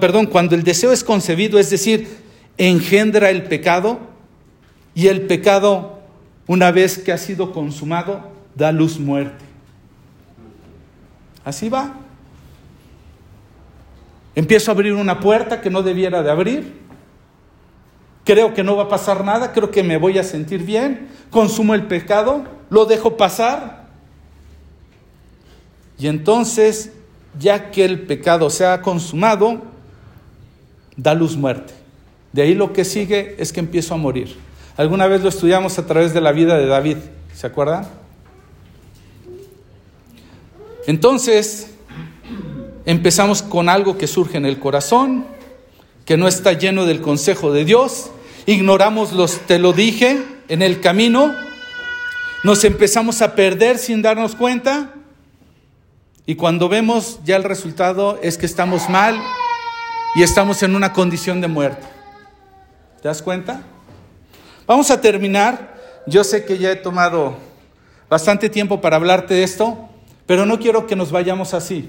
perdón, 0.00 0.26
cuando 0.26 0.56
el 0.56 0.64
deseo 0.64 0.90
es 0.90 1.04
concebido, 1.04 1.60
es 1.60 1.70
decir, 1.70 2.18
engendra 2.58 3.30
el 3.30 3.44
pecado, 3.44 4.00
y 4.92 5.06
el 5.06 5.22
pecado, 5.28 6.00
una 6.48 6.72
vez 6.72 6.98
que 6.98 7.12
ha 7.12 7.18
sido 7.18 7.52
consumado, 7.52 8.32
da 8.56 8.72
luz 8.72 8.98
muerte. 8.98 9.45
Así 11.46 11.68
va. 11.68 11.94
Empiezo 14.34 14.70
a 14.70 14.74
abrir 14.74 14.94
una 14.94 15.20
puerta 15.20 15.60
que 15.60 15.70
no 15.70 15.84
debiera 15.84 16.20
de 16.24 16.30
abrir. 16.30 16.74
Creo 18.24 18.52
que 18.52 18.64
no 18.64 18.74
va 18.74 18.82
a 18.82 18.88
pasar 18.88 19.24
nada, 19.24 19.52
creo 19.52 19.70
que 19.70 19.84
me 19.84 19.96
voy 19.96 20.18
a 20.18 20.24
sentir 20.24 20.64
bien. 20.64 21.06
Consumo 21.30 21.74
el 21.74 21.86
pecado, 21.86 22.42
lo 22.68 22.84
dejo 22.84 23.16
pasar. 23.16 23.86
Y 26.00 26.08
entonces, 26.08 26.92
ya 27.38 27.70
que 27.70 27.84
el 27.84 28.02
pecado 28.02 28.50
se 28.50 28.66
ha 28.66 28.82
consumado, 28.82 29.62
da 30.96 31.14
luz 31.14 31.36
muerte. 31.36 31.74
De 32.32 32.42
ahí 32.42 32.54
lo 32.54 32.72
que 32.72 32.84
sigue 32.84 33.36
es 33.38 33.52
que 33.52 33.60
empiezo 33.60 33.94
a 33.94 33.98
morir. 33.98 34.36
Alguna 34.76 35.06
vez 35.06 35.22
lo 35.22 35.28
estudiamos 35.28 35.78
a 35.78 35.86
través 35.86 36.12
de 36.12 36.20
la 36.20 36.32
vida 36.32 36.58
de 36.58 36.66
David, 36.66 36.96
¿se 37.32 37.46
acuerdan? 37.46 37.86
Entonces, 40.86 41.68
empezamos 42.84 43.42
con 43.42 43.68
algo 43.68 43.98
que 43.98 44.06
surge 44.06 44.36
en 44.36 44.46
el 44.46 44.58
corazón, 44.58 45.26
que 46.04 46.16
no 46.16 46.28
está 46.28 46.52
lleno 46.52 46.86
del 46.86 47.00
consejo 47.00 47.52
de 47.52 47.64
Dios, 47.64 48.10
ignoramos 48.46 49.12
los 49.12 49.40
te 49.40 49.58
lo 49.58 49.72
dije 49.72 50.22
en 50.48 50.62
el 50.62 50.80
camino, 50.80 51.34
nos 52.44 52.64
empezamos 52.64 53.22
a 53.22 53.34
perder 53.34 53.78
sin 53.78 54.02
darnos 54.02 54.36
cuenta 54.36 54.94
y 56.26 56.36
cuando 56.36 56.68
vemos 56.68 57.18
ya 57.24 57.36
el 57.36 57.42
resultado 57.42 58.20
es 58.22 58.38
que 58.38 58.46
estamos 58.46 58.88
mal 58.88 59.20
y 60.14 60.22
estamos 60.22 60.62
en 60.62 60.76
una 60.76 60.92
condición 60.92 61.40
de 61.40 61.48
muerte. 61.48 61.86
¿Te 63.02 63.08
das 63.08 63.22
cuenta? 63.22 63.62
Vamos 64.66 64.90
a 64.90 65.00
terminar. 65.00 65.76
Yo 66.06 66.22
sé 66.22 66.44
que 66.44 66.58
ya 66.58 66.70
he 66.70 66.76
tomado 66.76 67.36
bastante 68.08 68.48
tiempo 68.48 68.80
para 68.80 68.96
hablarte 68.96 69.34
de 69.34 69.42
esto, 69.42 69.88
pero 70.26 70.44
no 70.44 70.58
quiero 70.58 70.86
que 70.86 70.96
nos 70.96 71.10
vayamos 71.10 71.54
así. 71.54 71.88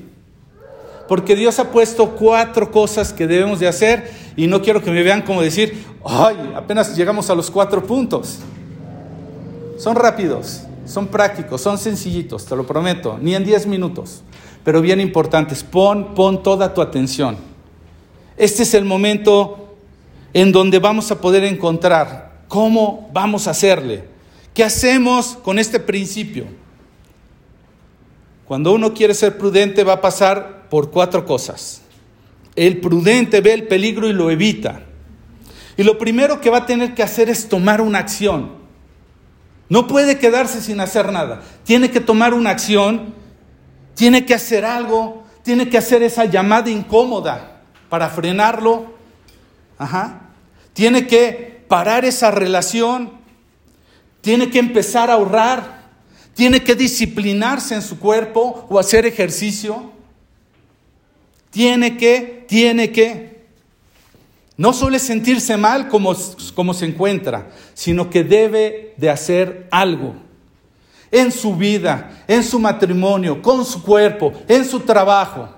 Porque 1.07 1.35
Dios 1.35 1.57
ha 1.59 1.71
puesto 1.71 2.11
cuatro 2.11 2.71
cosas 2.71 3.13
que 3.13 3.27
debemos 3.27 3.59
de 3.59 3.67
hacer 3.67 4.11
y 4.35 4.47
no 4.47 4.61
quiero 4.61 4.83
que 4.83 4.91
me 4.91 5.03
vean 5.03 5.21
como 5.21 5.41
decir, 5.41 5.85
ay, 6.05 6.53
apenas 6.55 6.95
llegamos 6.95 7.29
a 7.29 7.35
los 7.35 7.49
cuatro 7.49 7.83
puntos. 7.83 8.39
Son 9.77 9.95
rápidos, 9.95 10.63
son 10.85 11.07
prácticos, 11.07 11.61
son 11.61 11.77
sencillitos, 11.77 12.45
te 12.45 12.55
lo 12.55 12.65
prometo, 12.65 13.17
ni 13.21 13.35
en 13.35 13.45
diez 13.45 13.65
minutos, 13.65 14.21
pero 14.63 14.81
bien 14.81 14.99
importantes. 14.99 15.63
Pon, 15.63 16.13
pon 16.13 16.43
toda 16.43 16.73
tu 16.73 16.81
atención. 16.81 17.37
Este 18.35 18.63
es 18.63 18.73
el 18.73 18.85
momento 18.85 19.75
en 20.33 20.51
donde 20.51 20.79
vamos 20.79 21.09
a 21.11 21.21
poder 21.21 21.43
encontrar 21.45 22.41
cómo 22.47 23.09
vamos 23.13 23.47
a 23.47 23.51
hacerle. 23.51 24.05
¿Qué 24.53 24.63
hacemos 24.63 25.37
con 25.41 25.57
este 25.57 25.79
principio? 25.79 26.45
Cuando 28.47 28.71
uno 28.73 28.93
quiere 28.93 29.13
ser 29.13 29.37
prudente 29.37 29.83
va 29.83 29.93
a 29.93 30.01
pasar 30.01 30.69
por 30.69 30.89
cuatro 30.89 31.25
cosas. 31.25 31.81
El 32.55 32.79
prudente 32.79 33.41
ve 33.41 33.53
el 33.53 33.67
peligro 33.67 34.07
y 34.07 34.13
lo 34.13 34.31
evita. 34.31 34.83
Y 35.75 35.83
lo 35.83 35.97
primero 35.97 36.39
que 36.39 36.49
va 36.49 36.59
a 36.59 36.65
tener 36.65 36.95
que 36.95 37.03
hacer 37.03 37.29
es 37.29 37.49
tomar 37.49 37.81
una 37.81 37.99
acción. 37.99 38.51
No 39.69 39.85
puede 39.85 40.17
quedarse 40.17 40.61
sin 40.61 40.79
hacer 40.79 41.11
nada. 41.11 41.41
Tiene 41.65 41.91
que 41.91 41.99
tomar 41.99 42.33
una 42.33 42.51
acción, 42.51 43.13
tiene 43.95 44.25
que 44.25 44.33
hacer 44.33 44.63
algo, 44.63 45.23
tiene 45.43 45.69
que 45.69 45.77
hacer 45.77 46.01
esa 46.01 46.25
llamada 46.25 46.69
incómoda 46.69 47.61
para 47.89 48.09
frenarlo. 48.09 48.93
Ajá. 49.77 50.21
Tiene 50.73 51.05
que 51.05 51.65
parar 51.67 52.05
esa 52.05 52.31
relación, 52.31 53.11
tiene 54.21 54.49
que 54.49 54.59
empezar 54.59 55.09
a 55.09 55.13
ahorrar, 55.13 55.76
tiene 56.37 56.63
que 56.63 56.75
disciplinarse 56.75 57.73
en 57.73 57.81
su 57.81 57.97
cuerpo 57.97 58.67
o 58.69 58.77
hacer 58.77 59.07
ejercicio. 59.07 59.91
Tiene 61.49 61.97
que, 61.97 62.45
tiene 62.47 62.91
que. 62.91 63.47
No 64.55 64.71
suele 64.71 64.99
sentirse 64.99 65.57
mal 65.57 65.87
como, 65.87 66.15
como 66.53 66.75
se 66.75 66.85
encuentra, 66.85 67.49
sino 67.73 68.11
que 68.11 68.23
debe 68.23 68.93
de 68.97 69.09
hacer 69.09 69.67
algo 69.71 70.13
en 71.09 71.31
su 71.31 71.55
vida, 71.55 72.23
en 72.27 72.43
su 72.43 72.59
matrimonio, 72.59 73.41
con 73.41 73.65
su 73.65 73.81
cuerpo, 73.81 74.31
en 74.47 74.63
su 74.63 74.81
trabajo. 74.81 75.49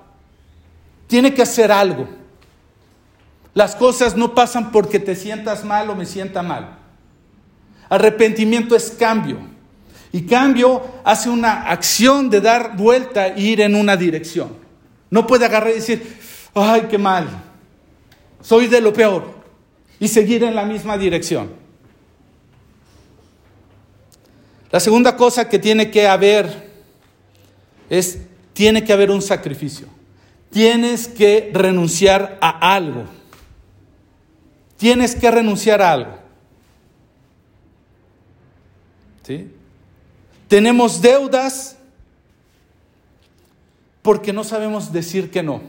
Tiene 1.08 1.34
que 1.34 1.42
hacer 1.42 1.74
algo. 1.74 2.08
Las 3.54 3.76
cosas 3.76 4.16
no 4.16 4.34
pasan 4.34 4.72
porque 4.72 4.98
te 4.98 5.14
sientas 5.14 5.66
mal 5.66 5.90
o 5.90 5.96
me 5.96 6.06
sienta 6.06 6.42
mal. 6.42 6.78
Arrepentimiento 7.90 8.78
es 8.78 8.92
cambio. 8.92 9.49
Y 10.12 10.24
cambio 10.24 10.82
hace 11.04 11.30
una 11.30 11.70
acción 11.70 12.30
de 12.30 12.42
dar 12.42 12.76
vuelta 12.76 13.28
e 13.28 13.42
ir 13.42 13.62
en 13.62 13.76
una 13.76 13.96
dirección. 13.96 14.50
No 15.10 15.28
puede 15.28 15.46
agarrar 15.46 15.72
y 15.72 15.76
decir, 15.76 16.18
ay, 16.54 16.88
qué 16.90 16.98
mal, 16.98 17.28
soy 18.42 18.68
de 18.68 18.82
lo 18.82 18.94
peor, 18.94 19.34
y 20.00 20.08
seguir 20.08 20.44
en 20.44 20.56
la 20.56 20.66
misma 20.66 20.98
dirección. 20.98 21.52
La 24.72 24.80
segunda 24.80 25.16
cosa 25.16 25.50
que 25.50 25.60
tiene 25.60 25.90
que 25.90 26.08
haber 26.08 26.70
es, 27.90 28.20
tiene 28.54 28.84
que 28.84 28.94
haber 28.94 29.10
un 29.10 29.22
sacrificio. 29.22 29.88
Tienes 30.52 31.08
que 31.08 31.52
renunciar 31.54 32.38
a 32.42 32.76
algo. 32.76 33.06
Tienes 34.78 35.16
que 35.16 35.30
renunciar 35.30 35.82
a 35.82 35.92
algo. 35.92 36.20
¿Sí? 39.24 39.52
Tenemos 40.50 41.00
deudas 41.02 41.78
porque 44.02 44.34
no 44.34 44.44
sabemos 44.44 44.92
decir 44.92 45.30
que 45.30 45.44
no. 45.44 45.62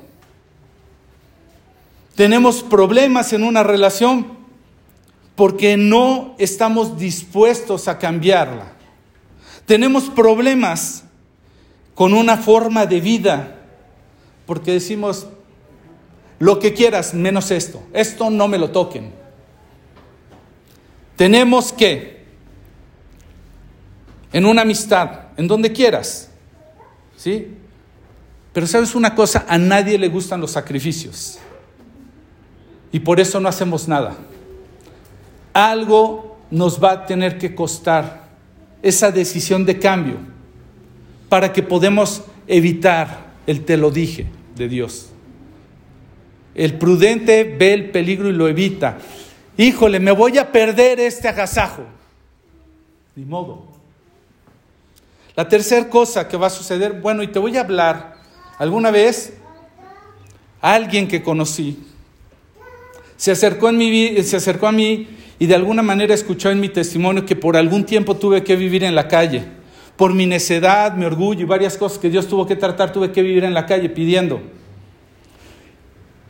Tenemos 2.15 2.63
problemas 2.63 3.35
en 3.35 3.45
una 3.45 3.63
relación 3.63 4.39
porque 5.37 5.77
no 5.77 6.35
estamos 6.39 6.99
dispuestos 6.99 7.89
a 7.89 7.99
cambiarla. 7.99 8.73
Tenemos 9.67 10.05
problemas 10.05 11.05
con 11.95 12.15
una 12.15 12.39
forma 12.39 12.87
de 12.87 13.03
vida 13.03 13.59
porque 14.47 14.73
decimos 14.73 15.27
lo 16.39 16.59
que 16.59 16.73
quieras 16.73 17.13
menos 17.13 17.51
esto. 17.51 17.83
Esto 17.93 18.31
no 18.31 18.49
me 18.49 18.57
lo 18.57 18.71
toquen. 18.71 19.13
Tenemos 21.17 21.71
que 21.71 22.20
en 24.33 24.47
una 24.47 24.63
amistad, 24.63 25.29
en 25.37 25.47
donde 25.49 25.73
quieras. 25.73 26.31
¿Sí? 27.17 27.49
Pero 28.53 28.67
sabes 28.67 28.95
una 28.95 29.15
cosa, 29.15 29.45
a 29.49 29.59
nadie 29.59 29.99
le 29.99 30.09
gustan 30.09 30.41
los 30.41 30.53
sacrificios. 30.53 31.39
Y 32.93 33.01
por 33.01 33.21
eso 33.21 33.41
no 33.41 33.49
hacemos 33.49 33.87
nada. 33.87 34.17
Algo 35.53 36.39
nos 36.51 36.83
va 36.83 36.93
a 36.93 37.07
tener 37.07 37.39
que 37.39 37.55
costar 37.55 38.29
esa 38.83 39.11
decisión 39.13 39.65
de 39.65 39.79
cambio 39.79 40.17
para 41.29 41.53
que 41.53 41.63
podamos 41.63 42.25
evitar 42.47 43.31
el 43.47 43.65
te 43.65 43.77
lo 43.77 43.91
dije 43.91 44.27
de 44.57 44.69
Dios. 44.69 45.11
El 46.55 46.79
prudente 46.79 47.45
ve 47.45 47.73
el 47.73 47.91
peligro 47.91 48.29
y 48.29 48.33
lo 48.33 48.49
evita. 48.49 48.99
Híjole, 49.57 50.01
me 50.01 50.11
voy 50.11 50.39
a 50.39 50.51
perder 50.51 50.99
este 50.99 51.29
agasajo. 51.29 51.85
Ni 53.15 53.25
modo. 53.25 53.70
La 55.41 55.49
tercera 55.49 55.89
cosa 55.89 56.29
que 56.29 56.37
va 56.37 56.49
a 56.49 56.51
suceder, 56.51 57.01
bueno, 57.01 57.23
y 57.23 57.29
te 57.29 57.39
voy 57.39 57.57
a 57.57 57.63
hablar, 57.63 58.17
alguna 58.59 58.91
vez 58.91 59.39
alguien 60.61 61.09
que 61.09 61.23
conocí 61.23 61.83
se 63.17 63.31
acercó, 63.31 63.71
en 63.71 63.79
mi, 63.79 64.23
se 64.23 64.37
acercó 64.37 64.67
a 64.67 64.73
mí 64.73 65.09
y 65.39 65.47
de 65.47 65.55
alguna 65.55 65.81
manera 65.81 66.13
escuchó 66.13 66.51
en 66.51 66.61
mi 66.61 66.69
testimonio 66.69 67.25
que 67.25 67.37
por 67.37 67.57
algún 67.57 67.87
tiempo 67.87 68.19
tuve 68.19 68.45
que 68.45 68.55
vivir 68.55 68.85
en 68.85 68.95
la 68.95 69.09
calle. 69.09 69.45
Por 69.97 70.13
mi 70.13 70.27
necedad, 70.27 70.93
mi 70.93 71.07
orgullo 71.07 71.41
y 71.41 71.47
varias 71.47 71.79
cosas 71.79 71.99
que 71.99 72.11
Dios 72.11 72.29
tuvo 72.29 72.47
que 72.47 72.57
tratar, 72.57 72.93
tuve 72.93 73.11
que 73.11 73.23
vivir 73.23 73.45
en 73.45 73.55
la 73.55 73.65
calle 73.65 73.89
pidiendo. 73.89 74.43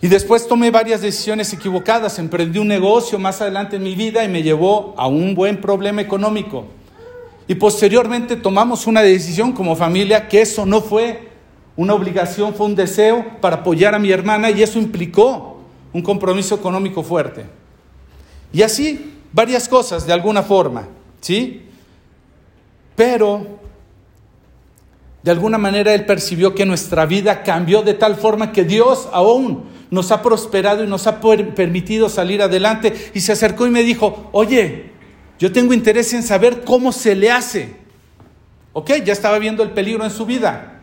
Y 0.00 0.06
después 0.06 0.46
tomé 0.46 0.70
varias 0.70 1.00
decisiones 1.00 1.52
equivocadas, 1.52 2.20
emprendí 2.20 2.60
un 2.60 2.68
negocio 2.68 3.18
más 3.18 3.40
adelante 3.40 3.74
en 3.74 3.82
mi 3.82 3.96
vida 3.96 4.22
y 4.22 4.28
me 4.28 4.44
llevó 4.44 4.94
a 4.96 5.08
un 5.08 5.34
buen 5.34 5.60
problema 5.60 6.00
económico. 6.00 6.78
Y 7.50 7.56
posteriormente 7.56 8.36
tomamos 8.36 8.86
una 8.86 9.02
decisión 9.02 9.50
como 9.50 9.74
familia 9.74 10.28
que 10.28 10.40
eso 10.40 10.64
no 10.64 10.80
fue 10.80 11.30
una 11.74 11.94
obligación, 11.94 12.54
fue 12.54 12.66
un 12.66 12.76
deseo 12.76 13.26
para 13.40 13.56
apoyar 13.56 13.92
a 13.92 13.98
mi 13.98 14.12
hermana 14.12 14.52
y 14.52 14.62
eso 14.62 14.78
implicó 14.78 15.60
un 15.92 16.00
compromiso 16.00 16.54
económico 16.54 17.02
fuerte. 17.02 17.46
Y 18.52 18.62
así 18.62 19.14
varias 19.32 19.68
cosas 19.68 20.06
de 20.06 20.12
alguna 20.12 20.44
forma, 20.44 20.86
¿sí? 21.20 21.62
Pero 22.94 23.44
de 25.24 25.32
alguna 25.32 25.58
manera 25.58 25.92
él 25.92 26.06
percibió 26.06 26.54
que 26.54 26.64
nuestra 26.64 27.04
vida 27.04 27.42
cambió 27.42 27.82
de 27.82 27.94
tal 27.94 28.14
forma 28.14 28.52
que 28.52 28.62
Dios 28.62 29.08
aún 29.12 29.64
nos 29.90 30.12
ha 30.12 30.22
prosperado 30.22 30.84
y 30.84 30.86
nos 30.86 31.08
ha 31.08 31.20
permitido 31.20 32.08
salir 32.10 32.42
adelante 32.42 33.10
y 33.12 33.18
se 33.18 33.32
acercó 33.32 33.66
y 33.66 33.70
me 33.70 33.82
dijo, 33.82 34.28
oye, 34.30 34.99
yo 35.40 35.50
tengo 35.50 35.72
interés 35.72 36.12
en 36.12 36.22
saber 36.22 36.64
cómo 36.64 36.92
se 36.92 37.16
le 37.16 37.30
hace. 37.30 37.74
Ok, 38.74 38.90
ya 39.02 39.14
estaba 39.14 39.38
viendo 39.38 39.62
el 39.62 39.70
peligro 39.70 40.04
en 40.04 40.10
su 40.10 40.26
vida. 40.26 40.80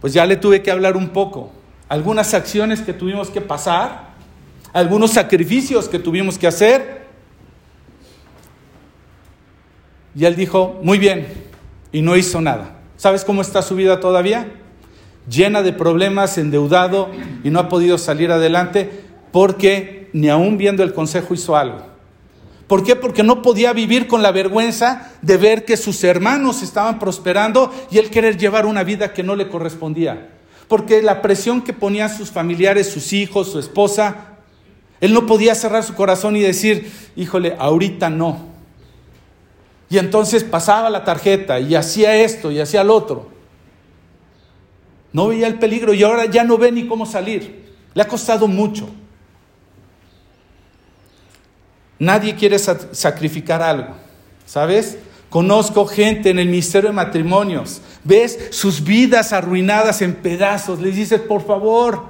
Pues 0.00 0.12
ya 0.12 0.26
le 0.26 0.36
tuve 0.36 0.62
que 0.62 0.72
hablar 0.72 0.96
un 0.96 1.10
poco. 1.10 1.52
Algunas 1.88 2.34
acciones 2.34 2.80
que 2.80 2.92
tuvimos 2.92 3.30
que 3.30 3.40
pasar, 3.40 4.08
algunos 4.72 5.12
sacrificios 5.12 5.88
que 5.88 6.00
tuvimos 6.00 6.38
que 6.38 6.48
hacer. 6.48 7.06
Y 10.16 10.24
él 10.24 10.34
dijo, 10.34 10.80
muy 10.82 10.98
bien, 10.98 11.28
y 11.92 12.02
no 12.02 12.16
hizo 12.16 12.40
nada. 12.40 12.80
¿Sabes 12.96 13.24
cómo 13.24 13.42
está 13.42 13.62
su 13.62 13.76
vida 13.76 14.00
todavía? 14.00 14.48
Llena 15.30 15.62
de 15.62 15.72
problemas, 15.72 16.36
endeudado 16.36 17.10
y 17.44 17.50
no 17.50 17.60
ha 17.60 17.68
podido 17.68 17.96
salir 17.96 18.32
adelante 18.32 18.90
porque 19.30 20.10
ni 20.12 20.28
aún 20.30 20.58
viendo 20.58 20.82
el 20.82 20.92
consejo 20.92 21.32
hizo 21.34 21.56
algo. 21.56 21.87
¿Por 22.68 22.84
qué? 22.84 22.94
Porque 22.94 23.22
no 23.22 23.40
podía 23.40 23.72
vivir 23.72 24.06
con 24.06 24.22
la 24.22 24.30
vergüenza 24.30 25.10
de 25.22 25.38
ver 25.38 25.64
que 25.64 25.78
sus 25.78 26.04
hermanos 26.04 26.62
estaban 26.62 26.98
prosperando 26.98 27.72
y 27.90 27.96
él 27.98 28.10
querer 28.10 28.36
llevar 28.36 28.66
una 28.66 28.84
vida 28.84 29.12
que 29.12 29.22
no 29.24 29.34
le 29.34 29.48
correspondía. 29.48 30.34
porque 30.68 31.00
la 31.00 31.22
presión 31.22 31.62
que 31.62 31.72
ponían 31.72 32.14
sus 32.14 32.30
familiares, 32.30 32.90
sus 32.90 33.14
hijos, 33.14 33.50
su 33.50 33.58
esposa, 33.58 34.36
él 35.00 35.14
no 35.14 35.24
podía 35.24 35.54
cerrar 35.54 35.82
su 35.82 35.94
corazón 35.94 36.36
y 36.36 36.40
decir, 36.40 36.92
híjole, 37.16 37.56
ahorita 37.58 38.10
no. 38.10 38.48
Y 39.88 39.96
entonces 39.96 40.44
pasaba 40.44 40.90
la 40.90 41.04
tarjeta 41.04 41.58
y 41.58 41.74
hacía 41.74 42.16
esto 42.16 42.50
y 42.50 42.60
hacía 42.60 42.84
lo 42.84 42.94
otro. 42.94 43.28
No 45.14 45.28
veía 45.28 45.46
el 45.46 45.58
peligro 45.58 45.94
y 45.94 46.02
ahora 46.02 46.26
ya 46.26 46.44
no 46.44 46.58
ve 46.58 46.70
ni 46.70 46.86
cómo 46.86 47.06
salir. 47.06 47.72
Le 47.94 48.02
ha 48.02 48.08
costado 48.08 48.46
mucho. 48.46 48.90
Nadie 51.98 52.34
quiere 52.34 52.58
sacrificar 52.58 53.60
algo, 53.60 53.94
¿sabes? 54.46 54.98
Conozco 55.30 55.84
gente 55.86 56.30
en 56.30 56.38
el 56.38 56.48
ministerio 56.48 56.90
de 56.90 56.94
matrimonios. 56.94 57.82
Ves 58.04 58.48
sus 58.50 58.82
vidas 58.82 59.32
arruinadas 59.32 60.00
en 60.00 60.14
pedazos. 60.14 60.80
Les 60.80 60.96
dices, 60.96 61.20
por 61.20 61.44
favor, 61.44 62.04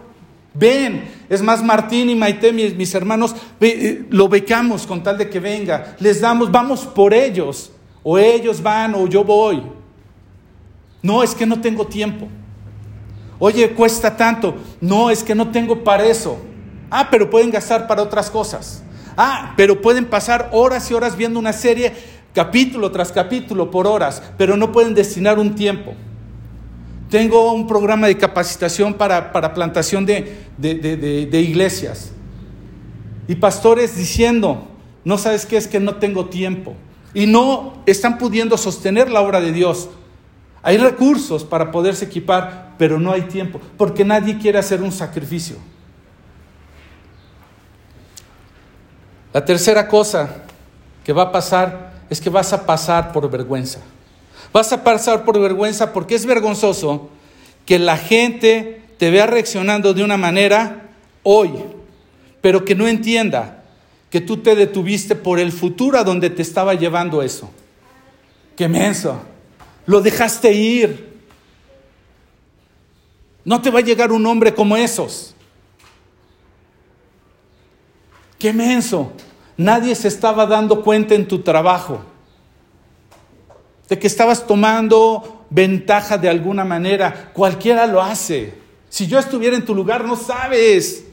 ven. 0.54 1.10
Es 1.28 1.42
más, 1.42 1.62
Martín 1.62 2.10
y 2.10 2.14
Maite, 2.14 2.52
mis, 2.52 2.94
hermanos, 2.94 3.34
eh, 3.60 4.04
lo 4.10 4.28
becamos 4.28 4.86
con 4.86 5.02
tal 5.02 5.18
de 5.18 5.28
que 5.28 5.40
venga. 5.40 5.96
Les 5.98 6.20
damos, 6.20 6.52
vamos 6.52 6.82
por 6.82 7.12
ellos. 7.12 7.72
O 8.04 8.18
ellos 8.18 8.62
van 8.62 8.94
o 8.94 9.08
yo 9.08 9.24
voy. 9.24 9.62
No, 11.02 11.22
es 11.22 11.34
que 11.34 11.46
no 11.46 11.60
tengo 11.60 11.86
tiempo. 11.86 12.28
Oye, 13.40 13.70
cuesta 13.70 14.16
tanto. 14.16 14.54
No, 14.80 15.10
es 15.10 15.24
que 15.24 15.34
no 15.34 15.50
tengo 15.50 15.82
para 15.82 16.04
eso. 16.06 16.38
Ah, 16.90 17.08
pero 17.10 17.28
pueden 17.28 17.50
gastar 17.50 17.86
para 17.88 18.02
otras 18.02 18.30
cosas. 18.30 18.82
Ah, 19.20 19.54
pero 19.56 19.82
pueden 19.82 20.04
pasar 20.04 20.48
horas 20.52 20.88
y 20.92 20.94
horas 20.94 21.16
viendo 21.16 21.40
una 21.40 21.52
serie, 21.52 21.92
capítulo 22.32 22.92
tras 22.92 23.10
capítulo, 23.10 23.68
por 23.68 23.88
horas, 23.88 24.22
pero 24.38 24.56
no 24.56 24.70
pueden 24.70 24.94
destinar 24.94 25.40
un 25.40 25.56
tiempo. 25.56 25.94
Tengo 27.10 27.52
un 27.52 27.66
programa 27.66 28.06
de 28.06 28.16
capacitación 28.16 28.94
para, 28.94 29.32
plantación 29.54 30.06
de, 30.06 30.36
de 30.56 31.40
iglesias. 31.40 32.12
Y 33.26 33.34
pastores 33.34 33.96
diciendo, 33.96 34.68
no 35.04 35.18
sabes 35.18 35.46
qué 35.46 35.56
es 35.56 35.66
que 35.66 35.80
no 35.80 35.96
tengo 35.96 36.26
tiempo. 36.26 36.76
Y 37.12 37.26
no 37.26 37.82
están 37.86 38.18
pudiendo 38.18 38.56
sostener 38.56 39.10
la 39.10 39.20
obra 39.20 39.40
de 39.40 39.50
Dios. 39.50 39.88
Hay 40.62 40.78
recursos 40.78 41.42
para 41.42 41.72
poderse 41.72 42.04
equipar, 42.04 42.76
pero 42.78 43.00
no 43.00 43.10
hay 43.10 43.22
tiempo, 43.22 43.60
porque 43.76 44.04
nadie 44.04 44.38
quiere 44.38 44.60
hacer 44.60 44.80
un 44.80 44.92
sacrificio. 44.92 45.56
La 49.32 49.44
tercera 49.44 49.88
cosa 49.88 50.28
que 51.04 51.12
va 51.12 51.24
a 51.24 51.32
pasar 51.32 51.92
es 52.10 52.20
que 52.20 52.30
vas 52.30 52.52
a 52.52 52.64
pasar 52.64 53.12
por 53.12 53.30
vergüenza. 53.30 53.80
Vas 54.52 54.72
a 54.72 54.82
pasar 54.82 55.24
por 55.24 55.38
vergüenza 55.38 55.92
porque 55.92 56.14
es 56.14 56.24
vergonzoso 56.24 57.10
que 57.66 57.78
la 57.78 57.96
gente 57.96 58.82
te 58.96 59.10
vea 59.10 59.26
reaccionando 59.26 59.92
de 59.92 60.02
una 60.02 60.16
manera 60.16 60.88
hoy, 61.22 61.50
pero 62.40 62.64
que 62.64 62.74
no 62.74 62.88
entienda 62.88 63.62
que 64.10 64.20
tú 64.20 64.38
te 64.38 64.54
detuviste 64.54 65.14
por 65.14 65.38
el 65.38 65.52
futuro 65.52 65.98
a 65.98 66.04
donde 66.04 66.30
te 66.30 66.42
estaba 66.42 66.74
llevando 66.74 67.22
eso. 67.22 67.50
Qué 68.56 68.68
menso. 68.68 69.20
Lo 69.86 70.00
dejaste 70.00 70.52
ir. 70.52 71.08
No 73.44 73.60
te 73.60 73.70
va 73.70 73.80
a 73.80 73.82
llegar 73.82 74.12
un 74.12 74.26
hombre 74.26 74.54
como 74.54 74.76
esos. 74.76 75.34
Qué 78.38 78.52
menso. 78.52 79.12
Nadie 79.56 79.94
se 79.94 80.08
estaba 80.08 80.46
dando 80.46 80.82
cuenta 80.82 81.14
en 81.14 81.26
tu 81.26 81.40
trabajo 81.40 82.00
de 83.88 83.98
que 83.98 84.06
estabas 84.06 84.46
tomando 84.46 85.46
ventaja 85.50 86.18
de 86.18 86.28
alguna 86.28 86.64
manera. 86.64 87.30
Cualquiera 87.32 87.86
lo 87.86 88.02
hace. 88.02 88.54
Si 88.88 89.06
yo 89.06 89.18
estuviera 89.18 89.56
en 89.56 89.64
tu 89.64 89.74
lugar, 89.74 90.04
no 90.04 90.14
sabes. 90.14 91.04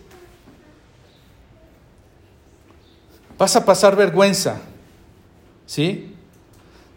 Vas 3.38 3.55
a 3.55 3.65
pasar 3.65 3.95
vergüenza. 3.95 4.61
¿Sí? 5.65 6.13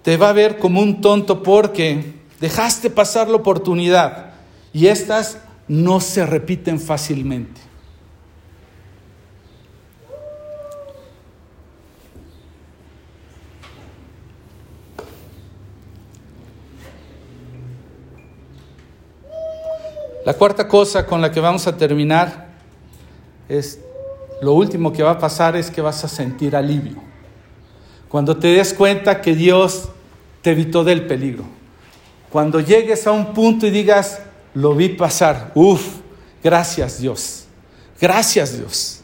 Te 0.03 0.16
va 0.16 0.31
a 0.31 0.35
ver 0.35 0.59
como 0.59 0.81
un 0.81 1.01
tonto 1.01 1.43
porque 1.43 2.14
dejaste 2.41 2.91
pasar 2.91 3.29
la 3.29 3.37
oportunidad 3.37 4.33
y 4.72 4.87
estas 4.87 5.39
no 5.66 6.01
se 6.01 6.26
repiten 6.26 6.81
fácilmente. 6.81 7.68
La 20.29 20.35
cuarta 20.35 20.68
cosa 20.68 21.07
con 21.07 21.22
la 21.22 21.33
que 21.33 21.41
vamos 21.41 21.66
a 21.66 21.79
terminar 21.79 22.49
es, 23.49 23.81
lo 24.43 24.53
último 24.53 24.93
que 24.93 25.03
va 25.03 25.12
a 25.12 25.18
pasar 25.18 25.57
es 25.57 25.70
que 25.70 25.81
vas 25.81 26.05
a 26.05 26.09
sentir 26.09 26.55
alivio. 26.55 26.97
Cuando 28.11 28.37
te 28.37 28.49
des 28.49 28.74
cuenta 28.74 29.22
que 29.22 29.35
Dios 29.35 29.89
te 30.43 30.51
evitó 30.51 30.85
del 30.85 31.07
peligro. 31.07 31.45
Cuando 32.29 32.61
llegues 32.61 33.07
a 33.07 33.12
un 33.12 33.33
punto 33.33 33.66
y 33.66 33.70
digas, 33.70 34.20
lo 34.53 34.74
vi 34.74 34.91
pasar, 34.91 35.51
uff, 35.55 35.95
gracias 36.45 37.01
Dios, 37.01 37.47
gracias 37.99 38.59
Dios. 38.59 39.01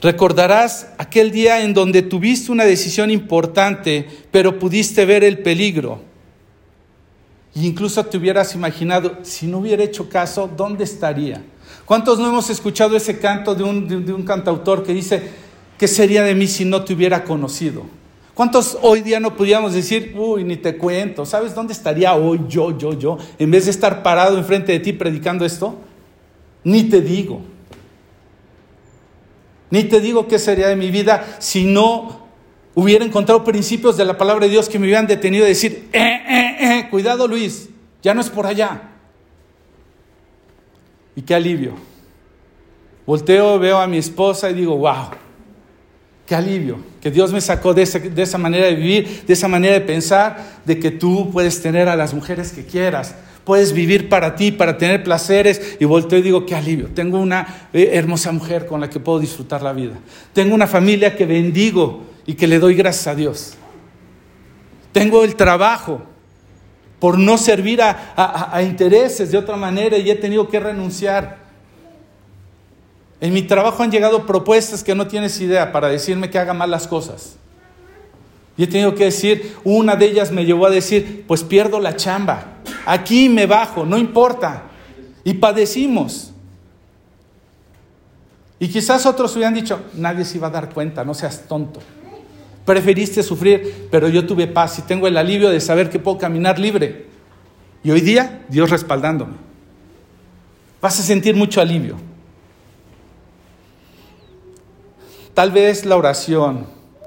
Recordarás 0.00 0.88
aquel 0.98 1.30
día 1.30 1.60
en 1.60 1.74
donde 1.74 2.02
tuviste 2.02 2.50
una 2.50 2.64
decisión 2.64 3.08
importante, 3.08 4.04
pero 4.32 4.58
pudiste 4.58 5.04
ver 5.04 5.22
el 5.22 5.38
peligro 5.44 6.10
y 7.54 7.66
incluso 7.66 8.04
te 8.04 8.16
hubieras 8.16 8.54
imaginado, 8.54 9.18
si 9.22 9.46
no 9.46 9.58
hubiera 9.58 9.82
hecho 9.82 10.08
caso, 10.08 10.50
¿dónde 10.56 10.84
estaría? 10.84 11.44
¿Cuántos 11.84 12.18
no 12.18 12.28
hemos 12.28 12.48
escuchado 12.50 12.96
ese 12.96 13.18
canto 13.18 13.54
de 13.54 13.62
un, 13.64 14.06
de 14.06 14.12
un 14.12 14.22
cantautor 14.22 14.82
que 14.82 14.94
dice, 14.94 15.22
¿qué 15.78 15.86
sería 15.86 16.22
de 16.22 16.34
mí 16.34 16.46
si 16.46 16.64
no 16.64 16.84
te 16.84 16.94
hubiera 16.94 17.24
conocido? 17.24 17.84
¿Cuántos 18.34 18.78
hoy 18.80 19.02
día 19.02 19.20
no 19.20 19.36
podríamos 19.36 19.74
decir, 19.74 20.14
uy, 20.16 20.42
ni 20.42 20.56
te 20.56 20.78
cuento, 20.78 21.26
¿sabes 21.26 21.54
dónde 21.54 21.74
estaría 21.74 22.14
hoy 22.14 22.40
yo, 22.48 22.76
yo, 22.78 22.94
yo? 22.94 23.18
En 23.38 23.50
vez 23.50 23.66
de 23.66 23.72
estar 23.72 24.02
parado 24.02 24.38
enfrente 24.38 24.72
de 24.72 24.80
ti 24.80 24.94
predicando 24.94 25.44
esto, 25.44 25.78
ni 26.64 26.84
te 26.84 27.02
digo. 27.02 27.42
Ni 29.68 29.84
te 29.84 30.00
digo 30.00 30.26
qué 30.28 30.38
sería 30.38 30.68
de 30.68 30.76
mi 30.76 30.90
vida 30.90 31.36
si 31.38 31.64
no 31.64 32.22
hubiera 32.74 33.04
encontrado 33.04 33.44
principios 33.44 33.98
de 33.98 34.06
la 34.06 34.16
palabra 34.16 34.46
de 34.46 34.52
Dios 34.52 34.68
que 34.68 34.78
me 34.78 34.86
hubieran 34.86 35.06
detenido 35.06 35.44
a 35.44 35.48
decir, 35.48 35.88
eh, 35.92 36.20
eh, 36.28 36.51
eh, 36.62 36.88
cuidado 36.90 37.26
Luis, 37.26 37.68
ya 38.02 38.14
no 38.14 38.20
es 38.20 38.30
por 38.30 38.46
allá. 38.46 38.90
Y 41.14 41.22
qué 41.22 41.34
alivio. 41.34 41.74
Volteo, 43.06 43.58
veo 43.58 43.78
a 43.78 43.86
mi 43.86 43.98
esposa 43.98 44.50
y 44.50 44.54
digo, 44.54 44.76
wow, 44.76 45.08
qué 46.26 46.34
alivio, 46.34 46.78
que 47.00 47.10
Dios 47.10 47.32
me 47.32 47.40
sacó 47.40 47.74
de, 47.74 47.84
de 47.84 48.22
esa 48.22 48.38
manera 48.38 48.66
de 48.66 48.74
vivir, 48.74 49.24
de 49.26 49.32
esa 49.32 49.48
manera 49.48 49.74
de 49.74 49.80
pensar, 49.80 50.60
de 50.64 50.78
que 50.78 50.92
tú 50.92 51.30
puedes 51.32 51.60
tener 51.60 51.88
a 51.88 51.96
las 51.96 52.14
mujeres 52.14 52.52
que 52.52 52.64
quieras, 52.64 53.16
puedes 53.44 53.72
vivir 53.72 54.08
para 54.08 54.36
ti, 54.36 54.52
para 54.52 54.78
tener 54.78 55.02
placeres. 55.02 55.76
Y 55.80 55.84
volteo 55.84 56.18
y 56.18 56.22
digo, 56.22 56.46
qué 56.46 56.54
alivio. 56.54 56.88
Tengo 56.94 57.18
una 57.18 57.68
hermosa 57.72 58.32
mujer 58.32 58.66
con 58.66 58.80
la 58.80 58.88
que 58.88 59.00
puedo 59.00 59.18
disfrutar 59.18 59.62
la 59.62 59.72
vida. 59.72 59.94
Tengo 60.32 60.54
una 60.54 60.66
familia 60.66 61.16
que 61.16 61.26
bendigo 61.26 62.04
y 62.26 62.34
que 62.34 62.46
le 62.46 62.58
doy 62.58 62.74
gracias 62.74 63.08
a 63.08 63.14
Dios. 63.14 63.54
Tengo 64.92 65.24
el 65.24 65.34
trabajo 65.36 66.02
por 67.02 67.18
no 67.18 67.36
servir 67.36 67.82
a, 67.82 68.62
intereses 68.62 69.32
de 69.32 69.36
otra 69.36 69.56
manera 69.56 69.98
y 69.98 70.08
he 70.08 70.14
tenido 70.14 70.48
que 70.48 70.60
renunciar. 70.60 71.36
En 73.20 73.32
mi 73.32 73.42
trabajo 73.42 73.82
han 73.82 73.90
llegado 73.90 74.24
propuestas 74.24 74.84
que 74.84 74.94
no 74.94 75.08
tienes 75.08 75.40
idea 75.40 75.72
para 75.72 75.88
decirme 75.88 76.30
que 76.30 76.38
haga 76.38 76.54
mal 76.54 76.70
las 76.70 76.86
cosas. 76.86 77.34
Y 78.56 78.62
he 78.62 78.66
tenido 78.68 78.94
que 78.94 79.06
decir, 79.06 79.56
una 79.64 79.96
de 79.96 80.06
ellas 80.06 80.30
me 80.30 80.44
llevó 80.44 80.66
a 80.66 80.70
decir, 80.70 81.24
pues 81.26 81.42
pierdo 81.42 81.80
la 81.80 81.96
chamba. 81.96 82.58
Aquí 82.86 83.28
me 83.28 83.46
bajo, 83.46 83.84
no 83.84 83.98
importa. 83.98 84.62
Y 85.24 85.34
padecimos. 85.34 86.32
Y 88.60 88.68
quizás 88.68 89.06
otros 89.06 89.34
hubieran 89.34 89.54
dicho, 89.54 89.80
nadie 89.94 90.24
se 90.24 90.36
iba 90.38 90.46
a 90.46 90.50
dar 90.50 90.72
cuenta, 90.72 91.04
no 91.04 91.14
seas 91.14 91.48
tonto. 91.48 91.80
Preferiste 92.64 93.22
sufrir, 93.22 93.88
pero 93.90 94.08
yo 94.08 94.26
tuve 94.26 94.46
paz 94.46 94.78
y 94.78 94.82
tengo 94.82 95.06
el 95.06 95.16
alivio 95.16 95.50
de 95.50 95.60
saber 95.60 95.90
que 95.90 95.98
puedo 95.98 96.18
caminar 96.18 96.58
libre. 96.58 97.06
Y 97.82 97.90
hoy 97.90 98.00
día, 98.00 98.44
Dios 98.48 98.70
respaldándome. 98.70 99.34
Vas 100.80 100.98
a 101.00 101.02
sentir 101.02 101.34
mucho 101.34 101.60
alivio. 101.60 101.96
Tal 105.34 105.50
vez 105.50 105.84
la 105.84 105.96
oración, 105.96 106.66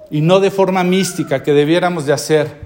y 0.09 0.21
no 0.21 0.39
de 0.39 0.51
forma 0.51 0.83
mística 0.83 1.43
que 1.43 1.53
debiéramos 1.53 2.05
de 2.05 2.13
hacer, 2.13 2.65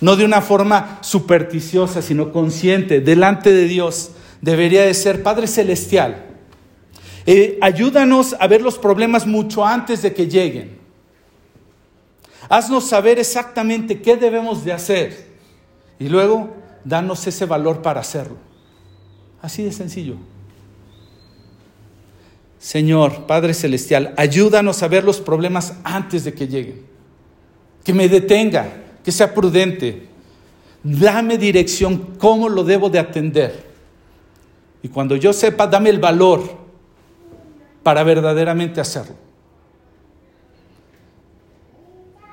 no 0.00 0.16
de 0.16 0.24
una 0.24 0.42
forma 0.42 0.98
supersticiosa, 1.00 2.02
sino 2.02 2.32
consciente, 2.32 3.00
delante 3.00 3.52
de 3.52 3.66
Dios, 3.66 4.10
debería 4.40 4.82
de 4.82 4.94
ser, 4.94 5.22
Padre 5.22 5.46
Celestial, 5.46 6.26
eh, 7.24 7.58
ayúdanos 7.62 8.34
a 8.38 8.46
ver 8.48 8.62
los 8.62 8.78
problemas 8.78 9.26
mucho 9.26 9.64
antes 9.64 10.02
de 10.02 10.12
que 10.12 10.26
lleguen. 10.26 10.81
Haznos 12.52 12.84
saber 12.84 13.18
exactamente 13.18 14.02
qué 14.02 14.14
debemos 14.14 14.62
de 14.62 14.74
hacer 14.74 15.26
y 15.98 16.10
luego 16.10 16.50
danos 16.84 17.26
ese 17.26 17.46
valor 17.46 17.80
para 17.80 18.00
hacerlo. 18.00 18.36
Así 19.40 19.62
de 19.62 19.72
sencillo. 19.72 20.16
Señor, 22.58 23.24
Padre 23.26 23.54
Celestial, 23.54 24.12
ayúdanos 24.18 24.82
a 24.82 24.88
ver 24.88 25.02
los 25.02 25.18
problemas 25.18 25.78
antes 25.82 26.24
de 26.24 26.34
que 26.34 26.46
lleguen. 26.46 26.82
Que 27.84 27.94
me 27.94 28.06
detenga, 28.06 28.70
que 29.02 29.12
sea 29.12 29.32
prudente. 29.32 30.08
Dame 30.82 31.38
dirección, 31.38 32.16
cómo 32.18 32.50
lo 32.50 32.64
debo 32.64 32.90
de 32.90 32.98
atender. 32.98 33.64
Y 34.82 34.88
cuando 34.88 35.16
yo 35.16 35.32
sepa, 35.32 35.66
dame 35.66 35.88
el 35.88 36.00
valor 36.00 36.42
para 37.82 38.04
verdaderamente 38.04 38.78
hacerlo. 38.78 39.31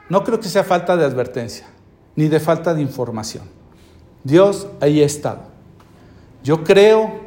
No 0.09 0.23
creo 0.23 0.39
que 0.39 0.49
sea 0.49 0.63
falta 0.63 0.97
de 0.97 1.05
advertencia, 1.05 1.67
ni 2.15 2.27
de 2.27 2.39
falta 2.39 2.73
de 2.73 2.81
información. 2.81 3.43
Dios 4.23 4.67
ahí 4.81 5.01
ha 5.01 5.05
estado. 5.05 5.41
Yo 6.43 6.63
creo 6.63 7.21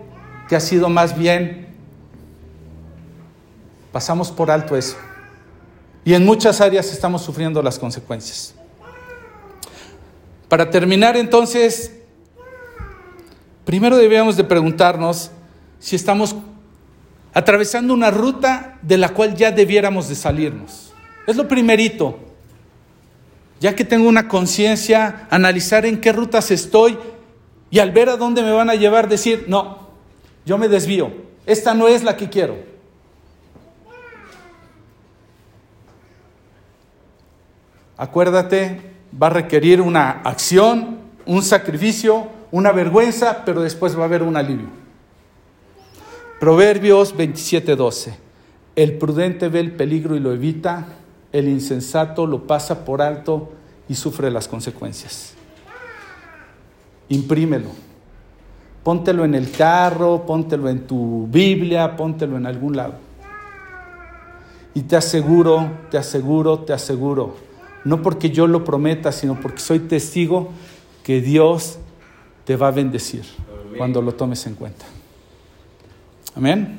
que 0.49 0.57
ha 0.57 0.61
sido 0.61 0.89
más 0.89 1.17
bien 1.17 1.63
Pasamos 3.93 4.31
por 4.31 4.51
alto 4.51 4.75
eso. 4.75 4.97
Y 6.05 6.15
en 6.15 6.25
muchas 6.25 6.61
áreas 6.61 6.91
estamos 6.91 7.23
sufriendo 7.23 7.63
las 7.63 7.79
consecuencias. 7.79 8.55
Para 10.49 10.71
terminar 10.71 11.17
entonces, 11.17 11.93
primero 13.65 13.97
debemos 13.97 14.37
de 14.37 14.45
preguntarnos 14.45 15.31
si 15.79 15.95
estamos 15.95 16.35
atravesando 17.35 17.95
una 17.95 18.11
ruta 18.11 18.79
de 18.83 18.99
la 18.99 19.11
cual 19.11 19.37
ya 19.37 19.53
debiéramos 19.53 20.09
de 20.09 20.15
salirnos. 20.15 20.93
Es 21.27 21.37
lo 21.37 21.47
primerito. 21.47 22.19
Ya 23.63 23.77
que 23.77 23.85
tengo 23.85 24.09
una 24.09 24.27
conciencia, 24.27 25.29
analizar 25.31 25.87
en 25.87 26.01
qué 26.01 26.13
rutas 26.13 26.51
estoy 26.51 26.99
y 27.71 27.79
al 27.79 27.93
ver 27.93 28.09
a 28.09 28.17
dónde 28.17 28.43
me 28.43 28.51
van 28.51 28.69
a 28.69 28.75
llevar 28.75 29.09
decir, 29.09 29.45
no, 29.47 29.79
yo 30.45 30.59
me 30.59 30.69
desvío. 30.69 31.13
Esta 31.47 31.73
no 31.73 31.87
es 31.87 32.03
la 32.03 32.17
que 32.17 32.29
quiero. 32.29 32.73
acuérdate, 38.03 38.81
va 39.21 39.29
a 39.29 39.31
requerir 39.31 39.81
una 39.81 40.11
acción, 40.11 40.99
un 41.25 41.41
sacrificio, 41.41 42.27
una 42.51 42.73
vergüenza, 42.73 43.45
pero 43.45 43.63
después 43.63 43.97
va 43.97 44.03
a 44.03 44.07
haber 44.07 44.25
un 44.25 44.37
alivio. 44.37 44.67
Proverbios 46.41 47.17
27:12. 47.17 48.17
El 48.75 48.99
prudente 48.99 49.49
ve 49.49 49.61
el 49.61 49.71
peligro 49.71 50.17
y 50.17 50.21
lo 50.21 50.33
evita, 50.33 50.85
el 51.33 51.49
insensato 51.49 52.27
lo 52.27 52.47
pasa 52.47 52.85
por 52.85 53.03
alto 53.03 53.51
y 53.89 53.95
sufre 53.95 54.31
las 54.31 54.49
consecuencias. 54.49 55.35
Imprímelo. 57.09 57.69
Póntelo 58.83 59.25
en 59.25 59.35
el 59.35 59.51
carro, 59.51 60.27
póntelo 60.27 60.69
en 60.69 60.87
tu 60.87 61.29
Biblia, 61.31 61.97
póntelo 61.97 62.37
en 62.37 62.47
algún 62.47 62.77
lado. 62.77 62.95
Y 64.75 64.83
te 64.83 64.97
aseguro, 64.97 65.71
te 65.91 65.99
aseguro, 65.99 66.61
te 66.61 66.73
aseguro 66.73 67.37
no 67.85 68.03
porque 68.03 68.31
yo 68.31 68.47
lo 68.47 68.65
prometa, 68.65 69.13
sino 69.13 69.41
porque 69.41 69.59
soy 69.59 69.81
testigo 69.81 70.51
que 71.03 71.21
Dios 71.21 71.79
te 72.45 72.57
va 72.57 72.69
a 72.69 72.71
bendecir 72.71 73.25
cuando 73.77 74.01
lo 74.03 74.15
tomes 74.15 74.47
en 74.47 74.55
cuenta. 74.55 74.85
Amén. 76.35 76.79